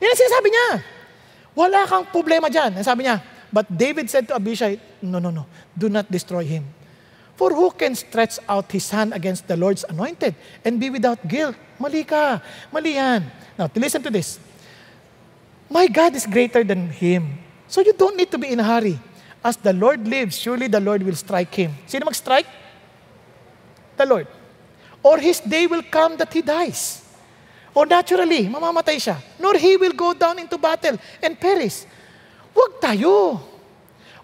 Yan 0.00 0.10
ang 0.10 0.18
sinasabi 0.18 0.48
niya. 0.48 0.68
Wala 1.52 1.84
kang 1.84 2.04
problema 2.08 2.48
dyan. 2.48 2.72
Ang 2.74 2.86
sabi 2.86 3.04
niya, 3.04 3.20
But 3.52 3.66
David 3.68 4.08
said 4.08 4.30
to 4.30 4.38
Abishai, 4.38 4.78
No, 5.02 5.18
no, 5.18 5.28
no, 5.30 5.44
do 5.76 5.90
not 5.90 6.08
destroy 6.08 6.46
him. 6.46 6.64
For 7.34 7.50
who 7.56 7.72
can 7.72 7.96
stretch 7.96 8.36
out 8.48 8.68
his 8.70 8.88
hand 8.92 9.16
against 9.16 9.48
the 9.48 9.56
Lord's 9.56 9.84
anointed 9.88 10.36
and 10.64 10.76
be 10.76 10.92
without 10.92 11.24
guilt? 11.24 11.56
Mali 11.80 12.04
ka. 12.04 12.36
Mali 12.68 13.00
yan. 13.00 13.24
Now, 13.56 13.68
listen 13.74 14.04
to 14.04 14.12
this. 14.12 14.36
My 15.72 15.88
God 15.88 16.14
is 16.14 16.28
greater 16.28 16.62
than 16.62 16.92
him. 16.92 17.40
So 17.66 17.80
you 17.80 17.94
don't 17.94 18.16
need 18.16 18.30
to 18.30 18.38
be 18.38 18.52
in 18.52 18.60
a 18.60 18.64
hurry. 18.64 19.00
As 19.42 19.56
the 19.56 19.72
Lord 19.72 20.06
lives, 20.06 20.36
surely 20.36 20.68
the 20.68 20.80
Lord 20.80 21.02
will 21.02 21.16
strike 21.16 21.54
him. 21.54 21.72
Sino 21.86 22.04
mag-strike? 22.04 22.46
The 23.96 24.04
Lord. 24.04 24.28
Or 25.02 25.16
his 25.16 25.40
day 25.40 25.66
will 25.66 25.82
come 25.82 26.18
that 26.18 26.32
he 26.32 26.42
dies. 26.42 26.99
Or 27.74 27.86
naturally, 27.86 28.50
mamamatay 28.50 28.98
siya. 28.98 29.18
Nor 29.38 29.54
he 29.54 29.78
will 29.78 29.94
go 29.94 30.10
down 30.12 30.38
into 30.42 30.58
battle 30.58 30.98
and 31.22 31.38
perish. 31.38 31.86
Huwag 32.50 32.82
tayo. 32.82 33.38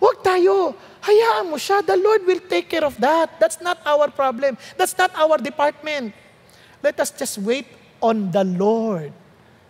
Huwag 0.03 0.19
tayo. 0.23 0.75
Hayaan 1.07 1.47
mo 1.47 1.57
siya. 1.57 1.79
The 1.87 1.95
Lord 1.95 2.27
will 2.27 2.43
take 2.43 2.67
care 2.67 2.83
of 2.83 2.99
that. 2.99 3.39
That's 3.39 3.63
not 3.63 3.79
our 3.87 4.11
problem. 4.11 4.59
That's 4.75 4.99
not 4.99 5.15
our 5.15 5.39
department. 5.39 6.11
Let 6.83 6.99
us 6.99 7.15
just 7.15 7.39
wait 7.39 7.71
on 8.03 8.35
the 8.35 8.43
Lord 8.43 9.15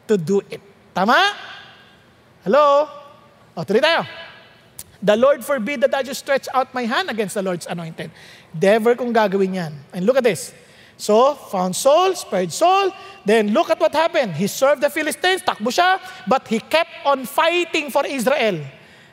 to 0.09 0.17
do 0.17 0.41
it. 0.49 0.65
Tama? 0.97 1.37
Hello? 2.41 2.89
O, 3.53 3.61
tuloy 3.61 3.85
tayo. 3.85 4.09
The 5.05 5.17
Lord 5.17 5.45
forbid 5.45 5.85
that 5.85 5.93
I 5.93 6.03
just 6.03 6.25
stretch 6.25 6.49
out 6.57 6.73
my 6.73 6.89
hand 6.89 7.13
against 7.13 7.37
the 7.37 7.45
Lord's 7.45 7.69
anointed. 7.69 8.09
Never 8.57 8.97
kong 8.97 9.13
gagawin 9.13 9.61
yan. 9.61 9.73
And 9.93 10.09
look 10.09 10.17
at 10.17 10.25
this. 10.25 10.57
So, 10.97 11.37
found 11.53 11.77
Saul, 11.77 12.17
spared 12.17 12.53
Saul. 12.53 12.91
Then 13.25 13.53
look 13.53 13.69
at 13.69 13.79
what 13.79 13.93
happened. 13.93 14.33
He 14.33 14.49
served 14.49 14.81
the 14.81 14.89
Philistines, 14.89 15.45
takbo 15.45 15.69
siya, 15.69 16.01
but 16.25 16.49
he 16.49 16.59
kept 16.59 17.05
on 17.05 17.29
fighting 17.29 17.93
for 17.93 18.07
Israel. 18.09 18.65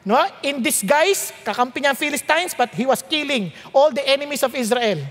No? 0.08 0.20
In 0.44 0.64
disguise, 0.64 1.36
kakampi 1.44 1.84
niya 1.84 1.92
ang 1.92 2.00
Philistines, 2.00 2.56
but 2.56 2.72
he 2.72 2.88
was 2.88 3.04
killing 3.04 3.52
all 3.76 3.92
the 3.92 4.04
enemies 4.08 4.44
of 4.44 4.56
Israel. 4.56 5.04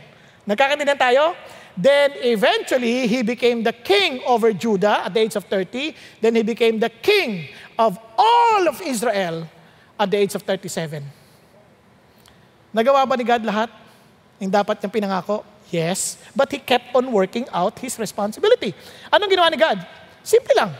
Nagkakanindan 0.49 0.97
tayo? 0.97 1.37
Then 1.77 2.13
eventually, 2.21 3.09
he 3.09 3.25
became 3.25 3.65
the 3.65 3.73
king 3.73 4.21
over 4.29 4.53
Judah 4.53 5.09
at 5.09 5.13
the 5.13 5.21
age 5.25 5.37
of 5.37 5.45
30. 5.49 5.97
Then 6.21 6.37
he 6.37 6.45
became 6.45 6.81
the 6.81 6.93
king 6.93 7.49
of 7.81 7.97
all 8.17 8.69
of 8.69 8.81
Israel 8.85 9.49
at 9.97 10.09
the 10.09 10.19
age 10.21 10.37
of 10.37 10.45
37. 10.45 11.05
Nagawa 12.73 13.05
ba 13.09 13.17
ni 13.17 13.25
God 13.25 13.45
lahat? 13.45 13.69
Yung 14.41 14.53
dapat 14.53 14.81
niyang 14.81 14.93
pinangako? 14.93 15.52
Yes, 15.73 16.21
but 16.37 16.53
he 16.53 16.61
kept 16.61 16.93
on 16.93 17.09
working 17.09 17.49
out 17.49 17.81
his 17.81 17.97
responsibility. 17.97 18.77
Anong 19.09 19.33
ginawa 19.33 19.49
ni 19.49 19.57
God? 19.57 19.81
Simple 20.21 20.53
lang. 20.53 20.77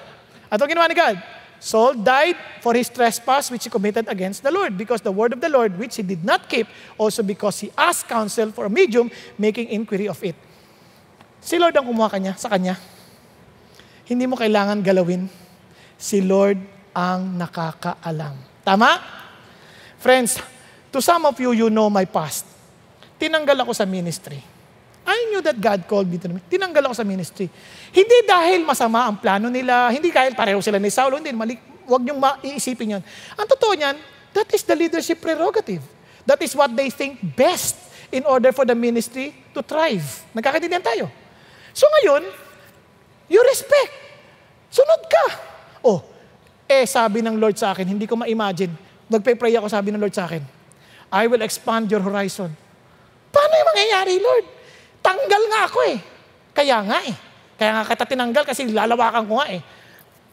Anong 0.53 0.69
ginawa 0.69 0.85
ni 0.85 0.93
God? 0.93 1.17
Saul 1.63 1.97
died 1.97 2.37
for 2.61 2.77
his 2.77 2.93
trespass 2.93 3.49
which 3.49 3.65
he 3.65 3.71
committed 3.73 4.05
against 4.11 4.45
the 4.45 4.53
Lord 4.53 4.77
because 4.77 5.01
the 5.01 5.15
word 5.15 5.33
of 5.33 5.41
the 5.41 5.49
Lord 5.49 5.79
which 5.81 5.97
he 5.97 6.05
did 6.05 6.21
not 6.21 6.45
keep, 6.45 6.69
also 7.01 7.25
because 7.25 7.65
he 7.65 7.73
asked 7.73 8.05
counsel 8.05 8.53
for 8.53 8.69
a 8.69 8.73
medium 8.73 9.09
making 9.41 9.73
inquiry 9.73 10.13
of 10.13 10.21
it. 10.21 10.37
Si 11.41 11.57
Lord 11.57 11.73
ang 11.73 11.89
kumuha 11.89 12.13
kanya, 12.13 12.37
sa 12.37 12.53
kanya. 12.53 12.77
Hindi 14.05 14.29
mo 14.29 14.37
kailangan 14.37 14.85
galawin. 14.85 15.25
Si 15.97 16.21
Lord 16.21 16.61
ang 16.93 17.41
nakakaalam. 17.41 18.37
Tama? 18.61 19.01
Friends, 20.03 20.37
to 20.93 21.01
some 21.01 21.25
of 21.25 21.39
you, 21.41 21.57
you 21.57 21.73
know 21.73 21.89
my 21.89 22.05
past. 22.05 22.45
Tinanggal 23.17 23.65
ako 23.65 23.73
sa 23.73 23.89
ministry. 23.89 24.52
I 25.03 25.19
knew 25.35 25.43
that 25.43 25.59
God 25.59 25.87
called 25.91 26.07
me 26.07 26.17
to 26.19 26.31
the 26.31 26.39
ministry. 26.39 26.51
Tinanggal 26.55 26.83
ako 26.87 26.95
sa 26.95 27.07
ministry. 27.07 27.47
Hindi 27.91 28.19
dahil 28.23 28.63
masama 28.63 29.11
ang 29.11 29.19
plano 29.19 29.51
nila, 29.51 29.91
hindi 29.91 30.15
dahil 30.15 30.39
pareho 30.39 30.63
sila 30.63 30.79
ni 30.79 30.91
Saulo, 30.95 31.19
hindi, 31.19 31.35
mali, 31.35 31.59
huwag 31.87 32.03
niyong 32.07 32.21
maiisipin 32.23 32.99
yun. 32.99 33.03
Ang 33.35 33.47
totoo 33.51 33.75
niyan, 33.75 33.99
that 34.31 34.49
is 34.55 34.63
the 34.63 34.77
leadership 34.79 35.19
prerogative. 35.19 35.83
That 36.23 36.39
is 36.39 36.55
what 36.55 36.71
they 36.71 36.87
think 36.87 37.19
best 37.35 37.75
in 38.15 38.23
order 38.23 38.55
for 38.55 38.63
the 38.63 38.79
ministry 38.79 39.35
to 39.51 39.61
thrive. 39.67 40.07
Nagkakaintindihan 40.37 40.85
tayo. 40.85 41.11
So 41.75 41.89
ngayon, 41.99 42.23
you 43.27 43.41
respect. 43.51 43.91
Sunod 44.71 45.03
ka. 45.11 45.25
Oh, 45.83 45.99
eh 46.71 46.87
sabi 46.87 47.21
ng 47.21 47.43
Lord 47.43 47.59
sa 47.59 47.75
akin, 47.75 47.85
hindi 47.85 48.07
ko 48.07 48.15
ma-imagine. 48.15 48.71
Nagpe-pray 49.11 49.59
ako, 49.59 49.67
sabi 49.67 49.91
ng 49.91 49.99
Lord 49.99 50.15
sa 50.15 50.31
akin, 50.31 50.41
I 51.13 51.27
will 51.27 51.43
expand 51.43 51.91
your 51.91 52.01
horizon. 52.01 52.55
Paano 53.35 53.53
yung 53.53 53.69
mangyayari, 53.75 54.15
Lord? 54.23 54.62
Tanggal 55.03 55.43
nga 55.51 55.61
ako 55.67 55.79
eh. 55.91 55.99
Kaya 56.55 56.79
nga 56.87 56.99
eh. 57.03 57.15
Kaya 57.59 57.71
nga 57.77 57.85
kita 57.85 58.05
tinanggal 58.07 58.45
kasi 58.47 58.71
lalawakan 58.71 59.27
ko 59.27 59.43
nga 59.43 59.49
eh. 59.51 59.61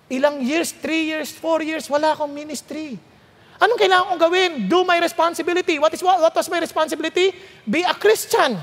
Ilang 0.10 0.42
years, 0.42 0.74
three 0.74 1.10
years, 1.10 1.34
four 1.34 1.62
years, 1.62 1.90
wala 1.90 2.14
akong 2.14 2.34
ministry. 2.34 2.98
Anong 3.60 3.76
kailangan 3.76 4.16
kong 4.16 4.22
gawin? 4.22 4.52
Do 4.72 4.88
my 4.88 4.98
responsibility. 5.04 5.78
What 5.78 5.92
is 5.92 6.00
what, 6.00 6.18
what 6.24 6.32
was 6.32 6.48
my 6.48 6.64
responsibility? 6.64 7.36
Be 7.68 7.84
a 7.84 7.92
Christian. 7.94 8.56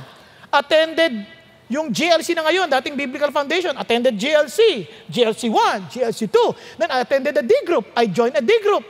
Attended 0.49 1.37
yung 1.67 1.91
GLC 1.91 2.33
na 2.33 2.47
ngayon, 2.47 2.71
dating 2.81 2.95
Biblical 2.95 3.35
Foundation, 3.35 3.75
attended 3.75 4.15
GLC, 4.15 4.87
GLC 5.11 5.51
1, 5.51 5.91
GLC 5.91 6.31
2. 6.31 6.79
Then 6.79 6.89
I 6.95 7.03
attended 7.03 7.35
a 7.37 7.45
D 7.45 7.53
group. 7.67 7.91
I 7.93 8.07
joined 8.07 8.39
a 8.39 8.45
D 8.45 8.51
group. 8.63 8.87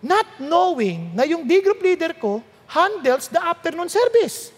Not 0.00 0.24
knowing 0.40 1.12
na 1.12 1.28
yung 1.28 1.44
D 1.44 1.60
group 1.60 1.78
leader 1.84 2.16
ko 2.16 2.40
handles 2.66 3.28
the 3.28 3.40
afternoon 3.40 3.88
service. 3.88 4.50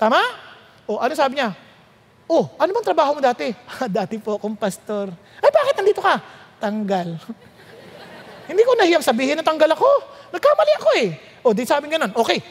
Tama? 0.00 0.20
O 0.86 1.02
ano 1.02 1.12
sabi 1.18 1.38
niya? 1.38 1.54
Oh, 2.26 2.50
ano 2.58 2.70
bang 2.74 2.86
trabaho 2.86 3.18
mo 3.18 3.20
dati? 3.22 3.54
dati 3.98 4.18
po 4.18 4.38
akong 4.38 4.58
pastor. 4.58 5.10
Ay, 5.38 5.50
bakit 5.50 5.74
nandito 5.78 6.02
ka? 6.02 6.18
Tanggal. 6.58 7.18
Hindi 8.50 8.62
ko 8.62 8.72
nahiyang 8.78 9.02
sabihin 9.02 9.38
na 9.38 9.46
tanggal 9.46 9.70
ako. 9.74 9.86
Nagkamali 10.34 10.72
ako 10.78 10.88
eh. 11.02 11.08
O, 11.42 11.54
di 11.54 11.62
sabi 11.66 11.86
ganun. 11.90 12.10
Okay. 12.14 12.42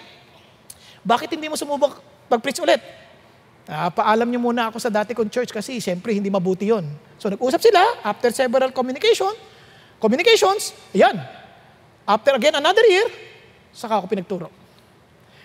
Bakit 1.06 1.38
hindi 1.38 1.52
mo 1.52 1.56
sumubok 1.60 2.02
pag-preach 2.26 2.64
ulit? 2.64 2.82
Uh, 3.66 3.90
paalam 3.94 4.26
niyo 4.26 4.42
muna 4.42 4.74
ako 4.74 4.82
sa 4.82 4.90
dati 4.90 5.14
kong 5.14 5.30
church 5.30 5.54
kasi 5.54 5.78
siyempre 5.78 6.18
hindi 6.18 6.32
mabuti 6.34 6.72
yon. 6.72 6.88
So 7.22 7.30
nag-usap 7.30 7.62
sila 7.62 7.82
after 8.02 8.34
several 8.34 8.74
communication, 8.74 9.30
communications, 10.02 10.74
ayan. 10.98 11.20
After 12.06 12.34
again 12.38 12.58
another 12.58 12.86
year, 12.90 13.06
saka 13.70 14.02
ako 14.02 14.10
pinagturo. 14.10 14.48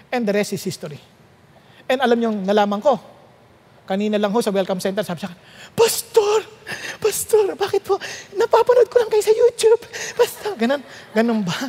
And 0.08 0.24
the 0.24 0.32
rest 0.32 0.56
is 0.56 0.62
history. 0.64 1.09
And 1.90 1.98
alam 1.98 2.22
niyo, 2.22 2.30
nalaman 2.30 2.78
ko, 2.78 2.94
kanina 3.82 4.14
lang 4.14 4.30
ho 4.30 4.38
sa 4.38 4.54
welcome 4.54 4.78
center, 4.78 5.02
sabi 5.02 5.26
siya, 5.26 5.34
Pastor, 5.74 6.46
Pastor, 7.02 7.58
bakit 7.58 7.82
po? 7.82 7.98
Napapanood 8.38 8.86
ko 8.86 9.02
lang 9.02 9.10
kayo 9.10 9.26
sa 9.26 9.34
YouTube. 9.34 9.82
Pastor, 10.20 10.54
ganun, 10.54 10.86
ganun 11.10 11.42
ba? 11.42 11.66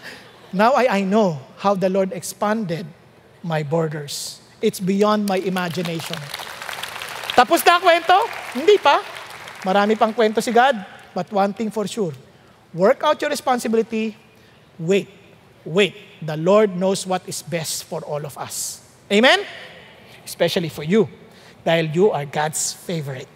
Now 0.54 0.78
I, 0.78 1.02
I 1.02 1.02
know 1.02 1.42
how 1.58 1.74
the 1.74 1.90
Lord 1.90 2.14
expanded 2.14 2.86
my 3.42 3.66
borders. 3.66 4.38
It's 4.62 4.78
beyond 4.78 5.26
my 5.26 5.42
imagination. 5.42 6.22
Tapos 7.34 7.66
na 7.66 7.82
ang 7.82 7.84
kwento? 7.84 8.14
Hindi 8.54 8.78
pa. 8.78 9.02
Marami 9.66 9.98
pang 9.98 10.14
kwento 10.14 10.38
si 10.38 10.54
God. 10.54 10.78
But 11.18 11.34
one 11.34 11.58
thing 11.58 11.74
for 11.74 11.90
sure, 11.90 12.14
work 12.78 13.02
out 13.02 13.18
your 13.18 13.34
responsibility, 13.34 14.14
wait, 14.78 15.10
wait. 15.66 15.98
The 16.22 16.38
Lord 16.38 16.78
knows 16.78 17.10
what 17.10 17.26
is 17.26 17.42
best 17.42 17.90
for 17.90 18.06
all 18.06 18.22
of 18.22 18.38
us. 18.38 18.86
Amen? 19.10 19.42
Especially 20.32 20.72
for 20.72 20.88
you. 20.88 21.12
Dahil 21.68 21.92
you 21.92 22.08
are 22.16 22.24
God's 22.24 22.72
favorite. 22.72 23.28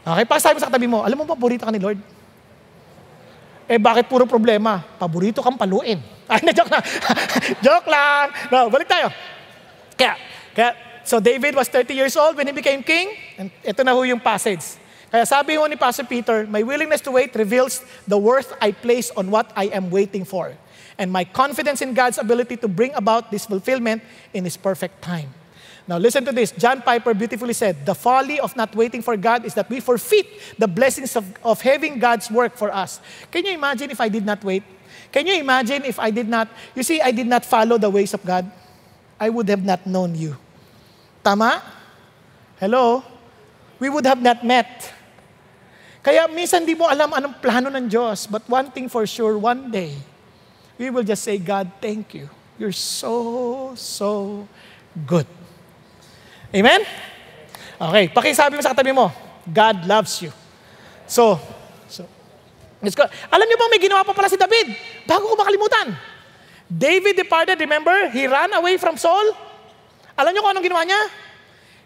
Okay, 0.00 0.24
pasabi 0.24 0.56
mo 0.56 0.60
sa 0.64 0.68
katabi 0.72 0.88
mo, 0.88 1.04
alam 1.04 1.20
mo, 1.20 1.28
paborito 1.28 1.68
ka 1.68 1.68
ni 1.68 1.76
Lord. 1.76 2.00
Eh 3.68 3.76
bakit 3.76 4.08
puro 4.08 4.24
problema? 4.24 4.80
Paborito 4.96 5.44
kang 5.44 5.60
paluin. 5.60 6.00
Ay, 6.32 6.40
na 6.40 6.56
joke 6.56 6.72
na. 6.72 6.80
joke 7.66 7.86
lang. 7.86 8.32
No, 8.48 8.72
balik 8.72 8.88
tayo. 8.88 9.12
Kaya, 9.94 10.16
kaya, 10.56 10.72
so 11.04 11.20
David 11.20 11.52
was 11.52 11.68
30 11.68 11.92
years 11.92 12.16
old 12.16 12.34
when 12.34 12.48
he 12.48 12.54
became 12.56 12.80
king. 12.80 13.12
And 13.36 13.52
ito 13.60 13.84
na 13.84 13.92
ho 13.92 14.00
yung 14.02 14.24
passage. 14.24 14.80
Kaya 15.12 15.28
sabi 15.28 15.60
ho 15.60 15.68
ni 15.68 15.76
Pastor 15.76 16.08
Peter, 16.08 16.48
my 16.48 16.64
willingness 16.64 17.04
to 17.04 17.12
wait 17.12 17.30
reveals 17.36 17.84
the 18.08 18.16
worth 18.16 18.56
I 18.58 18.72
place 18.72 19.12
on 19.14 19.28
what 19.28 19.52
I 19.52 19.68
am 19.70 19.92
waiting 19.92 20.24
for. 20.24 20.56
And 20.98 21.12
my 21.12 21.22
confidence 21.28 21.82
in 21.84 21.94
God's 21.94 22.18
ability 22.18 22.56
to 22.62 22.68
bring 22.68 22.94
about 22.94 23.30
this 23.30 23.46
fulfillment 23.46 24.02
in 24.32 24.42
His 24.42 24.56
perfect 24.56 25.02
time. 25.02 25.30
Now 25.88 25.98
listen 25.98 26.24
to 26.24 26.32
this. 26.32 26.52
John 26.52 26.82
Piper 26.82 27.14
beautifully 27.14 27.52
said, 27.52 27.84
The 27.86 27.94
folly 27.94 28.38
of 28.40 28.56
not 28.56 28.74
waiting 28.74 29.02
for 29.02 29.16
God 29.16 29.44
is 29.44 29.54
that 29.54 29.68
we 29.68 29.80
forfeit 29.80 30.26
the 30.58 30.68
blessings 30.68 31.16
of, 31.16 31.24
of 31.42 31.60
having 31.60 31.98
God's 31.98 32.30
work 32.30 32.56
for 32.56 32.72
us. 32.72 33.00
Can 33.30 33.44
you 33.44 33.52
imagine 33.52 33.90
if 33.90 34.00
I 34.00 34.08
did 34.08 34.24
not 34.24 34.44
wait? 34.44 34.62
Can 35.10 35.26
you 35.26 35.34
imagine 35.34 35.84
if 35.84 35.98
I 35.98 36.10
did 36.10 36.28
not, 36.28 36.48
you 36.74 36.82
see, 36.82 37.00
I 37.00 37.10
did 37.10 37.26
not 37.26 37.44
follow 37.44 37.78
the 37.78 37.90
ways 37.90 38.14
of 38.14 38.24
God? 38.24 38.50
I 39.18 39.28
would 39.28 39.48
have 39.48 39.64
not 39.64 39.86
known 39.86 40.14
you. 40.14 40.36
Tama? 41.24 41.62
Hello? 42.58 43.02
We 43.78 43.88
would 43.88 44.06
have 44.06 44.22
not 44.22 44.44
met. 44.44 44.92
Kaya 46.00 46.28
minsan 46.28 46.64
di 46.64 46.72
mo 46.72 46.88
alam 46.88 47.12
anong 47.12 47.40
plano 47.42 47.68
ng 47.68 47.88
Diyos. 47.88 48.24
But 48.24 48.48
one 48.48 48.70
thing 48.70 48.88
for 48.88 49.04
sure, 49.04 49.36
one 49.36 49.68
day, 49.68 49.96
we 50.78 50.88
will 50.88 51.04
just 51.04 51.24
say, 51.24 51.36
God, 51.36 51.68
thank 51.80 52.14
you. 52.14 52.28
You're 52.56 52.76
so, 52.76 53.72
so 53.76 54.48
good. 55.06 55.28
Amen? 56.50 56.82
Okay, 57.80 58.10
pakisabi 58.10 58.58
mo 58.58 58.62
sa 58.62 58.74
katabi 58.74 58.92
mo, 58.92 59.08
God 59.46 59.86
loves 59.86 60.20
you. 60.20 60.34
So, 61.06 61.38
so 61.86 62.04
let's. 62.82 62.94
Alam 63.30 63.46
niyo 63.46 63.56
ba 63.56 63.66
may 63.70 63.80
ginawa 63.80 64.02
pa 64.02 64.12
pala 64.12 64.28
si 64.28 64.36
David? 64.36 64.74
Bago 65.06 65.30
ko 65.30 65.34
makalimutan. 65.38 65.94
David 66.70 67.18
departed, 67.18 67.58
remember? 67.58 68.10
He 68.14 68.26
ran 68.30 68.54
away 68.54 68.78
from 68.78 68.98
Saul. 68.98 69.34
Alam 70.18 70.30
niyo 70.34 70.42
kung 70.42 70.52
anong 70.54 70.66
ginawa 70.66 70.82
niya? 70.86 71.02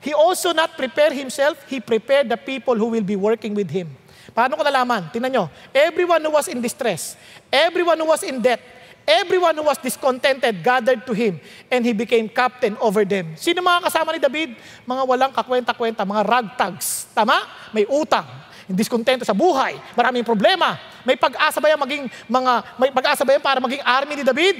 He 0.04 0.12
also 0.12 0.52
not 0.52 0.76
prepared 0.76 1.16
himself, 1.16 1.64
he 1.64 1.80
prepared 1.80 2.28
the 2.28 2.36
people 2.36 2.76
who 2.76 2.92
will 2.92 3.04
be 3.04 3.16
working 3.16 3.56
with 3.56 3.72
him. 3.72 3.88
Paano 4.34 4.58
ko 4.58 4.66
nalaman? 4.66 5.08
Tingnan 5.14 5.30
nyo. 5.32 5.44
Everyone 5.72 6.20
who 6.20 6.32
was 6.34 6.50
in 6.50 6.58
distress, 6.60 7.14
everyone 7.48 7.96
who 7.96 8.08
was 8.10 8.20
in 8.26 8.42
debt, 8.42 8.60
everyone 9.04 9.54
who 9.56 9.64
was 9.64 9.78
discontented 9.78 10.64
gathered 10.64 11.04
to 11.04 11.12
him 11.12 11.40
and 11.68 11.84
he 11.84 11.92
became 11.92 12.28
captain 12.28 12.76
over 12.80 13.04
them. 13.04 13.36
Sino 13.36 13.60
mga 13.60 13.88
kasama 13.88 14.16
ni 14.16 14.20
David? 14.20 14.56
Mga 14.84 15.02
walang 15.04 15.32
kakwenta-kwenta, 15.32 16.04
mga 16.04 16.22
ragtags. 16.24 17.08
Tama? 17.12 17.44
May 17.70 17.84
utang, 17.88 18.26
diskontento 18.68 19.22
sa 19.22 19.36
buhay, 19.36 19.76
maraming 19.92 20.24
problema. 20.24 20.80
May 21.04 21.20
pag-asa 21.20 21.60
ba 21.60 21.68
yan 21.68 21.80
maging 21.80 22.04
mga 22.26 22.52
may 22.80 22.90
pag-asa 22.90 23.22
ba 23.22 23.36
yan 23.36 23.44
para 23.44 23.60
maging 23.60 23.84
army 23.84 24.20
ni 24.20 24.24
David? 24.24 24.56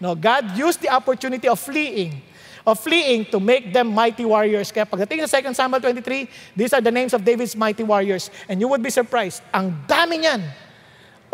No, 0.00 0.16
God 0.16 0.56
used 0.56 0.80
the 0.80 0.90
opportunity 0.90 1.46
of 1.46 1.60
fleeing 1.60 2.34
of 2.64 2.80
fleeing 2.80 3.28
to 3.28 3.38
make 3.38 3.70
them 3.72 3.92
mighty 3.92 4.24
warriors. 4.24 4.72
Kaya 4.72 4.88
pagdating 4.88 5.28
sa 5.28 5.38
2 5.38 5.52
Samuel 5.52 5.80
23, 5.84 6.56
these 6.56 6.72
are 6.72 6.80
the 6.80 6.90
names 6.90 7.12
of 7.12 7.20
David's 7.20 7.52
mighty 7.52 7.84
warriors. 7.84 8.32
And 8.48 8.56
you 8.56 8.66
would 8.72 8.80
be 8.80 8.88
surprised, 8.88 9.44
ang 9.52 9.84
dami 9.84 10.24
niyan. 10.24 10.40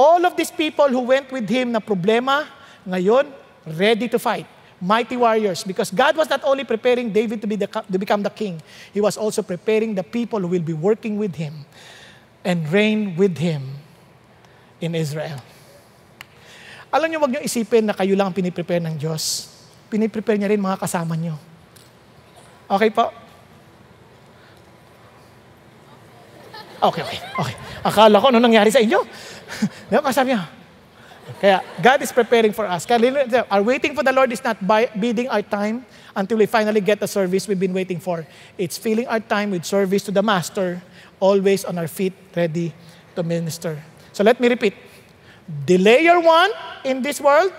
All 0.01 0.25
of 0.25 0.33
these 0.33 0.49
people 0.49 0.89
who 0.89 1.05
went 1.05 1.29
with 1.29 1.45
him 1.45 1.77
na 1.77 1.81
problema, 1.85 2.49
ngayon, 2.89 3.29
ready 3.77 4.09
to 4.09 4.17
fight. 4.17 4.49
Mighty 4.81 5.13
warriors. 5.21 5.61
Because 5.61 5.93
God 5.93 6.17
was 6.17 6.25
not 6.25 6.41
only 6.41 6.65
preparing 6.65 7.13
David 7.13 7.45
to, 7.45 7.47
be 7.47 7.61
the, 7.61 7.69
to 7.69 7.99
become 8.01 8.25
the 8.25 8.33
king, 8.33 8.65
He 8.97 9.05
was 9.05 9.21
also 9.21 9.45
preparing 9.45 9.93
the 9.93 10.01
people 10.01 10.41
who 10.41 10.49
will 10.49 10.65
be 10.65 10.73
working 10.73 11.21
with 11.21 11.37
him 11.37 11.69
and 12.41 12.65
reign 12.73 13.13
with 13.21 13.37
him 13.37 13.77
in 14.81 14.97
Israel. 14.97 15.37
Alam 16.89 17.13
niyo, 17.13 17.21
wag 17.21 17.37
niyo 17.37 17.45
isipin 17.45 17.85
na 17.85 17.93
kayo 17.93 18.17
lang 18.17 18.33
ang 18.33 18.37
piniprepare 18.41 18.81
ng 18.81 18.97
Diyos. 18.97 19.53
Piniprepare 19.93 20.41
niya 20.41 20.49
rin 20.49 20.65
mga 20.65 20.81
kasama 20.81 21.13
niyo. 21.13 21.37
Okay 22.73 22.89
po? 22.89 23.13
Okay, 26.81 27.03
okay, 27.05 27.21
okay. 27.37 27.57
Akala 27.85 28.17
ko 28.17 28.33
ano 28.33 28.41
nangyari 28.41 28.73
sa 28.73 28.81
inyo. 28.81 29.05
Diba, 29.93 30.09
sabi 30.17 30.33
niya, 30.33 30.49
kaya 31.37 31.61
God 31.77 32.01
is 32.01 32.09
preparing 32.09 32.57
for 32.57 32.65
us. 32.65 32.89
Kaya 32.89 33.01
our 33.53 33.61
waiting 33.61 33.93
for 33.93 34.01
the 34.01 34.13
Lord 34.13 34.33
is 34.33 34.41
not 34.41 34.57
by, 34.65 34.89
bidding 34.97 35.29
our 35.29 35.45
time 35.45 35.85
until 36.17 36.41
we 36.41 36.49
finally 36.49 36.81
get 36.81 36.99
the 36.99 37.09
service 37.09 37.45
we've 37.45 37.61
been 37.61 37.77
waiting 37.77 38.01
for. 38.01 38.25
It's 38.57 38.81
filling 38.81 39.07
our 39.09 39.21
time 39.21 39.53
with 39.53 39.69
service 39.69 40.03
to 40.09 40.13
the 40.13 40.25
Master, 40.25 40.81
always 41.21 41.69
on 41.69 41.77
our 41.77 41.89
feet, 41.89 42.17
ready 42.33 42.73
to 43.15 43.23
minister. 43.23 43.77
So 44.13 44.25
let 44.25 44.41
me 44.41 44.49
repeat. 44.49 44.75
Delay 45.67 46.05
your 46.09 46.21
want 46.21 46.55
in 46.85 47.03
this 47.03 47.21
world 47.21 47.53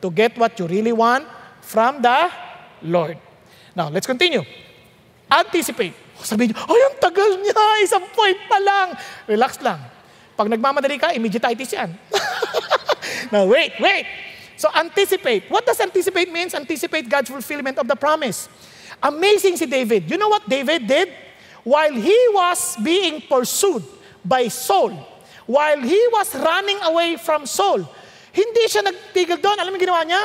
to 0.00 0.10
get 0.10 0.36
what 0.38 0.58
you 0.58 0.66
really 0.66 0.92
want 0.92 1.28
from 1.60 2.00
the 2.00 2.30
Lord. 2.82 3.18
Now, 3.76 3.88
let's 3.88 4.06
continue. 4.06 4.44
Anticipate. 5.30 6.01
Sabi 6.22 6.50
niyo, 6.50 6.56
ay, 6.56 6.80
ang 6.88 6.96
tagal 7.02 7.30
niya, 7.42 7.54
isang 7.86 8.06
point 8.14 8.38
pa 8.46 8.58
lang. 8.62 8.94
Relax 9.26 9.58
lang. 9.60 9.78
Pag 10.38 10.48
nagmamadali 10.48 10.96
ka, 10.96 11.12
immediatitis 11.12 11.74
yan. 11.76 11.90
Now, 13.34 13.46
wait, 13.46 13.76
wait. 13.80 14.06
So, 14.56 14.70
anticipate. 14.72 15.50
What 15.50 15.66
does 15.66 15.80
anticipate 15.80 16.30
means? 16.30 16.54
Anticipate 16.54 17.08
God's 17.08 17.30
fulfillment 17.30 17.78
of 17.78 17.88
the 17.88 17.96
promise. 17.96 18.48
Amazing 19.02 19.58
si 19.58 19.66
David. 19.66 20.06
You 20.06 20.16
know 20.16 20.30
what 20.30 20.46
David 20.48 20.86
did? 20.86 21.10
While 21.64 21.94
he 21.94 22.18
was 22.30 22.78
being 22.78 23.22
pursued 23.26 23.82
by 24.24 24.46
Saul, 24.46 24.94
while 25.46 25.80
he 25.80 25.98
was 26.14 26.34
running 26.34 26.78
away 26.86 27.18
from 27.18 27.46
Saul, 27.46 27.82
hindi 28.30 28.64
siya 28.70 28.86
nagtigil 28.86 29.42
doon. 29.42 29.58
Alam 29.58 29.74
mo 29.74 29.78
ginawa 29.78 30.06
niya? 30.06 30.22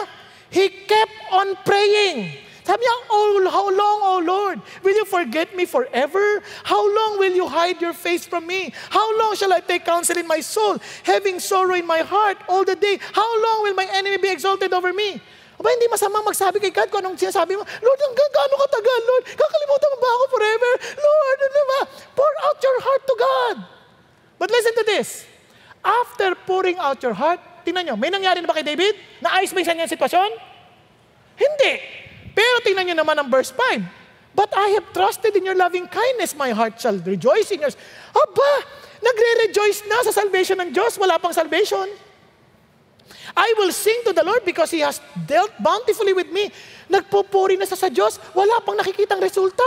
He 0.54 0.70
kept 0.86 1.18
on 1.34 1.58
praying. 1.66 2.47
Sabi 2.68 2.84
niya, 2.84 2.96
oh, 3.08 3.48
how 3.48 3.64
long, 3.72 3.98
oh 4.04 4.20
Lord? 4.20 4.60
Will 4.84 4.92
you 4.92 5.08
forget 5.08 5.56
me 5.56 5.64
forever? 5.64 6.44
How 6.68 6.84
long 6.84 7.16
will 7.16 7.32
you 7.32 7.48
hide 7.48 7.80
your 7.80 7.96
face 7.96 8.28
from 8.28 8.44
me? 8.44 8.76
How 8.92 9.08
long 9.16 9.40
shall 9.40 9.56
I 9.56 9.64
take 9.64 9.88
counsel 9.88 10.20
in 10.20 10.28
my 10.28 10.44
soul, 10.44 10.76
having 11.08 11.40
sorrow 11.40 11.80
in 11.80 11.88
my 11.88 12.04
heart 12.04 12.36
all 12.52 12.68
the 12.68 12.76
day? 12.76 13.00
How 13.16 13.24
long 13.24 13.64
will 13.64 13.72
my 13.80 13.88
enemy 13.96 14.20
be 14.20 14.28
exalted 14.28 14.76
over 14.76 14.92
me? 14.92 15.16
Aba, 15.56 15.72
hindi 15.72 15.88
masamang 15.88 16.28
magsabi 16.28 16.60
kay 16.60 16.76
God 16.76 16.92
kung 16.92 17.08
anong 17.08 17.16
sinasabi 17.16 17.56
mo. 17.56 17.64
Lord, 17.64 18.00
hanggang 18.04 18.32
gaano 18.36 18.56
katagal, 18.60 19.00
Lord? 19.16 19.24
Kakalimutan 19.32 19.88
mo 19.88 19.98
ba 20.04 20.10
ako 20.12 20.24
forever? 20.36 20.72
Lord, 21.00 21.38
ano 21.40 21.62
ba? 21.64 21.80
Pour 22.20 22.34
out 22.52 22.58
your 22.60 22.78
heart 22.84 23.04
to 23.08 23.16
God. 23.16 23.56
But 24.44 24.52
listen 24.52 24.76
to 24.76 24.84
this. 24.84 25.24
After 25.88 26.36
pouring 26.44 26.76
out 26.84 27.00
your 27.00 27.16
heart, 27.16 27.40
tingnan 27.64 27.88
nyo, 27.88 27.96
may 27.96 28.12
nangyari 28.12 28.44
na 28.44 28.52
ba 28.52 28.60
kay 28.60 28.68
David? 28.68 29.00
Naayos 29.24 29.56
ba 29.56 29.64
yung 29.64 29.88
sitwasyon? 29.88 30.30
Hindi. 31.40 32.07
Pero 32.38 32.62
tingnan 32.62 32.94
nyo 32.94 32.96
naman 33.02 33.18
ang 33.18 33.34
verse 33.34 33.50
5. 33.50 33.82
But 34.38 34.54
I 34.54 34.78
have 34.78 34.94
trusted 34.94 35.34
in 35.34 35.50
your 35.50 35.58
loving 35.58 35.90
kindness, 35.90 36.38
my 36.38 36.54
heart 36.54 36.78
shall 36.78 36.94
rejoice 37.02 37.50
in 37.50 37.66
yours. 37.66 37.74
Aba, 38.14 38.52
nagre-rejoice 39.02 39.90
na 39.90 40.06
sa 40.06 40.14
salvation 40.14 40.62
ng 40.62 40.70
Diyos, 40.70 41.02
wala 41.02 41.18
pang 41.18 41.34
salvation. 41.34 41.90
I 43.34 43.50
will 43.58 43.74
sing 43.74 44.06
to 44.06 44.14
the 44.14 44.22
Lord 44.22 44.46
because 44.46 44.70
He 44.70 44.86
has 44.86 45.02
dealt 45.26 45.58
bountifully 45.58 46.14
with 46.14 46.30
me. 46.30 46.54
Nagpupuri 46.86 47.58
na 47.58 47.66
sa 47.66 47.74
sa 47.74 47.90
Diyos, 47.90 48.22
wala 48.38 48.62
pang 48.62 48.78
nakikitang 48.78 49.18
resulta. 49.18 49.66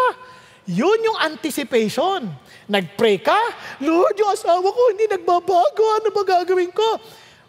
Yun 0.71 1.03
yung 1.03 1.19
anticipation. 1.19 2.31
Nag-pray 2.71 3.19
ka, 3.19 3.39
Lord, 3.83 4.15
yung 4.15 4.31
asawa 4.31 4.63
ko 4.63 4.81
hindi 4.95 5.11
nagbabago, 5.11 5.83
ano 5.99 6.15
ba 6.15 6.23
gagawin 6.23 6.71
ko? 6.71 6.89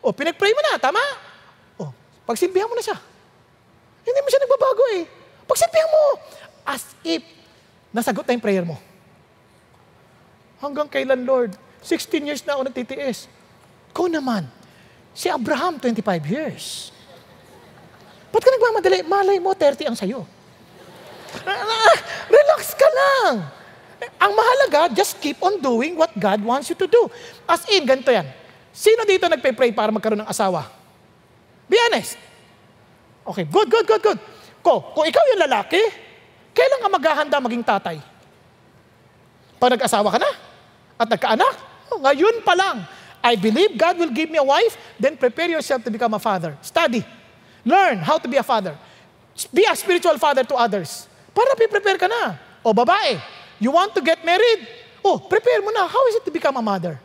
O, 0.02 0.10
pinag-pray 0.10 0.58
mo 0.58 0.62
na, 0.66 0.82
tama? 0.82 1.02
O, 1.78 1.94
pagsimbihan 2.26 2.66
mo 2.66 2.74
na 2.74 2.82
siya. 2.82 3.11
Hindi 4.02 4.20
mo 4.22 4.28
siya 4.30 4.42
nagbabago 4.44 4.84
eh. 4.98 5.04
Pagsimbihan 5.46 5.90
mo, 5.90 6.04
as 6.66 6.84
if 7.06 7.22
nasagot 7.92 8.24
na 8.26 8.36
yung 8.38 8.46
prayer 8.46 8.66
mo. 8.66 8.78
Hanggang 10.62 10.88
kailan, 10.88 11.26
Lord? 11.26 11.58
16 11.82 12.30
years 12.30 12.42
na 12.46 12.56
ako 12.58 12.70
nagtitiis. 12.70 13.26
Ko 13.92 14.06
naman, 14.06 14.46
Si 15.12 15.28
Abraham, 15.28 15.76
25 15.76 16.24
years. 16.24 16.90
Ba't 18.32 18.40
ka 18.40 18.48
nagmamadali? 18.48 19.04
Malay 19.04 19.38
mo, 19.44 19.52
30 19.52 19.92
ang 19.92 19.98
sayo. 19.98 20.24
Relax 22.32 22.62
ka 22.76 22.88
lang. 22.88 23.44
Ang 24.18 24.32
mahalaga, 24.34 24.88
just 24.96 25.20
keep 25.20 25.36
on 25.44 25.60
doing 25.60 26.00
what 26.00 26.10
God 26.16 26.40
wants 26.42 26.72
you 26.72 26.78
to 26.80 26.88
do. 26.88 27.12
As 27.44 27.68
in, 27.68 27.84
ganito 27.84 28.08
yan. 28.08 28.26
Sino 28.72 29.04
dito 29.04 29.28
nagpe-pray 29.28 29.76
para 29.76 29.92
magkaroon 29.92 30.24
ng 30.24 30.32
asawa? 30.32 30.72
Be 31.68 31.76
honest. 31.92 32.16
Okay, 33.26 33.46
good, 33.46 33.70
good, 33.70 33.86
good, 33.86 34.02
good. 34.02 34.20
Ko, 34.62 34.94
kung 34.94 35.06
ikaw 35.06 35.24
yung 35.34 35.42
lalaki, 35.46 35.82
kailan 36.54 36.80
ka 36.82 36.90
maghahanda 36.90 37.38
maging 37.42 37.66
tatay? 37.66 37.98
Pag 39.62 39.78
nag-asawa 39.78 40.10
ka 40.10 40.20
na 40.22 40.32
at 40.98 41.08
nagkaanak, 41.10 41.56
oh, 41.94 42.02
ngayon 42.02 42.42
pa 42.42 42.54
lang, 42.58 42.82
I 43.22 43.38
believe 43.38 43.78
God 43.78 44.02
will 44.02 44.10
give 44.10 44.34
me 44.34 44.42
a 44.42 44.46
wife, 44.46 44.74
then 44.98 45.14
prepare 45.14 45.50
yourself 45.50 45.86
to 45.86 45.94
become 45.94 46.18
a 46.18 46.22
father. 46.22 46.58
Study. 46.66 47.06
Learn 47.62 48.02
how 48.02 48.18
to 48.18 48.26
be 48.26 48.42
a 48.42 48.46
father. 48.46 48.74
Be 49.54 49.66
a 49.70 49.78
spiritual 49.78 50.18
father 50.18 50.42
to 50.42 50.56
others. 50.58 51.06
Para 51.30 51.54
prepare 51.54 51.98
ka 52.02 52.10
na. 52.10 52.42
O 52.66 52.74
babae, 52.74 53.22
you 53.62 53.70
want 53.70 53.94
to 53.94 54.02
get 54.02 54.26
married? 54.26 54.66
Oh, 55.06 55.22
prepare 55.22 55.62
mo 55.62 55.70
na. 55.70 55.86
How 55.86 56.02
is 56.10 56.18
it 56.18 56.26
to 56.26 56.34
become 56.34 56.58
a 56.58 56.66
mother? 56.66 56.98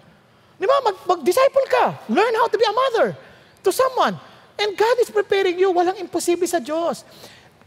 Di 0.57 0.65
ba? 0.65 0.77
Mag- 0.81 1.05
mag-disciple 1.05 1.67
ka. 1.69 2.01
Learn 2.09 2.33
how 2.41 2.49
to 2.49 2.57
be 2.57 2.65
a 2.65 2.73
mother 2.73 3.17
to 3.61 3.71
someone. 3.73 4.17
And 4.57 4.73
God 4.77 4.97
is 5.05 5.13
preparing 5.13 5.61
you. 5.61 5.69
Walang 5.73 6.01
imposible 6.01 6.49
sa 6.49 6.59
Diyos. 6.59 7.05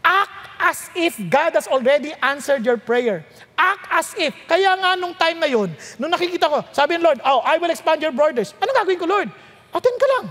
Act 0.02 0.34
as 0.60 0.90
if 0.96 1.16
God 1.30 1.54
has 1.54 1.68
already 1.68 2.16
answered 2.24 2.66
your 2.66 2.80
prayer. 2.80 3.24
Act 3.56 3.84
as 3.92 4.08
if. 4.18 4.34
Kaya 4.48 4.74
nga 4.80 4.96
nung 4.96 5.14
time 5.14 5.38
na 5.38 5.48
yun, 5.48 5.70
nung 6.00 6.10
nakikita 6.10 6.50
ko, 6.50 6.64
sabi 6.72 6.98
ng 6.98 7.04
Lord, 7.04 7.20
oh, 7.24 7.44
I 7.44 7.60
will 7.60 7.70
expand 7.70 8.02
your 8.02 8.16
borders. 8.16 8.56
Ano 8.58 8.72
gagawin 8.74 9.00
ko, 9.00 9.06
Lord? 9.06 9.30
Attend 9.76 9.98
ka 10.00 10.08
lang. 10.18 10.26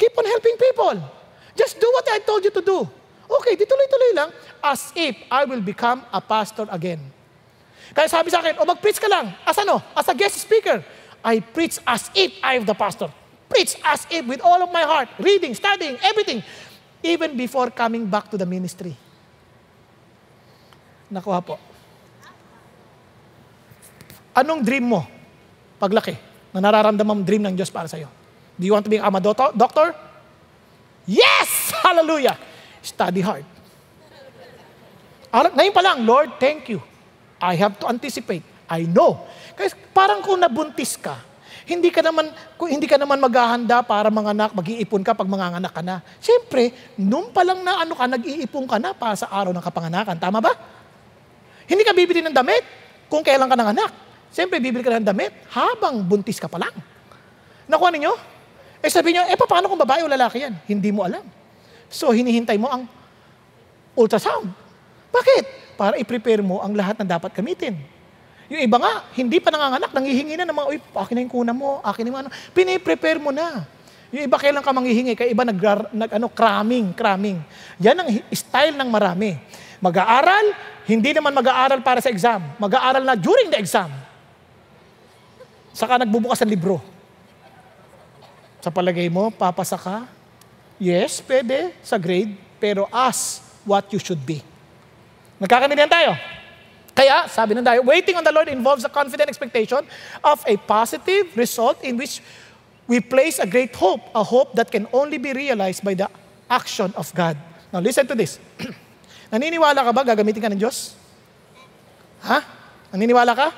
Keep 0.00 0.12
on 0.18 0.26
helping 0.26 0.56
people. 0.58 0.96
Just 1.54 1.78
do 1.78 1.86
what 1.94 2.06
I 2.10 2.18
told 2.24 2.42
you 2.42 2.50
to 2.50 2.64
do. 2.64 2.78
Okay, 3.24 3.56
di 3.56 3.64
tuloy-tuloy 3.64 4.12
lang, 4.12 4.30
as 4.60 4.92
if 4.92 5.16
I 5.32 5.48
will 5.48 5.64
become 5.64 6.04
a 6.12 6.20
pastor 6.20 6.68
again. 6.68 7.00
Kaya 7.94 8.10
sabi 8.10 8.28
sa 8.28 8.42
akin, 8.42 8.58
o 8.60 8.66
mag-preach 8.66 9.00
ka 9.00 9.08
lang. 9.08 9.32
As 9.46 9.56
ano? 9.60 9.80
As 9.94 10.08
a 10.10 10.14
guest 10.16 10.42
speaker. 10.42 10.82
I 11.24 11.40
preach 11.40 11.80
as 11.88 12.12
if 12.12 12.36
I 12.44 12.60
am 12.60 12.68
the 12.68 12.76
pastor. 12.76 13.08
Preach 13.48 13.76
as 13.84 14.08
if 14.10 14.24
with 14.24 14.40
all 14.40 14.62
of 14.64 14.70
my 14.72 14.82
heart. 14.82 15.08
Reading, 15.20 15.54
studying, 15.54 16.00
everything 16.02 16.42
even 17.04 17.36
before 17.36 17.68
coming 17.68 18.08
back 18.08 18.32
to 18.32 18.40
the 18.40 18.48
ministry. 18.48 18.96
Nakuha 21.12 21.44
po. 21.44 21.60
Anong 24.34 24.64
dream 24.64 24.88
mo 24.88 25.06
paglaki 25.78 26.16
na 26.50 26.58
nararamdaman 26.64 27.22
dream 27.22 27.44
ng 27.44 27.54
Diyos 27.54 27.70
para 27.70 27.86
sa'yo? 27.86 28.08
Do 28.56 28.64
you 28.64 28.72
want 28.72 28.82
to 28.88 28.90
become 28.90 29.14
a 29.14 29.22
doctor? 29.54 29.94
Yes! 31.04 31.70
Hallelujah! 31.84 32.34
Study 32.80 33.20
hard. 33.20 33.44
Ngayon 35.34 35.74
pa 35.74 35.82
lang, 35.82 36.06
Lord, 36.06 36.38
thank 36.40 36.72
you. 36.72 36.80
I 37.42 37.58
have 37.58 37.76
to 37.82 37.90
anticipate. 37.90 38.46
I 38.70 38.86
know. 38.88 39.26
Kasi 39.58 39.76
parang 39.92 40.22
kung 40.22 40.38
nabuntis 40.40 40.94
ka, 40.96 41.18
hindi 41.64 41.88
ka 41.88 42.04
naman, 42.04 42.28
hindi 42.68 42.84
ka 42.84 43.00
naman 43.00 43.16
maghahanda 43.24 43.80
para 43.80 44.12
manganak, 44.12 44.52
mag-iipon 44.52 45.00
ka 45.00 45.16
pag 45.16 45.24
manganganak 45.24 45.72
ka 45.72 45.80
na. 45.80 46.04
Siyempre, 46.20 46.76
nung 47.00 47.32
pa 47.32 47.40
lang 47.40 47.64
na 47.64 47.80
ano 47.80 47.96
ka, 47.96 48.04
nag-iipon 48.04 48.68
ka 48.68 48.76
na 48.76 48.92
para 48.92 49.16
sa 49.16 49.32
araw 49.32 49.48
ng 49.56 49.64
kapanganakan. 49.64 50.16
Tama 50.20 50.44
ba? 50.44 50.52
Hindi 51.64 51.80
ka 51.80 51.96
bibili 51.96 52.20
ng 52.20 52.36
damit 52.36 52.60
kung 53.08 53.24
kailan 53.24 53.48
ka 53.48 53.56
nanganak. 53.56 53.92
Siyempre, 54.28 54.60
bibili 54.60 54.84
ka 54.84 54.92
ng 54.92 55.08
damit 55.08 55.32
habang 55.56 56.04
buntis 56.04 56.36
ka 56.36 56.52
pa 56.52 56.60
lang. 56.60 56.74
Nakuha 57.64 57.88
ninyo? 57.96 58.12
Eh 58.84 58.92
sabi 58.92 59.16
niyo, 59.16 59.24
eh 59.24 59.36
paano 59.40 59.64
kung 59.72 59.80
babae 59.80 60.04
o 60.04 60.08
lalaki 60.10 60.44
yan? 60.44 60.52
Hindi 60.68 60.92
mo 60.92 61.08
alam. 61.08 61.24
So, 61.88 62.12
hinihintay 62.12 62.60
mo 62.60 62.68
ang 62.68 62.84
ultrasound. 63.96 64.52
Bakit? 65.08 65.44
Para 65.80 65.96
i-prepare 65.96 66.44
mo 66.44 66.60
ang 66.60 66.76
lahat 66.76 67.00
na 67.00 67.16
dapat 67.16 67.32
gamitin. 67.32 67.80
Yung 68.54 68.70
iba 68.70 68.78
nga, 68.78 69.02
hindi 69.18 69.42
pa 69.42 69.50
nanganganak, 69.50 69.90
nangihingi 69.90 70.38
na 70.38 70.46
ng 70.46 70.54
mga, 70.54 70.68
uy, 70.70 70.78
akin 70.78 71.14
na 71.18 71.20
yung 71.26 71.34
kuna 71.34 71.50
mo, 71.50 71.82
akin 71.82 72.06
na 72.06 72.08
yung 72.14 72.20
ano. 72.22 72.30
Piniprepare 72.54 73.18
mo 73.18 73.34
na. 73.34 73.66
Yung 74.14 74.30
iba 74.30 74.38
kailan 74.38 74.62
ka 74.62 74.70
manghihingi, 74.70 75.18
kaya 75.18 75.34
iba 75.34 75.42
nag, 75.42 75.58
nag 75.90 76.10
ano, 76.14 76.30
cramming, 76.30 76.94
cramming. 76.94 77.42
Yan 77.82 77.98
ang 77.98 78.14
style 78.30 78.78
ng 78.78 78.86
marami. 78.86 79.34
Mag-aaral, 79.82 80.54
hindi 80.86 81.10
naman 81.10 81.34
mag-aaral 81.34 81.82
para 81.82 81.98
sa 81.98 82.14
exam. 82.14 82.46
Mag-aaral 82.62 83.02
na 83.02 83.18
during 83.18 83.50
the 83.50 83.58
exam. 83.58 83.90
Saka 85.74 85.98
nagbubukas 86.06 86.38
ng 86.46 86.54
libro. 86.54 86.78
Sa 88.62 88.70
palagay 88.70 89.10
mo, 89.10 89.34
papasa 89.34 89.74
ka? 89.74 90.06
Yes, 90.78 91.18
pwede 91.26 91.74
sa 91.82 91.98
grade, 91.98 92.38
pero 92.62 92.86
as 92.94 93.42
what 93.66 93.90
you 93.90 93.98
should 93.98 94.22
be. 94.22 94.46
Nagkakanindihan 95.42 95.90
tayo? 95.90 96.14
Kaya, 96.94 97.26
sabi 97.26 97.58
ng 97.58 97.66
tayo, 97.66 97.82
waiting 97.82 98.14
on 98.14 98.22
the 98.22 98.30
Lord 98.30 98.46
involves 98.46 98.86
a 98.86 98.92
confident 98.92 99.26
expectation 99.26 99.82
of 100.22 100.38
a 100.46 100.54
positive 100.62 101.34
result 101.34 101.82
in 101.82 101.98
which 101.98 102.22
we 102.86 103.02
place 103.02 103.42
a 103.42 103.48
great 103.50 103.74
hope, 103.74 104.00
a 104.14 104.22
hope 104.22 104.54
that 104.54 104.70
can 104.70 104.86
only 104.94 105.18
be 105.18 105.34
realized 105.34 105.82
by 105.82 105.98
the 105.98 106.06
action 106.46 106.94
of 106.94 107.10
God. 107.10 107.34
Now, 107.74 107.82
listen 107.82 108.06
to 108.06 108.14
this. 108.14 108.38
Naniniwala 109.34 109.82
ka 109.82 109.90
ba 109.90 110.06
gagamitin 110.06 110.38
ka 110.38 110.50
ng 110.54 110.60
Diyos? 110.62 110.94
Ha? 112.22 112.38
Naniniwala 112.94 113.34
ka? 113.34 113.48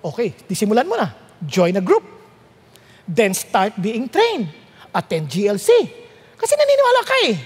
Okay, 0.00 0.32
disimulan 0.48 0.88
mo 0.88 0.96
na. 0.96 1.12
Join 1.44 1.76
a 1.76 1.84
group. 1.84 2.08
Then 3.04 3.36
start 3.36 3.76
being 3.76 4.08
trained. 4.08 4.48
Attend 4.96 5.28
GLC. 5.28 5.68
Kasi 6.40 6.52
naniniwala 6.56 7.00
ka 7.04 7.16
eh. 7.28 7.36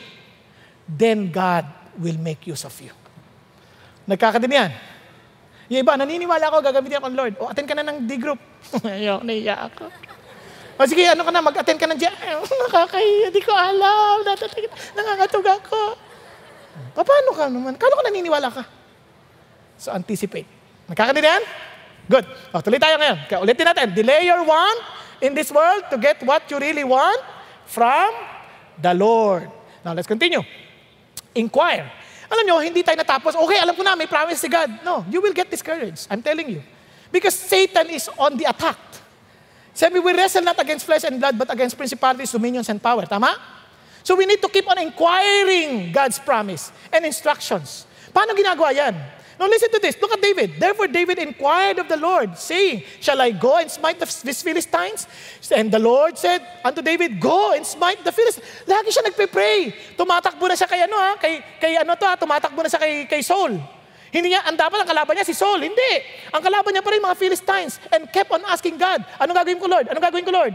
Then 0.87 1.35
God 1.35 1.67
will 1.99 2.21
make 2.23 2.47
use 2.47 2.63
of 2.63 2.79
you. 2.79 3.02
Nagkakadimihan. 4.07 4.71
Yung 5.71 5.81
iba, 5.87 5.97
naniniwala 5.97 6.51
ako, 6.51 6.59
gagamitin 6.61 6.99
ako 7.01 7.09
ng 7.09 7.19
Lord. 7.19 7.35
O, 7.41 7.49
attend 7.49 7.69
ka 7.71 7.75
na 7.79 7.87
ng 7.87 8.05
D-group. 8.05 8.41
Ayaw, 8.85 9.23
naiya 9.23 9.71
ako. 9.71 9.89
O 10.77 10.89
sige, 10.89 11.07
ano 11.07 11.23
ka 11.23 11.31
na, 11.31 11.41
mag-attend 11.41 11.79
ka 11.79 11.87
ng 11.87 11.99
G... 12.03 12.05
Nakakahiya, 12.09 13.29
di 13.31 13.41
ko 13.41 13.55
alam. 13.55 14.21
Nangangatog 14.93 15.47
ako. 15.47 15.81
Paano 16.93 17.31
ka 17.33 17.45
naman? 17.49 17.73
Kano 17.79 17.95
ka 17.95 18.03
naniniwala 18.05 18.49
ka? 18.51 18.63
So, 19.79 19.95
anticipate. 19.95 20.49
Nagkakadimihan? 20.91 21.41
Good. 22.11 22.27
O, 22.53 22.61
tuloy 22.61 22.83
tayo 22.83 22.99
ngayon. 22.99 23.19
Kaya 23.31 23.39
ulitin 23.41 23.67
natin. 23.67 23.87
Delay 23.95 24.27
your 24.27 24.43
want 24.43 24.81
in 25.23 25.33
this 25.33 25.55
world 25.55 25.87
to 25.89 25.97
get 25.97 26.19
what 26.27 26.43
you 26.51 26.59
really 26.59 26.85
want 26.85 27.23
from 27.65 28.11
the 28.83 28.93
Lord. 28.93 29.49
Now, 29.87 29.95
let's 29.95 30.11
continue. 30.11 30.43
Inquire. 31.33 32.02
Alam 32.33 32.45
nyo, 32.49 32.57
hindi 32.65 32.81
tayo 32.81 32.97
natapos, 32.97 33.37
okay, 33.37 33.61
alam 33.61 33.77
ko 33.77 33.85
na, 33.85 33.93
may 33.93 34.09
promise 34.09 34.41
si 34.41 34.49
God. 34.49 34.81
No, 34.81 35.05
you 35.13 35.21
will 35.21 35.37
get 35.37 35.53
discouraged. 35.53 36.09
I'm 36.09 36.25
telling 36.25 36.49
you. 36.49 36.65
Because 37.13 37.37
Satan 37.37 37.93
is 37.93 38.09
on 38.17 38.41
the 38.41 38.49
attack. 38.49 38.81
Sabi, 39.77 40.01
we 40.01 40.17
wrestle 40.17 40.41
not 40.41 40.57
against 40.57 40.89
flesh 40.89 41.05
and 41.05 41.21
blood, 41.21 41.37
but 41.37 41.53
against 41.53 41.77
principalities, 41.77 42.33
dominions, 42.33 42.73
and 42.73 42.81
power. 42.81 43.05
Tama? 43.05 43.37
So 44.03 44.17
we 44.17 44.25
need 44.25 44.41
to 44.41 44.49
keep 44.49 44.65
on 44.65 44.81
inquiring 44.81 45.93
God's 45.93 46.19
promise 46.19 46.73
and 46.89 47.05
instructions. 47.05 47.85
Paano 48.13 48.33
ginagawa 48.33 48.73
yan? 48.73 48.97
Now 49.43 49.51
listen 49.51 49.75
to 49.75 49.83
this. 49.83 49.99
Look 49.99 50.15
at 50.15 50.23
David. 50.23 50.55
Therefore 50.55 50.87
David 50.87 51.19
inquired 51.19 51.83
of 51.83 51.91
the 51.91 51.99
Lord, 51.99 52.39
saying, 52.39 52.87
Shall 53.03 53.19
I 53.19 53.35
go 53.35 53.59
and 53.59 53.67
smite 53.67 53.99
the, 53.99 54.07
Philistines? 54.07 55.11
And 55.51 55.67
the 55.67 55.83
Lord 55.83 56.15
said 56.15 56.47
unto 56.63 56.79
David, 56.79 57.19
Go 57.19 57.51
and 57.51 57.67
smite 57.67 58.07
the 58.07 58.15
Philistines. 58.15 58.47
Lagi 58.71 58.95
siya 58.95 59.03
nagpe-pray. 59.03 59.99
Tumatakbo 59.99 60.47
na 60.47 60.55
siya 60.55 60.71
kay 60.71 60.87
ano 60.87 60.95
ha, 60.95 61.19
kay, 61.19 61.43
kay 61.59 61.75
ano 61.75 61.99
to 61.99 62.07
ha, 62.07 62.15
tumatakbo 62.15 62.63
na 62.63 62.71
siya 62.71 62.79
kay, 62.79 63.11
kay 63.11 63.19
Saul. 63.19 63.59
Hindi 64.15 64.31
niya, 64.31 64.47
ang 64.47 64.55
dapat 64.55 64.79
ang 64.79 64.87
kalaban 64.87 65.19
niya 65.19 65.27
si 65.27 65.35
Saul. 65.35 65.59
Hindi. 65.59 65.93
Ang 66.31 66.39
kalaban 66.39 66.71
niya 66.71 66.87
pa 66.87 66.95
rin 66.95 67.03
mga 67.03 67.19
Philistines 67.19 67.83
and 67.91 68.07
kept 68.15 68.31
on 68.31 68.47
asking 68.47 68.79
God, 68.79 69.03
anong 69.19 69.43
gagawin 69.43 69.59
ko 69.59 69.67
Lord? 69.67 69.91
Anong 69.91 70.07
gagawin 70.07 70.23
ko 70.23 70.31
Lord? 70.31 70.55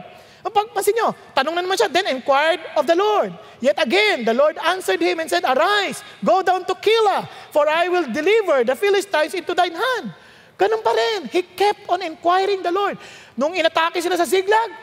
Pagpansin 0.50 0.95
nyo, 0.95 1.16
tanong 1.36 1.56
na 1.56 1.62
naman 1.62 1.78
siya, 1.78 1.91
then 1.91 2.08
inquired 2.08 2.62
of 2.76 2.88
the 2.88 2.95
Lord. 2.95 3.34
Yet 3.60 3.82
again, 3.82 4.26
the 4.26 4.34
Lord 4.34 4.58
answered 4.62 5.02
him 5.02 5.20
and 5.20 5.30
said, 5.30 5.43
Arise, 5.43 6.04
go 6.24 6.41
down 6.41 6.66
to 6.66 6.74
Keilah, 6.76 7.28
for 7.52 7.68
I 7.68 7.88
will 7.89 8.06
deliver 8.12 8.64
the 8.64 8.76
Philistines 8.76 9.34
into 9.34 9.54
thine 9.54 9.74
hand. 9.74 10.14
Ganun 10.58 10.82
pa 10.82 10.91
rin. 10.91 11.30
He 11.30 11.45
kept 11.45 11.86
on 11.89 12.02
inquiring 12.02 12.66
the 12.66 12.74
Lord. 12.74 12.98
Nung 13.38 13.54
inatake 13.54 14.02
sila 14.02 14.18
sa 14.18 14.26
Ziglag, 14.26 14.74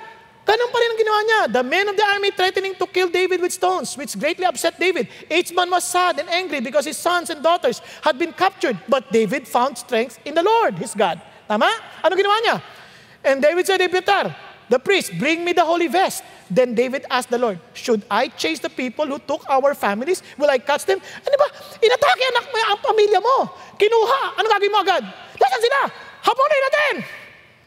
ganun 0.47 0.71
pa 0.71 0.79
rin 0.79 0.89
ang 0.95 0.99
ginawa 1.03 1.21
niya. 1.27 1.41
The 1.51 1.63
men 1.67 1.87
of 1.91 1.97
the 1.99 2.07
army 2.07 2.31
threatening 2.31 2.79
to 2.79 2.87
kill 2.87 3.11
David 3.11 3.43
with 3.43 3.51
stones, 3.51 3.99
which 3.99 4.15
greatly 4.15 4.47
upset 4.47 4.79
David. 4.79 5.11
Each 5.27 5.51
man 5.51 5.67
was 5.71 5.83
sad 5.83 6.23
and 6.23 6.31
angry 6.31 6.63
because 6.63 6.87
his 6.87 6.97
sons 6.97 7.31
and 7.31 7.43
daughters 7.43 7.83
had 8.07 8.19
been 8.19 8.33
captured. 8.33 8.79
But 8.87 9.11
David 9.11 9.51
found 9.51 9.77
strength 9.79 10.23
in 10.23 10.39
the 10.39 10.47
Lord, 10.47 10.79
his 10.79 10.95
God. 10.95 11.19
Tama? 11.51 11.67
Ano 12.07 12.15
ginawa 12.15 12.39
niya? 12.47 12.57
And 13.25 13.43
David 13.43 13.67
said, 13.67 13.81
Abiatar, 13.81 14.31
the 14.69 14.79
priest, 14.79 15.13
bring 15.19 15.45
me 15.45 15.53
the 15.53 15.65
holy 15.65 15.89
vest. 15.89 16.25
Then 16.51 16.77
David 16.77 17.09
asked 17.09 17.33
the 17.33 17.41
Lord, 17.41 17.59
should 17.73 18.05
I 18.11 18.29
chase 18.29 18.61
the 18.61 18.69
people 18.69 19.07
who 19.09 19.19
took 19.19 19.45
our 19.49 19.73
families? 19.73 20.21
Will 20.37 20.51
I 20.51 20.61
catch 20.61 20.85
them? 20.85 21.01
Ano 21.01 21.37
ba? 21.41 21.49
Inatake 21.81 22.25
anak 22.37 22.45
mo 22.53 22.57
ang 22.61 22.81
pamilya 22.85 23.21
mo. 23.21 23.37
Kinuha. 23.81 24.21
Ano 24.37 24.47
gagawin 24.47 24.73
mo 24.73 24.79
agad? 24.85 25.03
Nasaan 25.41 25.63
sila? 25.65 25.79
Hapunin 26.25 26.63
natin! 26.65 26.95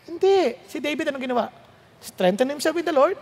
Hindi. 0.08 0.39
Si 0.70 0.78
David 0.78 1.10
anong 1.10 1.26
ginawa? 1.26 1.45
Strengthened 2.02 2.54
himself 2.54 2.78
with 2.78 2.86
the 2.86 2.95
Lord 2.95 3.18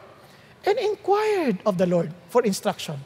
and 0.67 0.75
inquired 0.79 1.57
of 1.63 1.79
the 1.79 1.87
Lord 1.87 2.11
for 2.27 2.43
instruction. 2.43 2.99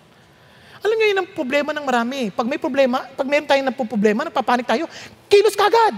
Alam 0.79 0.95
niyo, 0.95 1.07
yun 1.11 1.19
ang 1.19 1.29
problema 1.35 1.75
ng 1.75 1.83
marami. 1.83 2.31
Pag 2.31 2.47
may 2.47 2.55
problema, 2.55 3.03
pag 3.13 3.27
meron 3.27 3.47
tayong 3.47 3.67
problema, 3.83 4.23
nagpapanik 4.23 4.63
tayo, 4.63 4.87
kilos 5.27 5.53
ka 5.53 5.67
agad. 5.67 5.93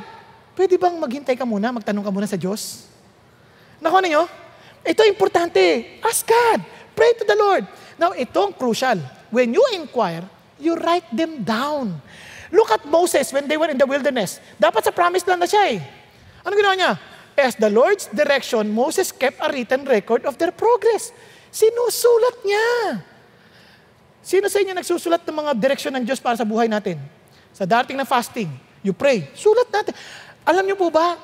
Pwede 0.57 0.75
bang 0.75 0.97
maghintay 0.97 1.37
ka 1.37 1.45
muna, 1.45 1.69
magtanong 1.69 2.01
ka 2.01 2.11
muna 2.11 2.25
sa 2.25 2.35
Diyos? 2.35 2.89
Nakuha 3.77 4.01
niyo? 4.01 4.25
Ito 4.81 5.05
importante. 5.05 5.99
Ask 6.01 6.25
God. 6.25 6.59
Pray 6.97 7.11
to 7.21 7.25
the 7.25 7.37
Lord. 7.37 7.63
Now, 7.97 8.13
itong 8.17 8.57
crucial. 8.57 8.97
When 9.31 9.53
you 9.53 9.63
inquire, 9.77 10.25
you 10.59 10.75
write 10.75 11.07
them 11.13 11.45
down. 11.45 12.01
Look 12.51 12.69
at 12.69 12.83
Moses 12.83 13.31
when 13.31 13.47
they 13.47 13.55
were 13.55 13.71
in 13.71 13.79
the 13.79 13.87
wilderness. 13.87 14.43
Dapat 14.59 14.83
sa 14.83 14.91
promised 14.91 15.23
land 15.29 15.39
na 15.39 15.47
siya 15.47 15.77
eh. 15.77 15.79
Ano 16.43 16.53
ginawa 16.57 16.75
niya? 16.75 16.91
As 17.39 17.55
the 17.55 17.71
Lord's 17.71 18.11
direction, 18.11 18.67
Moses 18.69 19.09
kept 19.09 19.39
a 19.39 19.47
written 19.49 19.87
record 19.87 20.27
of 20.27 20.35
their 20.35 20.51
progress. 20.51 21.15
Sinusulat 21.47 22.43
niya. 22.43 22.67
Sino 24.21 24.45
sa 24.51 24.61
inyo 24.61 24.75
nagsusulat 24.75 25.25
ng 25.25 25.37
mga 25.41 25.51
direksyon 25.57 25.93
ng 25.97 26.05
Diyos 26.05 26.21
para 26.21 26.37
sa 26.37 26.45
buhay 26.45 26.69
natin? 26.69 26.99
Sa 27.55 27.65
dating 27.65 27.97
na 27.97 28.05
fasting, 28.05 28.51
you 28.85 28.93
pray. 28.93 29.31
Sulat 29.33 29.71
natin. 29.71 29.95
Alam 30.45 30.67
niyo 30.67 30.77
po 30.77 30.91
ba, 30.93 31.17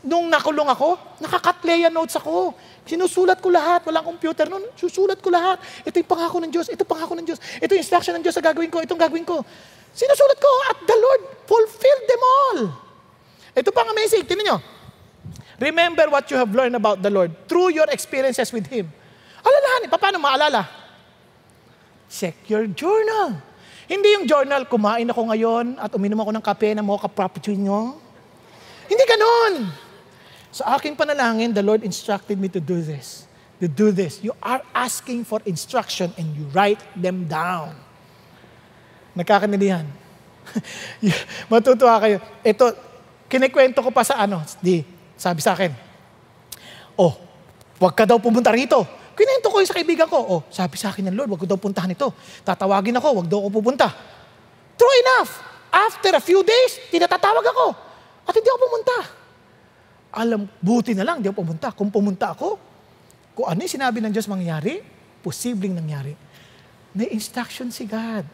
nung 0.00 0.30
nakulong 0.30 0.70
ako, 0.70 0.96
nakakatleya 1.20 1.92
notes 1.92 2.16
ako. 2.16 2.56
Sinusulat 2.88 3.38
ko 3.38 3.52
lahat, 3.52 3.84
walang 3.86 4.02
computer 4.02 4.48
noon, 4.48 4.66
susulat 4.74 5.20
ko 5.20 5.28
lahat. 5.30 5.60
Ito 5.84 6.00
yung 6.00 6.10
pangako 6.10 6.36
ng 6.42 6.52
Diyos, 6.52 6.66
ito 6.72 6.82
pangako 6.82 7.14
ng 7.18 7.26
Diyos, 7.26 7.38
ito 7.60 7.70
yung 7.70 7.82
instruction 7.82 8.14
ng 8.18 8.24
Diyos 8.24 8.34
sa 8.34 8.42
gagawin 8.42 8.72
ko, 8.72 8.82
itong 8.82 8.98
gagawin 8.98 9.22
ko. 9.22 9.44
Sinusulat 9.94 10.38
ko 10.38 10.50
at 10.70 10.78
the 10.86 10.96
Lord 10.96 11.22
fulfilled 11.46 12.04
them 12.08 12.22
all. 12.22 12.58
Ito 13.54 13.68
pang 13.74 13.90
amazing, 13.90 14.24
tinan 14.26 14.44
nyo. 14.46 14.58
Remember 15.60 16.08
what 16.08 16.24
you 16.32 16.40
have 16.40 16.48
learned 16.56 16.72
about 16.72 17.04
the 17.04 17.12
Lord 17.12 17.34
through 17.44 17.76
your 17.76 17.86
experiences 17.92 18.48
with 18.48 18.64
Him. 18.70 18.88
Alalahanin, 19.44 19.88
paano 19.92 20.16
maalala? 20.16 20.62
Check 22.08 22.48
your 22.48 22.64
journal. 22.72 23.36
Hindi 23.90 24.14
yung 24.14 24.24
journal, 24.24 24.64
kumain 24.70 25.06
ako 25.10 25.34
ngayon 25.34 25.76
at 25.76 25.90
uminom 25.92 26.22
ako 26.22 26.30
ng 26.32 26.44
kape 26.46 26.70
na 26.78 26.82
mocha 26.82 27.10
frappuccino. 27.10 27.98
Hindi 28.86 29.04
ganon. 29.04 29.54
Sa 30.50 30.74
aking 30.74 30.98
panalangin, 30.98 31.54
the 31.54 31.62
Lord 31.62 31.86
instructed 31.86 32.34
me 32.34 32.50
to 32.50 32.58
do 32.58 32.82
this. 32.82 33.30
To 33.62 33.70
do 33.70 33.94
this. 33.94 34.18
You 34.18 34.34
are 34.42 34.62
asking 34.74 35.22
for 35.22 35.38
instruction 35.46 36.10
and 36.18 36.34
you 36.34 36.50
write 36.50 36.82
them 36.98 37.30
down. 37.30 37.78
Nagkakanilihan. 39.14 39.86
Matutuwa 41.50 42.02
kayo. 42.02 42.18
Ito, 42.42 42.74
kinikwento 43.30 43.78
ko 43.78 43.94
pa 43.94 44.02
sa 44.02 44.18
ano, 44.18 44.42
di, 44.58 44.82
sabi 45.14 45.38
sa 45.38 45.54
akin, 45.54 45.70
oh, 46.98 47.14
wag 47.78 47.94
ka 47.94 48.02
daw 48.02 48.18
pumunta 48.18 48.50
rito. 48.50 48.82
Kinento 49.14 49.52
ko 49.52 49.62
yung 49.62 49.70
sa 49.70 49.76
kaibigan 49.76 50.08
ko, 50.10 50.18
oh, 50.18 50.40
sabi 50.50 50.74
sa 50.74 50.90
akin 50.90 51.12
ng 51.12 51.14
Lord, 51.14 51.30
wag 51.30 51.40
ko 51.44 51.46
daw 51.46 51.60
puntahan 51.60 51.94
ito. 51.94 52.10
Tatawagin 52.42 52.98
ako, 52.98 53.22
wag 53.22 53.28
daw 53.30 53.38
ako 53.46 53.48
pupunta. 53.62 53.86
True 54.74 54.96
enough. 55.06 55.30
After 55.70 56.10
a 56.18 56.22
few 56.24 56.42
days, 56.42 56.90
tinatatawag 56.90 57.44
ako. 57.46 57.66
At 58.26 58.34
hindi 58.34 58.48
ako 58.50 58.58
pumunta. 58.66 59.19
Alam, 60.10 60.50
buti 60.58 60.92
na 60.94 61.06
lang, 61.06 61.22
hindi 61.22 61.30
ako 61.30 61.46
pumunta. 61.46 61.68
Kung 61.70 61.90
pumunta 61.90 62.34
ako, 62.34 62.58
kung 63.34 63.46
ano 63.46 63.58
yung 63.62 63.74
sinabi 63.78 64.02
ng 64.02 64.10
Diyos 64.10 64.26
mangyari, 64.26 64.82
posibleng 65.22 65.76
nangyari. 65.76 66.12
May 66.90 67.14
instruction 67.14 67.70
si 67.70 67.86
God. 67.86 68.26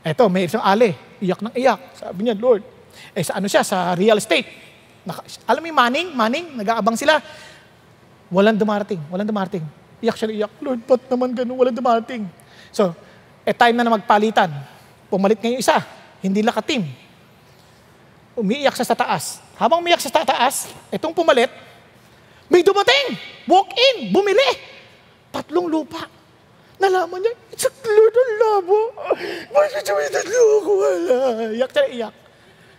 Eto, 0.00 0.30
may 0.32 0.48
isang 0.48 0.64
ali, 0.64 0.96
iyak 1.20 1.42
ng 1.44 1.52
iyak. 1.52 1.80
Sabi 1.98 2.24
niya, 2.24 2.34
Lord, 2.38 2.64
eh 3.12 3.24
sa 3.26 3.36
ano 3.36 3.46
siya, 3.50 3.62
sa 3.66 3.92
real 3.92 4.16
estate. 4.16 4.48
Naka, 5.04 5.20
alam 5.44 5.60
mo 5.60 5.66
yung 5.68 5.78
manning, 5.78 6.08
manning, 6.16 6.46
nag-aabang 6.56 6.96
sila. 6.96 7.20
Walang 8.32 8.56
dumarating, 8.56 9.02
walang 9.12 9.28
dumarating. 9.28 9.62
Iyak 10.00 10.16
siya, 10.16 10.28
iyak, 10.32 10.52
Lord, 10.62 10.80
ba't 10.88 11.02
naman 11.12 11.36
ganun, 11.36 11.58
walang 11.58 11.76
dumarating. 11.76 12.24
So, 12.72 12.96
eh 13.46 13.54
time 13.54 13.78
na 13.78 13.86
na 13.86 13.94
magpalitan. 13.94 14.50
Pumalit 15.06 15.38
ngayon 15.38 15.62
isa, 15.62 15.78
hindi 16.18 16.42
lakatim. 16.42 16.82
Umiiyak 18.34 18.74
siya 18.74 18.90
sa 18.90 18.98
taas. 18.98 19.45
Habang 19.56 19.80
umiiyak 19.80 20.04
siya 20.04 20.12
sa 20.12 20.24
taas, 20.24 20.68
itong 20.92 21.16
pumalit, 21.16 21.48
may 22.52 22.60
dumating! 22.60 23.16
Walk 23.48 23.72
in! 23.72 24.12
Bumili! 24.12 24.50
Tatlong 25.32 25.66
lupa. 25.66 26.06
Nalaman 26.76 27.24
niya, 27.24 27.32
it's 27.50 27.64
a 27.64 27.72
ang 27.72 28.32
labo. 28.36 28.92
Bakit 29.48 29.88
may 29.96 30.08
tatlo 30.12 30.40
ako 30.60 30.70
wala? 30.76 31.16
Iyak 31.56 31.70
siya, 31.72 31.84
iyak. 31.88 32.14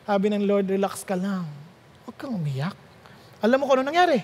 Sabi 0.06 0.26
ng 0.30 0.46
Lord, 0.46 0.70
relax 0.70 1.02
ka 1.02 1.18
lang. 1.18 1.50
Huwag 2.06 2.16
kang 2.16 2.38
umiyak. 2.38 2.78
Alam 3.42 3.58
mo 3.60 3.64
kung 3.66 3.82
ano 3.82 3.90
nangyari? 3.90 4.22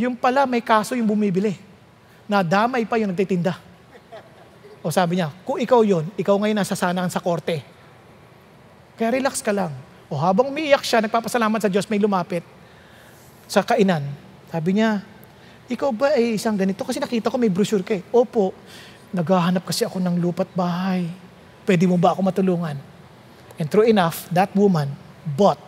Yung 0.00 0.16
pala 0.16 0.48
may 0.48 0.64
kaso 0.64 0.96
yung 0.96 1.06
bumibili. 1.06 1.54
Nadamay 2.26 2.88
pa 2.88 2.96
yung 2.98 3.12
nagtitinda. 3.12 3.54
O 4.80 4.88
sabi 4.88 5.20
niya, 5.20 5.28
kung 5.44 5.60
ikaw 5.60 5.84
yon, 5.84 6.08
ikaw 6.16 6.34
ngayon 6.40 6.56
nasa 6.56 6.74
sanaan 6.74 7.12
sa 7.12 7.20
korte. 7.20 7.62
Kaya 8.96 9.12
relax 9.12 9.44
ka 9.44 9.52
lang. 9.52 9.70
O 10.06 10.14
habang 10.14 10.50
umiiyak 10.50 10.86
siya, 10.86 11.02
nagpapasalamat 11.02 11.58
sa 11.58 11.70
Diyos, 11.70 11.86
may 11.90 11.98
lumapit 11.98 12.46
sa 13.50 13.62
kainan. 13.66 14.06
Sabi 14.50 14.78
niya, 14.78 15.02
ikaw 15.66 15.90
ba 15.90 16.14
ay 16.14 16.38
isang 16.38 16.54
ganito? 16.54 16.86
Kasi 16.86 17.02
nakita 17.02 17.26
ko 17.30 17.36
may 17.38 17.50
brochure 17.50 17.82
ka 17.82 17.98
eh. 17.98 18.02
Opo, 18.14 18.54
naghahanap 19.10 19.66
kasi 19.66 19.82
ako 19.82 19.98
ng 19.98 20.22
lupat 20.22 20.46
bahay. 20.54 21.10
Pwede 21.66 21.90
mo 21.90 21.98
ba 21.98 22.14
ako 22.14 22.22
matulungan? 22.22 22.78
And 23.58 23.66
true 23.66 23.82
enough, 23.82 24.30
that 24.30 24.54
woman 24.54 24.94
bought 25.34 25.58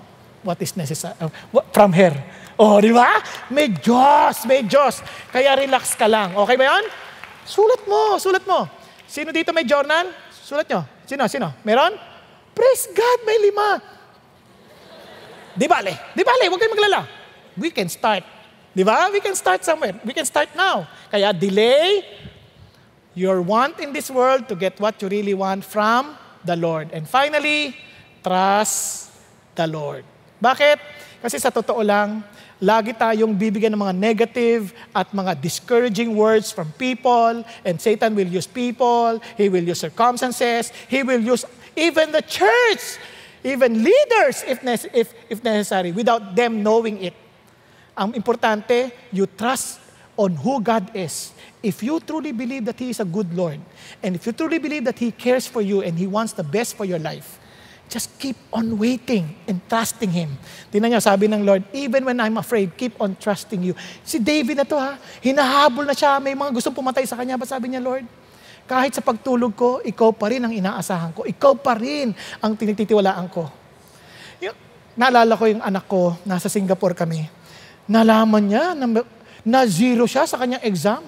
what 0.46 0.62
is 0.62 0.70
necessary 0.78 1.18
uh, 1.18 1.30
from 1.74 1.90
her. 1.90 2.14
Oh, 2.54 2.78
di 2.78 2.94
ba? 2.94 3.18
May 3.50 3.74
Diyos, 3.74 4.46
may 4.46 4.62
Diyos. 4.62 5.02
Kaya 5.34 5.58
relax 5.58 5.98
ka 5.98 6.06
lang. 6.06 6.34
Okay 6.34 6.54
ba 6.54 6.64
yan? 6.74 6.84
Sulat 7.42 7.82
mo, 7.90 8.18
sulat 8.22 8.44
mo. 8.46 8.70
Sino 9.06 9.34
dito 9.34 9.50
may 9.50 9.66
journal? 9.66 10.10
Sulat 10.30 10.66
nyo. 10.70 10.86
Sino, 11.06 11.26
sino? 11.26 11.48
Meron? 11.66 11.94
Praise 12.54 12.90
God, 12.94 13.18
may 13.26 13.38
lima. 13.50 13.97
Di 15.58 15.66
bale, 15.66 16.14
di 16.14 16.22
bale, 16.22 16.46
huwag 16.46 16.62
kayong 16.62 16.74
maglala. 16.78 17.00
We 17.58 17.74
can 17.74 17.90
start. 17.90 18.22
Di 18.70 18.86
ba? 18.86 19.10
We 19.10 19.18
can 19.18 19.34
start 19.34 19.66
somewhere. 19.66 19.98
We 20.06 20.14
can 20.14 20.22
start 20.22 20.54
now. 20.54 20.86
Kaya 21.10 21.34
delay 21.34 22.06
your 23.18 23.42
want 23.42 23.82
in 23.82 23.90
this 23.90 24.06
world 24.06 24.46
to 24.46 24.54
get 24.54 24.78
what 24.78 25.02
you 25.02 25.10
really 25.10 25.34
want 25.34 25.66
from 25.66 26.14
the 26.46 26.54
Lord. 26.54 26.94
And 26.94 27.02
finally, 27.10 27.74
trust 28.22 29.10
the 29.58 29.66
Lord. 29.66 30.06
Bakit? 30.38 30.78
Kasi 31.18 31.42
sa 31.42 31.50
totoo 31.50 31.82
lang, 31.82 32.22
lagi 32.62 32.94
tayong 32.94 33.34
bibigyan 33.34 33.74
ng 33.74 33.82
mga 33.82 33.94
negative 33.98 34.70
at 34.94 35.10
mga 35.10 35.34
discouraging 35.42 36.14
words 36.14 36.54
from 36.54 36.70
people 36.78 37.42
and 37.66 37.74
Satan 37.82 38.14
will 38.14 38.30
use 38.30 38.46
people, 38.46 39.18
he 39.34 39.50
will 39.50 39.66
use 39.66 39.82
circumstances, 39.82 40.70
he 40.86 41.02
will 41.02 41.18
use 41.18 41.42
even 41.74 42.14
the 42.14 42.22
church, 42.22 43.02
even 43.44 43.84
leaders 43.84 44.44
if, 44.46 44.62
if, 44.94 45.14
if 45.28 45.44
necessary, 45.44 45.92
without 45.92 46.34
them 46.34 46.62
knowing 46.62 47.02
it. 47.02 47.14
Ang 47.96 48.12
importante, 48.14 48.92
you 49.10 49.26
trust 49.26 49.80
on 50.18 50.34
who 50.34 50.60
God 50.60 50.90
is, 50.94 51.30
if 51.62 51.82
you 51.82 51.98
truly 52.00 52.32
believe 52.32 52.66
that 52.66 52.78
He 52.78 52.90
is 52.90 52.98
a 52.98 53.06
good 53.06 53.30
Lord, 53.34 53.62
and 54.02 54.14
if 54.18 54.26
you 54.26 54.32
truly 54.32 54.58
believe 54.58 54.84
that 54.84 54.98
He 54.98 55.10
cares 55.10 55.46
for 55.46 55.62
you 55.62 55.82
and 55.82 55.98
He 55.98 56.06
wants 56.06 56.34
the 56.34 56.42
best 56.42 56.74
for 56.74 56.84
your 56.84 56.98
life, 56.98 57.38
just 57.88 58.18
keep 58.18 58.36
on 58.52 58.76
waiting 58.76 59.34
and 59.48 59.62
trusting 59.70 60.10
Him. 60.10 60.36
Tingnan 60.68 60.92
niyo, 60.92 61.00
sabi 61.00 61.30
ng 61.30 61.46
Lord, 61.46 61.64
even 61.72 62.04
when 62.04 62.18
I'm 62.20 62.36
afraid, 62.36 62.76
keep 62.76 62.98
on 63.00 63.16
trusting 63.16 63.62
you. 63.62 63.72
Si 64.04 64.18
David 64.18 64.60
na 64.60 64.66
to 64.68 64.76
ha, 64.76 64.98
hinahabol 65.24 65.88
na 65.88 65.96
siya, 65.96 66.20
may 66.20 66.36
mga 66.36 66.52
gustong 66.52 66.76
pumatay 66.76 67.08
sa 67.08 67.16
kanya. 67.16 67.40
Ba 67.40 67.48
sabi 67.48 67.72
niya, 67.72 67.80
Lord, 67.80 68.04
kahit 68.68 68.92
sa 68.92 69.00
pagtulog 69.00 69.56
ko, 69.56 69.80
ikaw 69.80 70.12
pa 70.12 70.28
rin 70.28 70.44
ang 70.44 70.52
inaasahan 70.52 71.16
ko. 71.16 71.24
Ikaw 71.24 71.52
pa 71.56 71.72
rin 71.80 72.12
ang 72.44 72.52
tinititiwalaan 72.52 73.26
ko. 73.32 73.48
Yung, 74.44 74.56
naalala 74.92 75.32
ko 75.40 75.48
yung 75.48 75.64
anak 75.64 75.88
ko, 75.88 76.20
nasa 76.28 76.52
Singapore 76.52 76.92
kami. 76.92 77.24
Nalaman 77.88 78.44
niya 78.44 78.76
na, 78.76 78.86
na 79.40 79.64
zero 79.64 80.04
siya 80.04 80.28
sa 80.28 80.36
kanyang 80.36 80.60
exam. 80.68 81.00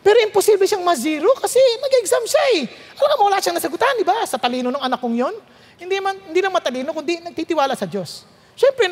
Pero 0.00 0.16
imposible 0.24 0.64
siyang 0.64 0.86
ma-zero 0.86 1.28
kasi 1.36 1.60
nag-exam 1.60 2.24
siya 2.24 2.44
eh. 2.56 2.60
Alam 2.96 3.16
mo, 3.20 3.22
wala 3.28 3.42
siyang 3.44 3.60
nasagutan, 3.60 3.92
di 4.00 4.06
ba? 4.06 4.24
Sa 4.24 4.40
talino 4.40 4.72
ng 4.72 4.80
anak 4.80 4.96
kong 4.96 5.18
yon. 5.20 5.34
Hindi, 5.76 6.00
man, 6.00 6.16
hindi 6.32 6.40
lang 6.40 6.54
matalino, 6.54 6.96
kundi 6.96 7.20
nagtitiwala 7.20 7.76
sa 7.76 7.84
Diyos. 7.84 8.24
Siyempre, 8.56 8.88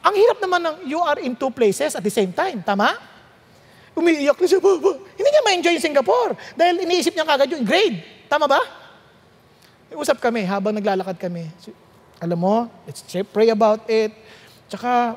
ang 0.00 0.14
hirap 0.16 0.40
naman 0.40 0.64
ng 0.64 0.76
you 0.88 0.96
are 1.04 1.20
in 1.20 1.36
two 1.36 1.52
places 1.52 1.92
at 1.92 2.00
the 2.00 2.08
same 2.08 2.32
time. 2.32 2.64
Tama? 2.64 3.13
Umiiyak 3.94 4.38
na 4.38 4.46
siya. 4.46 4.60
Baba. 4.60 4.98
Hindi 4.98 5.28
niya 5.30 5.42
ma-enjoy 5.46 5.72
yung 5.78 5.86
Singapore. 5.86 6.32
Dahil 6.58 6.82
iniisip 6.82 7.14
niya 7.14 7.26
kagad 7.26 7.48
yung 7.54 7.62
grade. 7.62 8.02
Tama 8.26 8.50
ba? 8.50 8.60
Usap 9.94 10.18
kami 10.18 10.42
habang 10.42 10.74
naglalakad 10.74 11.14
kami. 11.16 11.46
Alam 12.18 12.38
mo, 12.38 12.54
let's 12.86 13.06
pray 13.30 13.54
about 13.54 13.86
it. 13.86 14.10
Tsaka, 14.66 15.14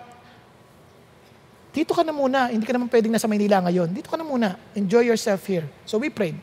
dito 1.73 1.97
ka 1.97 2.05
na 2.05 2.13
muna. 2.13 2.53
Hindi 2.53 2.65
ka 2.65 2.73
naman 2.77 2.89
pwedeng 2.89 3.13
nasa 3.13 3.25
Maynila 3.25 3.65
ngayon. 3.65 3.89
Dito 3.89 4.09
ka 4.09 4.17
na 4.17 4.25
muna. 4.25 4.53
Enjoy 4.77 5.01
yourself 5.01 5.41
here. 5.49 5.65
So 5.89 5.97
we 5.97 6.13
prayed. 6.13 6.37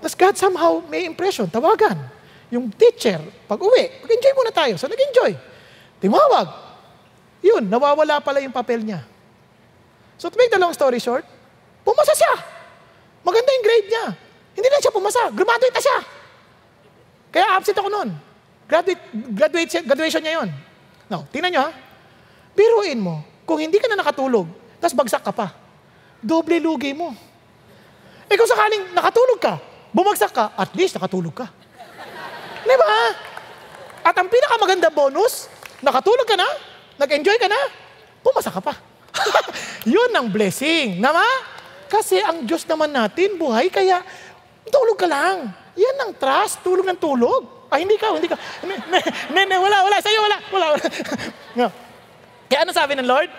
Tapos 0.00 0.16
God 0.16 0.36
somehow 0.36 0.84
may 0.88 1.08
impression. 1.08 1.48
Tawagan 1.48 2.20
yung 2.50 2.66
teacher, 2.74 3.22
pag 3.46 3.62
uwi, 3.62 4.02
mag-enjoy 4.02 4.32
muna 4.34 4.50
tayo. 4.50 4.74
So 4.74 4.90
nag-enjoy. 4.90 5.38
Tumawag. 6.02 6.48
Yun, 7.40 7.70
nawawala 7.70 8.18
pala 8.18 8.42
yung 8.42 8.52
papel 8.52 8.82
niya. 8.82 9.06
So 10.20 10.28
to 10.28 10.36
make 10.36 10.52
the 10.52 10.60
long 10.60 10.76
story 10.76 11.00
short, 11.00 11.24
pumasa 11.80 12.12
siya. 12.12 12.36
Maganda 13.24 13.56
yung 13.56 13.64
grade 13.64 13.88
niya. 13.88 14.06
Hindi 14.52 14.68
na 14.68 14.84
siya 14.84 14.92
pumasa. 14.92 15.32
Graduate 15.32 15.72
na 15.72 15.80
siya. 15.80 15.98
Kaya 17.32 17.46
absent 17.56 17.80
ako 17.80 17.88
noon. 17.88 18.12
Graduate, 18.68 19.00
graduate, 19.32 19.80
graduation 19.88 20.20
niya 20.20 20.44
yun. 20.44 20.48
Now, 21.08 21.24
tingnan 21.32 21.56
niyo 21.56 21.62
ha. 21.64 21.72
Biruin 22.52 23.00
mo, 23.00 23.24
kung 23.48 23.64
hindi 23.64 23.80
ka 23.80 23.88
na 23.88 23.96
nakatulog, 23.96 24.44
tapos 24.76 24.92
bagsak 24.92 25.24
ka 25.24 25.32
pa, 25.32 25.56
doble 26.20 26.60
lugi 26.60 26.92
mo. 26.92 27.16
Eh 28.28 28.36
kung 28.36 28.44
sakaling 28.44 28.92
nakatulog 28.92 29.40
ka, 29.40 29.56
bumagsak 29.96 30.36
ka, 30.36 30.52
at 30.52 30.68
least 30.76 31.00
nakatulog 31.00 31.32
ka. 31.32 31.48
Di 32.60 32.76
ba? 32.76 32.88
At 34.04 34.14
ang 34.20 34.28
pinakamaganda 34.28 34.92
bonus, 34.92 35.48
nakatulog 35.80 36.28
ka 36.28 36.36
na, 36.36 36.46
nag-enjoy 37.00 37.40
ka 37.40 37.48
na, 37.48 37.60
pumasa 38.20 38.52
ka 38.52 38.60
pa. 38.60 38.89
Yun 39.94 40.10
ang 40.12 40.28
blessing. 40.28 41.00
Nama? 41.00 41.24
Kasi 41.90 42.22
ang 42.22 42.46
Diyos 42.46 42.62
naman 42.70 42.94
natin, 42.94 43.34
buhay, 43.34 43.66
kaya 43.66 44.04
tulog 44.70 44.98
ka 44.98 45.10
lang. 45.10 45.50
Yan 45.74 45.96
ang 46.06 46.12
trust, 46.14 46.62
tulog 46.62 46.86
ng 46.86 46.98
tulog. 47.00 47.66
Ay, 47.70 47.86
hindi 47.86 47.98
ka, 47.98 48.14
hindi 48.14 48.26
ka. 48.30 48.38
Ne, 49.30 49.42
ne, 49.46 49.56
wala, 49.58 49.86
wala, 49.86 49.96
sa'yo, 50.02 50.20
wala, 50.26 50.38
wala. 50.50 50.66
wala. 50.74 51.68
Kaya 52.50 52.66
ano 52.66 52.74
sabi 52.74 52.98
ng 52.98 53.06
Lord? 53.06 53.30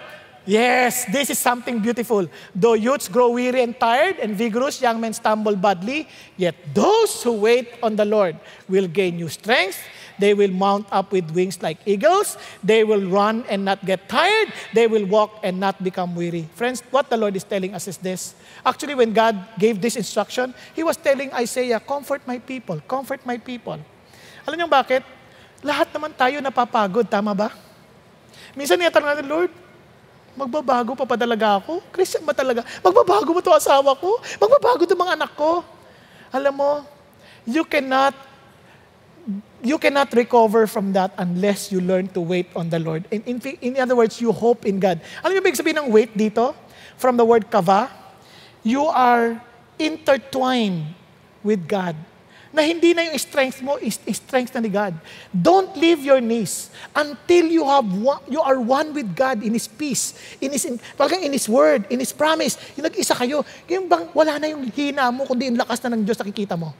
Yes, 0.48 1.06
this 1.12 1.30
is 1.30 1.38
something 1.38 1.84
beautiful. 1.84 2.26
Though 2.56 2.74
youths 2.74 3.12
grow 3.12 3.30
weary 3.30 3.62
and 3.62 3.78
tired, 3.78 4.18
and 4.18 4.34
vigorous 4.34 4.82
young 4.82 4.98
men 5.04 5.14
stumble 5.14 5.54
badly, 5.54 6.08
yet 6.34 6.56
those 6.74 7.22
who 7.22 7.44
wait 7.44 7.76
on 7.84 8.00
the 8.00 8.08
Lord 8.08 8.40
will 8.66 8.88
gain 8.88 9.22
new 9.22 9.30
strength. 9.30 9.78
They 10.22 10.38
will 10.38 10.54
mount 10.54 10.86
up 10.94 11.10
with 11.10 11.34
wings 11.34 11.58
like 11.66 11.82
eagles. 11.90 12.38
They 12.62 12.86
will 12.86 13.02
run 13.10 13.42
and 13.50 13.66
not 13.66 13.82
get 13.82 14.06
tired. 14.06 14.54
They 14.78 14.86
will 14.86 15.10
walk 15.10 15.42
and 15.42 15.58
not 15.58 15.82
become 15.82 16.14
weary. 16.14 16.46
Friends, 16.54 16.86
what 16.94 17.10
the 17.10 17.18
Lord 17.18 17.34
is 17.34 17.42
telling 17.42 17.74
us 17.74 17.90
is 17.90 17.98
this. 17.98 18.38
Actually, 18.62 18.94
when 18.94 19.18
God 19.18 19.34
gave 19.58 19.82
this 19.82 19.98
instruction, 19.98 20.54
He 20.78 20.86
was 20.86 20.94
telling 21.02 21.34
Isaiah, 21.34 21.82
comfort 21.82 22.22
my 22.30 22.38
people, 22.38 22.78
comfort 22.86 23.26
my 23.26 23.42
people. 23.42 23.82
Alam 24.46 24.56
niyo 24.62 24.70
bakit? 24.70 25.02
Lahat 25.66 25.90
naman 25.90 26.14
tayo 26.14 26.38
napapagod, 26.38 27.10
tama 27.10 27.34
ba? 27.34 27.50
Minsan 28.54 28.78
niyatanong 28.78 29.10
natin, 29.18 29.26
Lord, 29.26 29.52
Magbabago 30.32 30.96
pa 30.96 31.04
pa 31.04 31.20
talaga 31.20 31.60
ako? 31.60 31.84
Christian 31.92 32.24
ba 32.24 32.32
talaga? 32.32 32.64
Magbabago 32.80 33.36
ba 33.36 33.44
to 33.44 33.52
asawa 33.52 33.92
ko? 34.00 34.16
Magbabago 34.40 34.88
to 34.88 34.96
mga 34.96 35.20
anak 35.20 35.36
ko? 35.36 35.60
Alam 36.32 36.56
mo, 36.56 36.72
you 37.44 37.68
cannot 37.68 38.16
you 39.64 39.78
cannot 39.78 40.14
recover 40.14 40.66
from 40.68 40.94
that 40.94 41.14
unless 41.18 41.72
you 41.72 41.82
learn 41.82 42.08
to 42.14 42.22
wait 42.22 42.50
on 42.56 42.70
the 42.70 42.80
Lord. 42.80 43.06
In, 43.12 43.22
in, 43.24 43.42
in 43.62 43.78
other 43.78 43.96
words, 43.96 44.20
you 44.20 44.32
hope 44.32 44.66
in 44.66 44.80
God. 44.80 45.00
Alam 45.22 45.38
niyo 45.38 45.42
ba 45.46 45.54
sabihin 45.54 45.78
ng 45.86 45.90
wait 45.94 46.12
dito? 46.18 46.54
From 46.98 47.18
the 47.18 47.26
word 47.26 47.50
kava, 47.50 47.90
you 48.62 48.86
are 48.86 49.42
intertwined 49.78 50.94
with 51.42 51.66
God 51.66 51.98
na 52.52 52.68
hindi 52.68 52.92
na 52.92 53.08
yung 53.08 53.18
strength 53.18 53.64
mo, 53.64 53.80
is 53.80 53.96
strength 53.96 54.52
na 54.52 54.60
ni 54.60 54.68
God. 54.68 54.92
Don't 55.32 55.72
leave 55.80 56.04
your 56.04 56.20
knees 56.20 56.68
until 56.92 57.48
you 57.48 57.64
have 57.64 57.88
one, 57.88 58.20
you 58.28 58.44
are 58.44 58.60
one 58.60 58.92
with 58.92 59.08
God 59.16 59.40
in 59.40 59.56
His 59.56 59.72
peace, 59.72 60.14
in 60.44 60.52
His, 60.52 60.68
in, 60.68 60.76
in 61.24 61.32
His 61.32 61.48
word, 61.48 61.88
in 61.88 62.04
His 62.04 62.12
promise. 62.12 62.60
Yung 62.76 62.86
nag-isa 62.92 63.16
kayo, 63.16 63.48
yung 63.72 63.88
bang 63.88 64.12
wala 64.12 64.36
na 64.38 64.52
yung 64.52 64.68
hina 64.68 65.10
mo, 65.16 65.24
kundi 65.24 65.48
yung 65.48 65.58
lakas 65.58 65.80
na 65.88 65.96
ng 65.96 66.04
Diyos 66.04 66.20
nakikita 66.20 66.60
mo. 66.60 66.76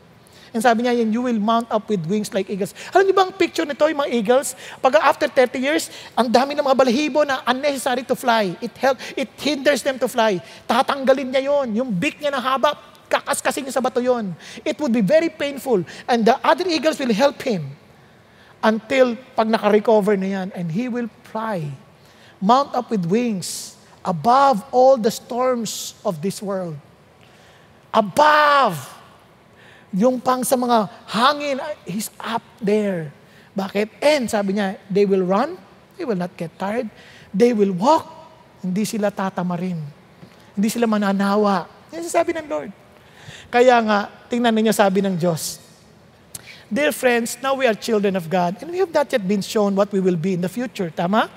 And 0.52 0.60
sabi 0.60 0.84
niya, 0.84 0.92
you 1.08 1.24
will 1.24 1.40
mount 1.40 1.72
up 1.72 1.88
with 1.88 2.04
wings 2.12 2.36
like 2.36 2.52
eagles. 2.52 2.76
Alam 2.92 3.08
niyo 3.08 3.16
ba 3.16 3.24
ang 3.24 3.32
picture 3.32 3.64
nito, 3.64 3.88
yung 3.88 4.04
mga 4.04 4.12
eagles? 4.12 4.52
Pag 4.84 5.00
after 5.00 5.32
30 5.32 5.56
years, 5.56 5.88
ang 6.12 6.28
dami 6.28 6.60
ng 6.60 6.64
mga 6.68 6.76
balahibo 6.76 7.24
na 7.24 7.40
unnecessary 7.48 8.04
to 8.04 8.20
fly. 8.20 8.52
It 8.60 8.76
help, 8.76 9.00
it 9.16 9.32
hinders 9.40 9.80
them 9.80 9.96
to 10.04 10.12
fly. 10.12 10.44
Tatanggalin 10.68 11.32
niya 11.32 11.48
yon, 11.48 11.68
yung 11.80 11.90
beak 11.96 12.20
niya 12.20 12.36
na 12.36 12.44
haba, 12.44 12.76
kakaskasin 13.08 13.64
niya 13.64 13.80
sa 13.80 13.84
bato 13.84 14.04
yon. 14.04 14.36
It 14.68 14.76
would 14.84 14.92
be 14.92 15.00
very 15.00 15.32
painful. 15.32 15.88
And 16.04 16.28
the 16.28 16.36
other 16.44 16.68
eagles 16.68 17.00
will 17.00 17.16
help 17.16 17.40
him 17.48 17.72
until 18.60 19.16
pag 19.40 19.48
naka-recover 19.48 20.20
na 20.20 20.28
yan 20.36 20.48
and 20.52 20.68
he 20.68 20.92
will 20.92 21.08
fly. 21.32 21.64
Mount 22.44 22.76
up 22.76 22.92
with 22.92 23.08
wings 23.08 23.80
above 24.04 24.68
all 24.76 25.00
the 25.00 25.12
storms 25.12 25.96
of 26.04 26.20
this 26.20 26.44
world. 26.44 26.76
Above. 27.96 29.00
Yung 29.92 30.24
pang 30.24 30.44
sa 30.44 30.56
mga 30.56 30.88
hangin, 31.08 31.58
he's 31.84 32.08
up 32.20 32.44
there. 32.64 33.12
Bakit? 33.52 33.92
And 34.00 34.32
sabi 34.32 34.56
niya, 34.56 34.80
they 34.88 35.04
will 35.04 35.28
run, 35.28 35.60
they 36.00 36.08
will 36.08 36.20
not 36.20 36.32
get 36.40 36.56
tired. 36.56 36.88
They 37.32 37.52
will 37.52 37.76
walk, 37.76 38.08
hindi 38.64 38.88
sila 38.88 39.12
tatamarin. 39.12 39.80
Hindi 40.56 40.68
sila 40.72 40.88
mananawa. 40.88 41.68
Yan 41.92 42.08
sabi 42.08 42.32
ng 42.32 42.48
Lord. 42.48 42.72
Kaya 43.52 43.76
nga, 43.84 44.08
tingnan 44.32 44.56
ninyo 44.56 44.72
sabi 44.72 45.04
ng 45.04 45.20
Diyos, 45.20 45.60
Dear 46.72 46.96
friends, 46.96 47.36
now 47.44 47.60
we 47.60 47.68
are 47.68 47.76
children 47.76 48.16
of 48.16 48.32
God, 48.32 48.56
and 48.64 48.72
we 48.72 48.80
have 48.80 48.96
not 48.96 49.12
yet 49.12 49.28
been 49.28 49.44
shown 49.44 49.76
what 49.76 49.92
we 49.92 50.00
will 50.00 50.16
be 50.16 50.40
in 50.40 50.40
the 50.40 50.48
future. 50.48 50.88
Tama? 50.88 51.28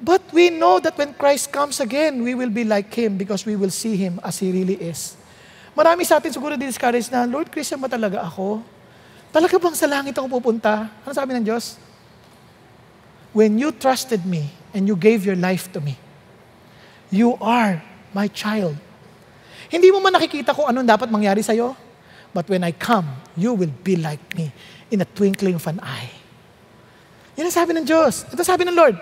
But 0.00 0.24
we 0.32 0.48
know 0.48 0.80
that 0.80 0.96
when 0.96 1.12
Christ 1.12 1.52
comes 1.52 1.84
again, 1.84 2.24
we 2.24 2.34
will 2.34 2.48
be 2.48 2.64
like 2.64 2.88
Him 2.96 3.20
because 3.20 3.44
we 3.44 3.60
will 3.60 3.70
see 3.70 3.94
Him 3.94 4.18
as 4.24 4.40
He 4.40 4.50
really 4.50 4.80
is. 4.80 5.20
Marami 5.72 6.04
sa 6.04 6.20
atin 6.20 6.28
siguro 6.28 6.52
discouraged 6.56 7.08
na, 7.08 7.24
Lord, 7.24 7.48
Christian 7.48 7.80
ba 7.80 7.88
talaga 7.88 8.20
ako? 8.20 8.60
Talaga 9.32 9.56
bang 9.56 9.76
sa 9.76 9.88
langit 9.88 10.12
ako 10.12 10.28
pupunta? 10.28 10.92
Ano 11.04 11.12
sabi 11.16 11.32
ng 11.32 11.44
Diyos? 11.44 11.80
When 13.32 13.56
you 13.56 13.72
trusted 13.72 14.28
me 14.28 14.52
and 14.76 14.84
you 14.84 14.92
gave 14.92 15.24
your 15.24 15.36
life 15.40 15.72
to 15.72 15.80
me, 15.80 15.96
you 17.08 17.40
are 17.40 17.80
my 18.12 18.28
child. 18.28 18.76
Hindi 19.72 19.88
mo 19.88 20.04
man 20.04 20.12
nakikita 20.12 20.52
kung 20.52 20.68
anong 20.68 20.84
dapat 20.84 21.08
mangyari 21.08 21.40
sa'yo. 21.40 21.72
But 22.36 22.48
when 22.52 22.60
I 22.60 22.76
come, 22.76 23.08
you 23.36 23.56
will 23.56 23.72
be 23.72 23.96
like 23.96 24.20
me 24.36 24.52
in 24.92 25.00
a 25.00 25.08
twinkling 25.08 25.56
of 25.56 25.64
an 25.64 25.80
eye. 25.80 26.12
Yan 27.40 27.48
ang 27.48 27.56
sabi 27.56 27.72
ng 27.72 27.88
Diyos. 27.88 28.28
Ito 28.28 28.44
sabi 28.44 28.68
ng 28.68 28.76
Lord. 28.76 28.96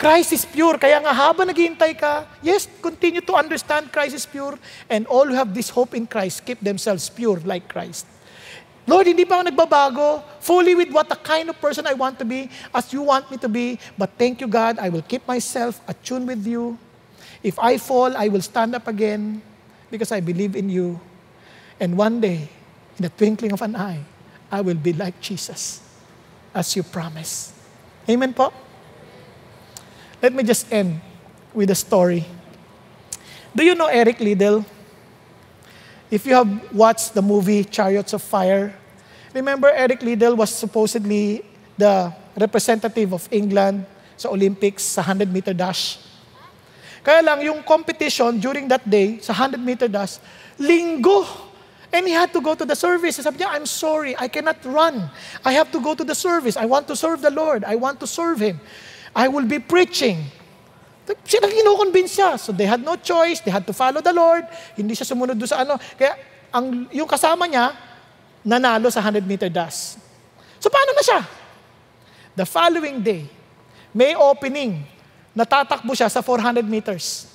Christ 0.00 0.32
is 0.32 0.48
pure. 0.48 0.80
Kaya 0.80 0.96
nga 1.04 1.12
habang 1.12 1.44
naghihintay 1.44 1.92
ka, 1.92 2.24
yes, 2.40 2.64
continue 2.80 3.20
to 3.20 3.36
understand 3.36 3.92
Christ 3.92 4.16
is 4.16 4.24
pure. 4.24 4.56
And 4.88 5.04
all 5.04 5.28
who 5.28 5.36
have 5.36 5.52
this 5.52 5.68
hope 5.68 5.92
in 5.92 6.08
Christ 6.08 6.40
keep 6.48 6.56
themselves 6.64 7.12
pure 7.12 7.36
like 7.44 7.68
Christ. 7.68 8.08
Lord, 8.88 9.12
hindi 9.12 9.28
pa 9.28 9.44
ako 9.44 9.52
nagbabago 9.52 10.24
fully 10.40 10.72
with 10.72 10.88
what 10.88 11.12
the 11.12 11.20
kind 11.20 11.52
of 11.52 11.60
person 11.60 11.84
I 11.84 11.92
want 11.92 12.16
to 12.16 12.24
be 12.24 12.48
as 12.72 12.88
you 12.96 13.04
want 13.04 13.28
me 13.28 13.36
to 13.44 13.50
be. 13.52 13.76
But 14.00 14.16
thank 14.16 14.40
you, 14.40 14.48
God, 14.48 14.80
I 14.80 14.88
will 14.88 15.04
keep 15.04 15.20
myself 15.28 15.84
attuned 15.84 16.24
with 16.24 16.48
you. 16.48 16.80
If 17.44 17.60
I 17.60 17.76
fall, 17.76 18.16
I 18.16 18.32
will 18.32 18.40
stand 18.40 18.72
up 18.72 18.88
again 18.88 19.44
because 19.92 20.16
I 20.16 20.24
believe 20.24 20.56
in 20.56 20.72
you. 20.72 20.96
And 21.76 22.00
one 22.00 22.24
day, 22.24 22.48
in 22.96 23.04
the 23.04 23.12
twinkling 23.12 23.52
of 23.52 23.60
an 23.60 23.76
eye, 23.76 24.00
I 24.48 24.64
will 24.64 24.80
be 24.80 24.96
like 24.96 25.20
Jesus, 25.20 25.84
as 26.56 26.72
you 26.72 26.88
promise. 26.88 27.52
Amen 28.08 28.32
po? 28.32 28.69
Let 30.20 30.36
me 30.36 30.44
just 30.44 30.68
end 30.68 31.00
with 31.56 31.70
a 31.70 31.74
story. 31.74 32.28
Do 33.56 33.64
you 33.64 33.74
know 33.74 33.86
Eric 33.86 34.20
Liddell? 34.20 34.64
If 36.10 36.26
you 36.26 36.34
have 36.34 36.48
watched 36.74 37.14
the 37.14 37.22
movie 37.22 37.64
Chariots 37.64 38.12
of 38.12 38.20
Fire, 38.20 38.74
remember 39.32 39.72
Eric 39.72 40.02
Liddell 40.02 40.36
was 40.36 40.52
supposedly 40.52 41.44
the 41.78 42.12
representative 42.36 43.14
of 43.16 43.26
England 43.32 43.86
sa 44.16 44.28
Olympics 44.28 44.84
sa 44.84 45.00
100 45.00 45.32
meter 45.32 45.56
dash. 45.56 45.96
Kaya 47.00 47.24
lang, 47.24 47.40
yung 47.40 47.64
competition 47.64 48.36
during 48.36 48.68
that 48.68 48.84
day 48.84 49.24
sa 49.24 49.32
100 49.32 49.56
meter 49.56 49.88
dash, 49.88 50.20
linggo. 50.60 51.24
And 51.90 52.06
he 52.06 52.12
had 52.12 52.30
to 52.36 52.44
go 52.44 52.54
to 52.54 52.68
the 52.68 52.76
service. 52.76 53.16
Sabi 53.16 53.42
niya, 53.42 53.56
I'm 53.56 53.66
sorry, 53.66 54.14
I 54.14 54.28
cannot 54.28 54.62
run. 54.68 55.10
I 55.42 55.56
have 55.56 55.72
to 55.72 55.80
go 55.80 55.96
to 55.96 56.04
the 56.04 56.14
service. 56.14 56.60
I 56.60 56.68
want 56.68 56.86
to 56.86 56.94
serve 56.94 57.24
the 57.24 57.32
Lord. 57.32 57.64
I 57.64 57.74
want 57.74 57.98
to 57.98 58.06
serve 58.06 58.38
Him. 58.38 58.60
I 59.14 59.26
will 59.26 59.46
be 59.46 59.58
preaching. 59.58 60.22
Nang 61.10 61.50
kinukonvince 61.50 62.12
siya. 62.14 62.38
So 62.38 62.54
they 62.54 62.66
had 62.66 62.82
no 62.82 62.94
choice. 62.94 63.42
They 63.42 63.50
had 63.50 63.66
to 63.66 63.74
follow 63.74 63.98
the 63.98 64.14
Lord. 64.14 64.46
Hindi 64.78 64.94
siya 64.94 65.06
sumunod 65.10 65.34
doon 65.34 65.50
sa 65.50 65.66
ano. 65.66 65.74
Kaya 65.98 66.14
ang, 66.54 66.86
yung 66.94 67.10
kasama 67.10 67.50
niya, 67.50 67.74
nanalo 68.46 68.86
sa 68.90 69.02
100 69.02 69.26
meter 69.26 69.50
dash. 69.50 69.98
So 70.62 70.70
paano 70.70 70.94
na 70.94 71.02
siya? 71.02 71.20
The 72.38 72.46
following 72.46 73.02
day, 73.02 73.26
may 73.90 74.14
opening. 74.14 74.86
Natatakbo 75.34 75.94
siya 75.98 76.06
sa 76.06 76.22
400 76.22 76.62
meters. 76.62 77.26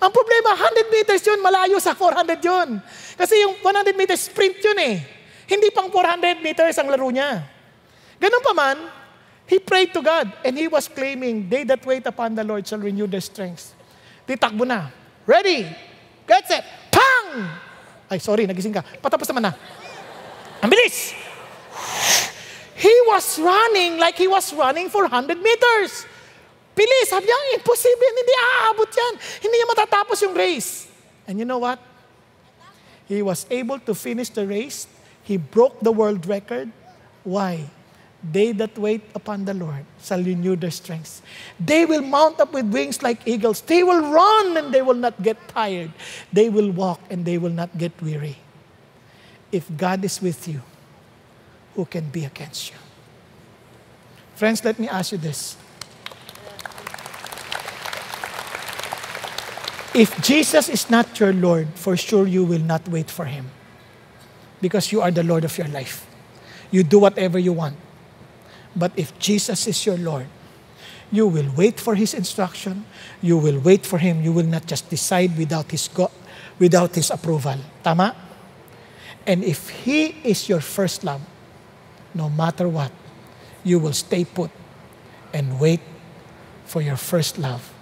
Ang 0.00 0.12
problema, 0.14 0.56
100 0.56 0.88
meters 0.88 1.20
yun, 1.20 1.40
malayo 1.44 1.76
sa 1.76 1.92
400 1.92 2.40
yun. 2.40 2.80
Kasi 3.20 3.36
yung 3.44 3.60
100 3.60 3.92
meters 3.92 4.32
sprint 4.32 4.56
yun 4.64 4.78
eh. 4.80 4.96
Hindi 5.44 5.68
pang 5.74 5.92
400 5.92 6.40
meters 6.40 6.78
ang 6.80 6.88
laro 6.88 7.10
niya. 7.12 7.44
Ganun 8.16 8.44
pa 8.44 8.52
man, 8.56 8.78
he 9.50 9.58
prayed 9.58 9.90
to 9.90 10.00
God 10.00 10.30
and 10.46 10.54
he 10.54 10.70
was 10.70 10.86
claiming, 10.86 11.50
they 11.50 11.66
that 11.66 11.82
wait 11.82 12.06
upon 12.06 12.38
the 12.38 12.46
Lord 12.46 12.62
shall 12.62 12.78
renew 12.78 13.10
their 13.10 13.20
strength. 13.20 13.74
Titakbo 14.22 14.62
na. 14.62 14.94
Ready? 15.26 15.66
Get 16.22 16.46
set. 16.46 16.62
Pang! 16.86 17.50
Ay, 18.06 18.22
sorry, 18.22 18.46
nagising 18.46 18.70
ka. 18.70 18.86
Patapos 19.02 19.26
naman 19.26 19.50
na. 19.50 19.52
Ang 20.62 20.70
bilis! 20.70 21.18
He 22.78 22.94
was 23.10 23.42
running 23.42 23.98
like 23.98 24.14
he 24.14 24.30
was 24.30 24.54
running 24.54 24.86
for 24.86 25.02
100 25.10 25.34
meters. 25.42 26.06
Bilis, 26.70 27.10
sabi 27.10 27.26
niya, 27.26 27.58
imposible, 27.58 28.06
hindi 28.06 28.34
aabot 28.62 28.86
yan. 28.86 29.14
Hindi 29.42 29.54
niya 29.58 29.68
matatapos 29.68 30.16
yung 30.22 30.32
race. 30.38 30.86
And 31.26 31.42
you 31.42 31.44
know 31.44 31.58
what? 31.58 31.82
He 33.10 33.18
was 33.18 33.50
able 33.50 33.82
to 33.82 33.98
finish 33.98 34.30
the 34.30 34.46
race. 34.46 34.86
He 35.26 35.36
broke 35.36 35.82
the 35.82 35.90
world 35.90 36.22
record. 36.30 36.70
Why? 37.26 37.66
They 38.22 38.52
that 38.52 38.76
wait 38.76 39.02
upon 39.14 39.46
the 39.46 39.54
Lord 39.54 39.86
shall 40.02 40.22
renew 40.22 40.54
their 40.54 40.70
strength. 40.70 41.22
They 41.58 41.86
will 41.86 42.02
mount 42.02 42.38
up 42.38 42.52
with 42.52 42.66
wings 42.66 43.02
like 43.02 43.26
eagles. 43.26 43.62
They 43.62 43.82
will 43.82 44.12
run 44.12 44.56
and 44.56 44.74
they 44.74 44.82
will 44.82 44.94
not 44.98 45.22
get 45.22 45.36
tired. 45.48 45.90
They 46.32 46.50
will 46.50 46.70
walk 46.70 47.00
and 47.08 47.24
they 47.24 47.38
will 47.38 47.50
not 47.50 47.76
get 47.78 47.92
weary. 48.02 48.36
If 49.50 49.64
God 49.76 50.04
is 50.04 50.20
with 50.20 50.46
you, 50.46 50.60
who 51.74 51.86
can 51.86 52.10
be 52.10 52.24
against 52.24 52.70
you? 52.70 52.76
Friends, 54.34 54.64
let 54.64 54.78
me 54.78 54.88
ask 54.88 55.12
you 55.12 55.18
this. 55.18 55.56
If 59.94 60.20
Jesus 60.22 60.68
is 60.68 60.88
not 60.88 61.18
your 61.18 61.32
Lord, 61.32 61.68
for 61.74 61.96
sure 61.96 62.26
you 62.26 62.44
will 62.44 62.60
not 62.60 62.86
wait 62.86 63.10
for 63.10 63.24
Him. 63.24 63.50
Because 64.60 64.92
you 64.92 65.00
are 65.00 65.10
the 65.10 65.24
Lord 65.24 65.44
of 65.44 65.56
your 65.56 65.68
life. 65.68 66.06
You 66.70 66.84
do 66.84 66.98
whatever 66.98 67.38
you 67.38 67.52
want. 67.52 67.76
But 68.74 68.92
if 68.96 69.16
Jesus 69.18 69.66
is 69.66 69.84
your 69.84 69.98
Lord, 69.98 70.26
you 71.10 71.26
will 71.26 71.50
wait 71.56 71.80
for 71.80 71.94
His 71.94 72.14
instruction. 72.14 72.84
You 73.20 73.36
will 73.36 73.58
wait 73.58 73.84
for 73.84 73.98
Him. 73.98 74.22
You 74.22 74.32
will 74.32 74.46
not 74.46 74.66
just 74.66 74.88
decide 74.88 75.36
without 75.36 75.70
His, 75.70 75.88
go- 75.88 76.10
without 76.60 76.94
his 76.94 77.10
approval. 77.10 77.56
Tama? 77.82 78.14
And 79.26 79.42
if 79.42 79.68
He 79.82 80.14
is 80.22 80.48
your 80.48 80.60
first 80.60 81.02
love, 81.02 81.24
no 82.14 82.28
matter 82.28 82.68
what, 82.68 82.92
you 83.64 83.80
will 83.80 83.96
stay 83.96 84.24
put 84.24 84.50
and 85.32 85.58
wait 85.58 85.80
for 86.66 86.82
your 86.82 86.96
first 86.96 87.38
love 87.38 87.72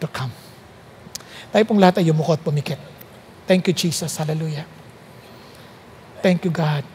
to 0.00 0.08
come. 0.08 0.32
Tayo 1.52 1.66
pong 1.66 1.78
lahat 1.78 1.98
ay 1.98 2.06
yumuko 2.08 2.34
at 2.34 2.42
pumikit. 2.42 2.78
Thank 3.46 3.66
you, 3.68 3.74
Jesus. 3.74 4.16
Hallelujah. 4.16 4.64
Thank 6.22 6.44
you, 6.46 6.50
God. 6.54 6.86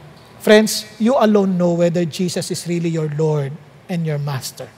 Friends, 0.45 0.85
you 1.01 1.17
alone 1.17 1.57
know 1.57 1.73
whether 1.73 2.05
Jesus 2.05 2.51
is 2.53 2.69
really 2.69 2.93
your 2.93 3.09
Lord 3.17 3.49
and 3.89 4.05
your 4.05 4.21
Master. 4.21 4.69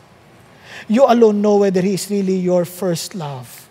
You 0.87 1.03
alone 1.03 1.43
know 1.43 1.57
whether 1.57 1.81
He 1.81 1.99
is 1.99 2.07
really 2.09 2.39
your 2.39 2.63
first 2.63 3.11
love. 3.11 3.67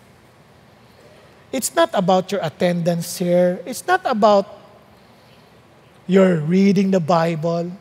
It's 1.51 1.73
not 1.73 1.89
about 1.97 2.31
your 2.31 2.45
attendance 2.45 3.17
here. 3.17 3.57
It's 3.65 3.81
not 3.87 4.05
about 4.05 4.45
your 6.05 6.37
reading 6.45 6.91
the 6.91 7.01
Bible. 7.01 7.71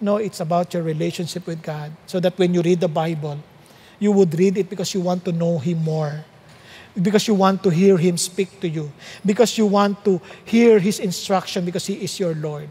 No, 0.00 0.16
it's 0.16 0.40
about 0.40 0.72
your 0.72 0.82
relationship 0.82 1.46
with 1.46 1.60
God. 1.60 1.92
So 2.06 2.18
that 2.20 2.38
when 2.38 2.54
you 2.54 2.62
read 2.62 2.80
the 2.80 2.88
Bible, 2.88 3.44
you 3.98 4.10
would 4.10 4.32
read 4.38 4.56
it 4.56 4.70
because 4.70 4.94
you 4.94 5.02
want 5.02 5.22
to 5.26 5.32
know 5.32 5.58
Him 5.58 5.84
more 5.84 6.24
because 6.96 7.28
you 7.28 7.34
want 7.34 7.62
to 7.62 7.68
hear 7.68 7.98
Him 7.98 8.16
speak 8.16 8.58
to 8.60 8.68
you, 8.70 8.90
because 9.20 9.58
you 9.58 9.66
want 9.66 10.02
to 10.06 10.18
hear 10.46 10.78
His 10.78 10.98
instruction 10.98 11.66
because 11.66 11.84
He 11.84 12.00
is 12.00 12.18
your 12.18 12.34
Lord. 12.34 12.70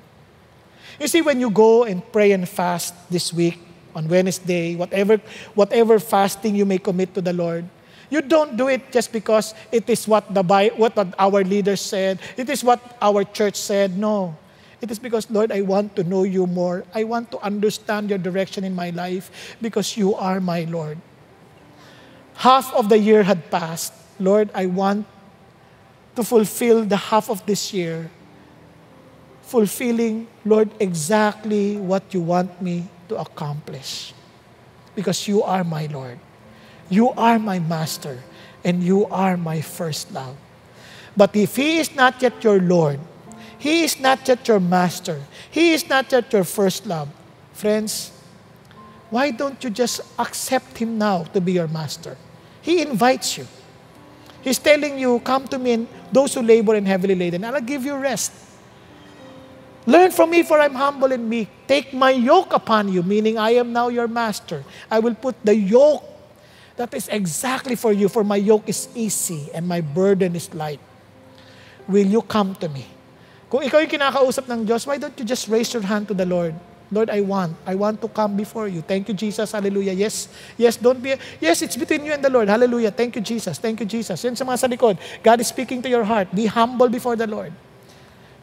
You 0.99 1.07
see, 1.07 1.21
when 1.21 1.39
you 1.39 1.49
go 1.49 1.83
and 1.83 2.01
pray 2.11 2.31
and 2.31 2.47
fast 2.47 2.93
this 3.09 3.33
week, 3.33 3.59
on 3.95 4.07
Wednesday, 4.09 4.75
whatever, 4.75 5.21
whatever 5.55 5.97
fasting 5.99 6.53
you 6.53 6.65
may 6.65 6.77
commit 6.77 7.15
to 7.15 7.21
the 7.21 7.33
Lord, 7.33 7.65
you 8.09 8.21
don't 8.21 8.55
do 8.55 8.67
it 8.67 8.91
just 8.91 9.11
because 9.11 9.55
it 9.71 9.89
is 9.89 10.07
what, 10.07 10.31
the, 10.31 10.43
what 10.75 10.93
our 11.17 11.43
leaders 11.43 11.81
said, 11.81 12.19
it 12.37 12.49
is 12.49 12.63
what 12.63 12.79
our 13.01 13.23
church 13.23 13.55
said. 13.55 13.97
No. 13.97 14.37
It 14.81 14.91
is 14.91 14.99
because, 14.99 15.31
Lord, 15.31 15.51
I 15.51 15.61
want 15.61 15.95
to 15.95 16.03
know 16.03 16.23
you 16.23 16.45
more. 16.45 16.83
I 16.93 17.05
want 17.05 17.31
to 17.31 17.39
understand 17.39 18.09
your 18.09 18.19
direction 18.19 18.63
in 18.63 18.75
my 18.75 18.91
life 18.91 19.55
because 19.61 19.97
you 19.97 20.13
are 20.13 20.39
my 20.39 20.65
Lord. 20.65 20.99
Half 22.35 22.73
of 22.75 22.89
the 22.89 22.99
year 22.99 23.23
had 23.23 23.49
passed, 23.49 23.93
Lord, 24.19 24.51
I 24.53 24.67
want 24.67 25.07
to 26.15 26.23
fulfill 26.23 26.83
the 26.85 26.97
half 26.97 27.29
of 27.29 27.43
this 27.45 27.73
year, 27.73 28.11
fulfilling, 29.55 30.27
Lord, 30.43 30.67
exactly 30.83 31.77
what 31.77 32.03
you 32.11 32.19
want 32.19 32.61
me 32.61 32.91
to 33.07 33.15
accomplish. 33.15 34.11
Because 34.95 35.29
you 35.31 35.43
are 35.43 35.63
my 35.63 35.87
Lord. 35.87 36.19
You 36.89 37.11
are 37.15 37.39
my 37.39 37.59
master, 37.59 38.19
and 38.65 38.83
you 38.83 39.07
are 39.07 39.37
my 39.37 39.61
first 39.61 40.11
love. 40.11 40.35
But 41.15 41.33
if 41.39 41.55
He 41.55 41.79
is 41.79 41.95
not 41.95 42.21
yet 42.21 42.43
your 42.43 42.59
Lord, 42.59 42.99
He 43.57 43.87
is 43.87 43.97
not 43.97 44.27
yet 44.27 44.45
your 44.45 44.59
master, 44.59 45.23
He 45.49 45.71
is 45.71 45.87
not 45.87 46.11
yet 46.11 46.27
your 46.33 46.43
first 46.43 46.85
love, 46.85 47.07
friends, 47.53 48.11
why 49.09 49.31
don't 49.31 49.63
you 49.63 49.69
just 49.69 50.01
accept 50.19 50.77
Him 50.77 50.97
now 50.97 51.23
to 51.31 51.39
be 51.39 51.53
your 51.53 51.71
master? 51.71 52.17
He 52.59 52.81
invites 52.81 53.37
you. 53.37 53.47
He's 54.43 54.59
telling 54.59 54.99
you, 54.99 55.21
come 55.23 55.47
to 55.47 55.57
me, 55.57 55.71
and 55.71 55.87
those 56.11 56.33
who 56.33 56.41
labor 56.41 56.75
and 56.75 56.85
heavily 56.85 57.15
laden, 57.15 57.45
I'll 57.45 57.61
give 57.61 57.85
you 57.85 57.95
rest. 57.95 58.44
Learn 59.85 60.09
from 60.09 60.33
me, 60.33 60.41
for 60.41 60.59
I'm 60.59 60.73
humble 60.73 61.13
and 61.13 61.29
meek. 61.29 61.47
Take 61.67 61.93
my 61.93 62.09
yoke 62.09 62.53
upon 62.53 62.89
you, 62.89 63.03
meaning 63.03 63.37
I 63.37 63.61
am 63.61 63.71
now 63.71 63.89
your 63.89 64.07
master. 64.07 64.65
I 64.89 64.97
will 64.97 65.13
put 65.13 65.37
the 65.45 65.53
yoke 65.53 66.03
that 66.75 66.93
is 66.93 67.07
exactly 67.07 67.75
for 67.75 67.93
you, 67.93 68.09
for 68.09 68.23
my 68.23 68.35
yoke 68.35 68.67
is 68.67 68.89
easy 68.95 69.49
and 69.53 69.67
my 69.67 69.81
burden 69.81 70.35
is 70.35 70.53
light. 70.53 70.79
Will 71.87 72.07
you 72.07 72.21
come 72.21 72.55
to 72.55 72.67
me? 72.67 72.85
Kung 73.45 73.61
ikaw 73.61 73.77
yung 73.77 73.93
kinakausap 73.93 74.49
ng 74.49 74.65
Diyos, 74.65 74.89
why 74.89 74.97
don't 74.97 75.13
you 75.21 75.23
just 75.23 75.47
raise 75.47 75.69
your 75.69 75.85
hand 75.85 76.09
to 76.09 76.17
the 76.17 76.25
Lord? 76.25 76.57
Lord, 76.91 77.09
I 77.09 77.21
want. 77.21 77.57
I 77.65 77.73
want 77.73 78.01
to 78.01 78.07
come 78.09 78.37
before 78.37 78.67
you. 78.67 78.81
Thank 78.81 79.09
you, 79.09 79.13
Jesus. 79.13 79.53
Hallelujah. 79.53 79.93
Yes. 79.93 80.29
Yes, 80.57 80.77
don't 80.77 81.01
be. 81.01 81.17
Yes, 81.41 81.61
it's 81.61 81.77
between 81.77 82.05
you 82.05 82.13
and 82.13 82.21
the 82.21 82.29
Lord. 82.29 82.49
Hallelujah. 82.49 82.91
Thank 82.91 83.17
you, 83.17 83.21
Jesus. 83.21 83.57
Thank 83.57 83.81
you, 83.81 83.87
Jesus. 83.89 84.21
Yan 84.21 84.37
sa 84.37 84.45
mga 84.45 84.57
sa 84.59 84.67
likod. 84.69 84.97
God 85.25 85.41
is 85.41 85.49
speaking 85.49 85.81
to 85.81 85.89
your 85.89 86.05
heart. 86.05 86.29
Be 86.29 86.45
humble 86.45 86.89
before 86.89 87.17
the 87.17 87.25
Lord. 87.25 87.53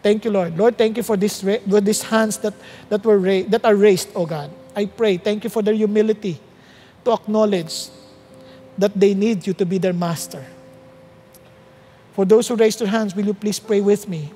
Thank 0.02 0.24
you, 0.24 0.30
Lord. 0.32 0.58
Lord, 0.58 0.76
thank 0.76 0.96
you 0.96 1.02
for 1.02 1.16
this 1.16 1.40
for 1.42 1.80
these 1.80 2.02
hands 2.02 2.38
that 2.38 2.54
that 2.88 3.04
were 3.04 3.18
ra- 3.18 3.46
that 3.48 3.64
are 3.64 3.76
raised, 3.76 4.10
oh 4.14 4.26
God. 4.26 4.50
I 4.74 4.86
pray. 4.86 5.16
Thank 5.16 5.44
you 5.44 5.50
for 5.50 5.62
their 5.62 5.74
humility 5.74 6.40
to 7.04 7.12
acknowledge 7.12 7.88
that 8.76 8.98
they 8.98 9.14
need 9.14 9.46
you 9.46 9.52
to 9.54 9.66
be 9.66 9.78
their 9.78 9.92
master. 9.92 10.44
For 12.14 12.24
those 12.24 12.48
who 12.48 12.56
raised 12.56 12.80
their 12.80 12.88
hands, 12.88 13.14
will 13.14 13.24
you 13.24 13.34
please 13.34 13.58
pray 13.58 13.80
with 13.80 14.08
me? 14.08 14.32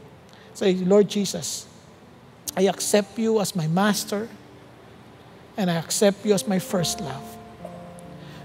Say, 0.54 0.74
Lord 0.74 1.08
Jesus, 1.08 1.66
I 2.56 2.62
accept 2.62 3.18
you 3.18 3.40
as 3.40 3.54
my 3.54 3.66
master, 3.66 4.28
and 5.56 5.70
I 5.70 5.74
accept 5.74 6.24
you 6.24 6.32
as 6.32 6.46
my 6.46 6.58
first 6.58 7.00
love. 7.00 7.36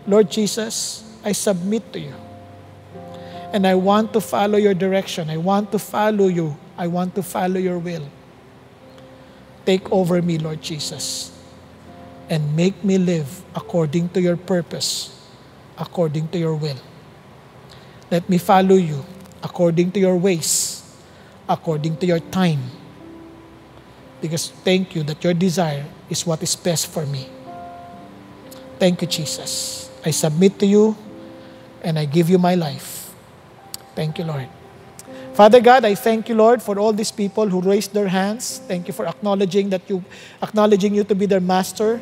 Lord 0.07 0.29
Jesus, 0.29 1.03
I 1.23 1.31
submit 1.31 1.93
to 1.93 1.99
you. 1.99 2.13
And 3.51 3.67
I 3.67 3.75
want 3.75 4.13
to 4.13 4.21
follow 4.21 4.57
your 4.57 4.73
direction. 4.73 5.29
I 5.29 5.37
want 5.37 5.71
to 5.71 5.79
follow 5.79 6.27
you. 6.27 6.57
I 6.77 6.87
want 6.87 7.15
to 7.15 7.23
follow 7.23 7.59
your 7.59 7.79
will. 7.79 8.07
Take 9.65 9.91
over 9.91 10.21
me, 10.21 10.37
Lord 10.37 10.61
Jesus, 10.61 11.31
and 12.29 12.55
make 12.55 12.83
me 12.83 12.97
live 12.97 13.43
according 13.53 14.09
to 14.09 14.21
your 14.21 14.37
purpose, 14.37 15.13
according 15.77 16.29
to 16.29 16.39
your 16.39 16.55
will. 16.55 16.79
Let 18.09 18.27
me 18.27 18.37
follow 18.37 18.75
you 18.75 19.05
according 19.43 19.91
to 19.93 19.99
your 19.99 20.17
ways, 20.17 20.83
according 21.47 21.97
to 21.97 22.05
your 22.05 22.19
time. 22.19 22.59
Because 24.21 24.49
thank 24.63 24.95
you 24.95 25.03
that 25.03 25.23
your 25.23 25.33
desire 25.33 25.85
is 26.09 26.25
what 26.25 26.41
is 26.43 26.55
best 26.55 26.87
for 26.87 27.05
me. 27.05 27.27
Thank 28.79 29.01
you, 29.01 29.07
Jesus. 29.07 29.89
I 30.05 30.11
submit 30.11 30.57
to 30.59 30.65
you 30.65 30.95
and 31.83 31.97
I 31.97 32.05
give 32.05 32.29
you 32.29 32.37
my 32.37 32.55
life. 32.55 33.00
Thank 33.95 34.17
you, 34.17 34.25
Lord. 34.25 34.47
Father 35.33 35.61
God, 35.61 35.85
I 35.85 35.95
thank 35.95 36.27
you, 36.27 36.35
Lord, 36.35 36.61
for 36.61 36.77
all 36.77 36.91
these 36.91 37.11
people 37.11 37.47
who 37.47 37.61
raised 37.61 37.93
their 37.93 38.07
hands. 38.07 38.59
Thank 38.67 38.87
you 38.87 38.93
for 38.93 39.07
acknowledging 39.07 39.69
that 39.69 39.81
you 39.87 40.03
acknowledging 40.43 40.93
you 40.93 41.03
to 41.05 41.15
be 41.15 41.25
their 41.25 41.39
master 41.39 42.01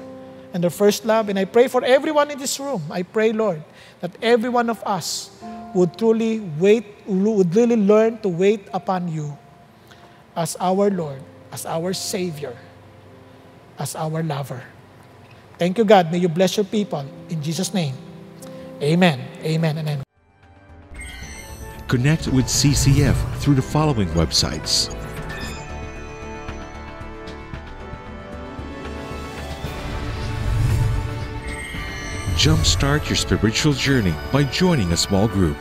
and 0.53 0.63
their 0.63 0.73
first 0.73 1.05
love. 1.05 1.29
And 1.29 1.37
I 1.37 1.45
pray 1.45 1.67
for 1.67 1.83
everyone 1.85 2.31
in 2.31 2.39
this 2.39 2.59
room. 2.59 2.81
I 2.89 3.03
pray, 3.03 3.31
Lord, 3.31 3.61
that 4.01 4.11
every 4.21 4.49
one 4.49 4.69
of 4.69 4.81
us 4.83 5.29
would 5.73 5.97
truly 5.97 6.39
wait, 6.57 6.85
would 7.05 7.53
really 7.53 7.77
learn 7.77 8.17
to 8.25 8.29
wait 8.29 8.67
upon 8.73 9.07
you 9.07 9.37
as 10.35 10.57
our 10.59 10.89
Lord, 10.89 11.21
as 11.51 11.65
our 11.65 11.93
Savior, 11.93 12.57
as 13.77 13.95
our 13.95 14.23
lover. 14.23 14.63
Thank 15.59 15.77
you, 15.77 15.85
God. 15.85 16.11
May 16.11 16.17
you 16.17 16.29
bless 16.29 16.57
your 16.57 16.65
people. 16.65 17.05
In 17.29 17.43
Jesus' 17.43 17.73
name. 17.73 17.93
Amen. 18.81 19.19
Amen 19.43 19.77
and 19.77 19.87
amen. 19.87 20.08
Connect 21.89 22.27
with 22.27 22.45
CCF 22.45 23.15
through 23.39 23.55
the 23.55 23.63
following 23.63 24.07
websites 24.09 24.95
Jumpstart 32.35 33.09
your 33.09 33.15
spiritual 33.15 33.73
journey 33.73 34.13
by 34.31 34.43
joining 34.43 34.91
a 34.91 34.97
small 34.97 35.27
group. 35.27 35.57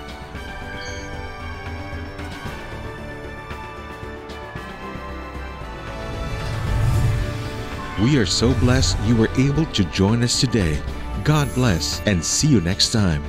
We 8.02 8.18
are 8.18 8.26
so 8.26 8.52
blessed 8.60 9.00
you 9.06 9.16
were 9.16 9.30
able 9.38 9.64
to 9.64 9.84
join 9.84 10.22
us 10.22 10.38
today. 10.38 10.78
God 11.24 11.52
bless 11.54 12.02
and 12.02 12.22
see 12.22 12.48
you 12.48 12.60
next 12.60 12.92
time. 12.92 13.24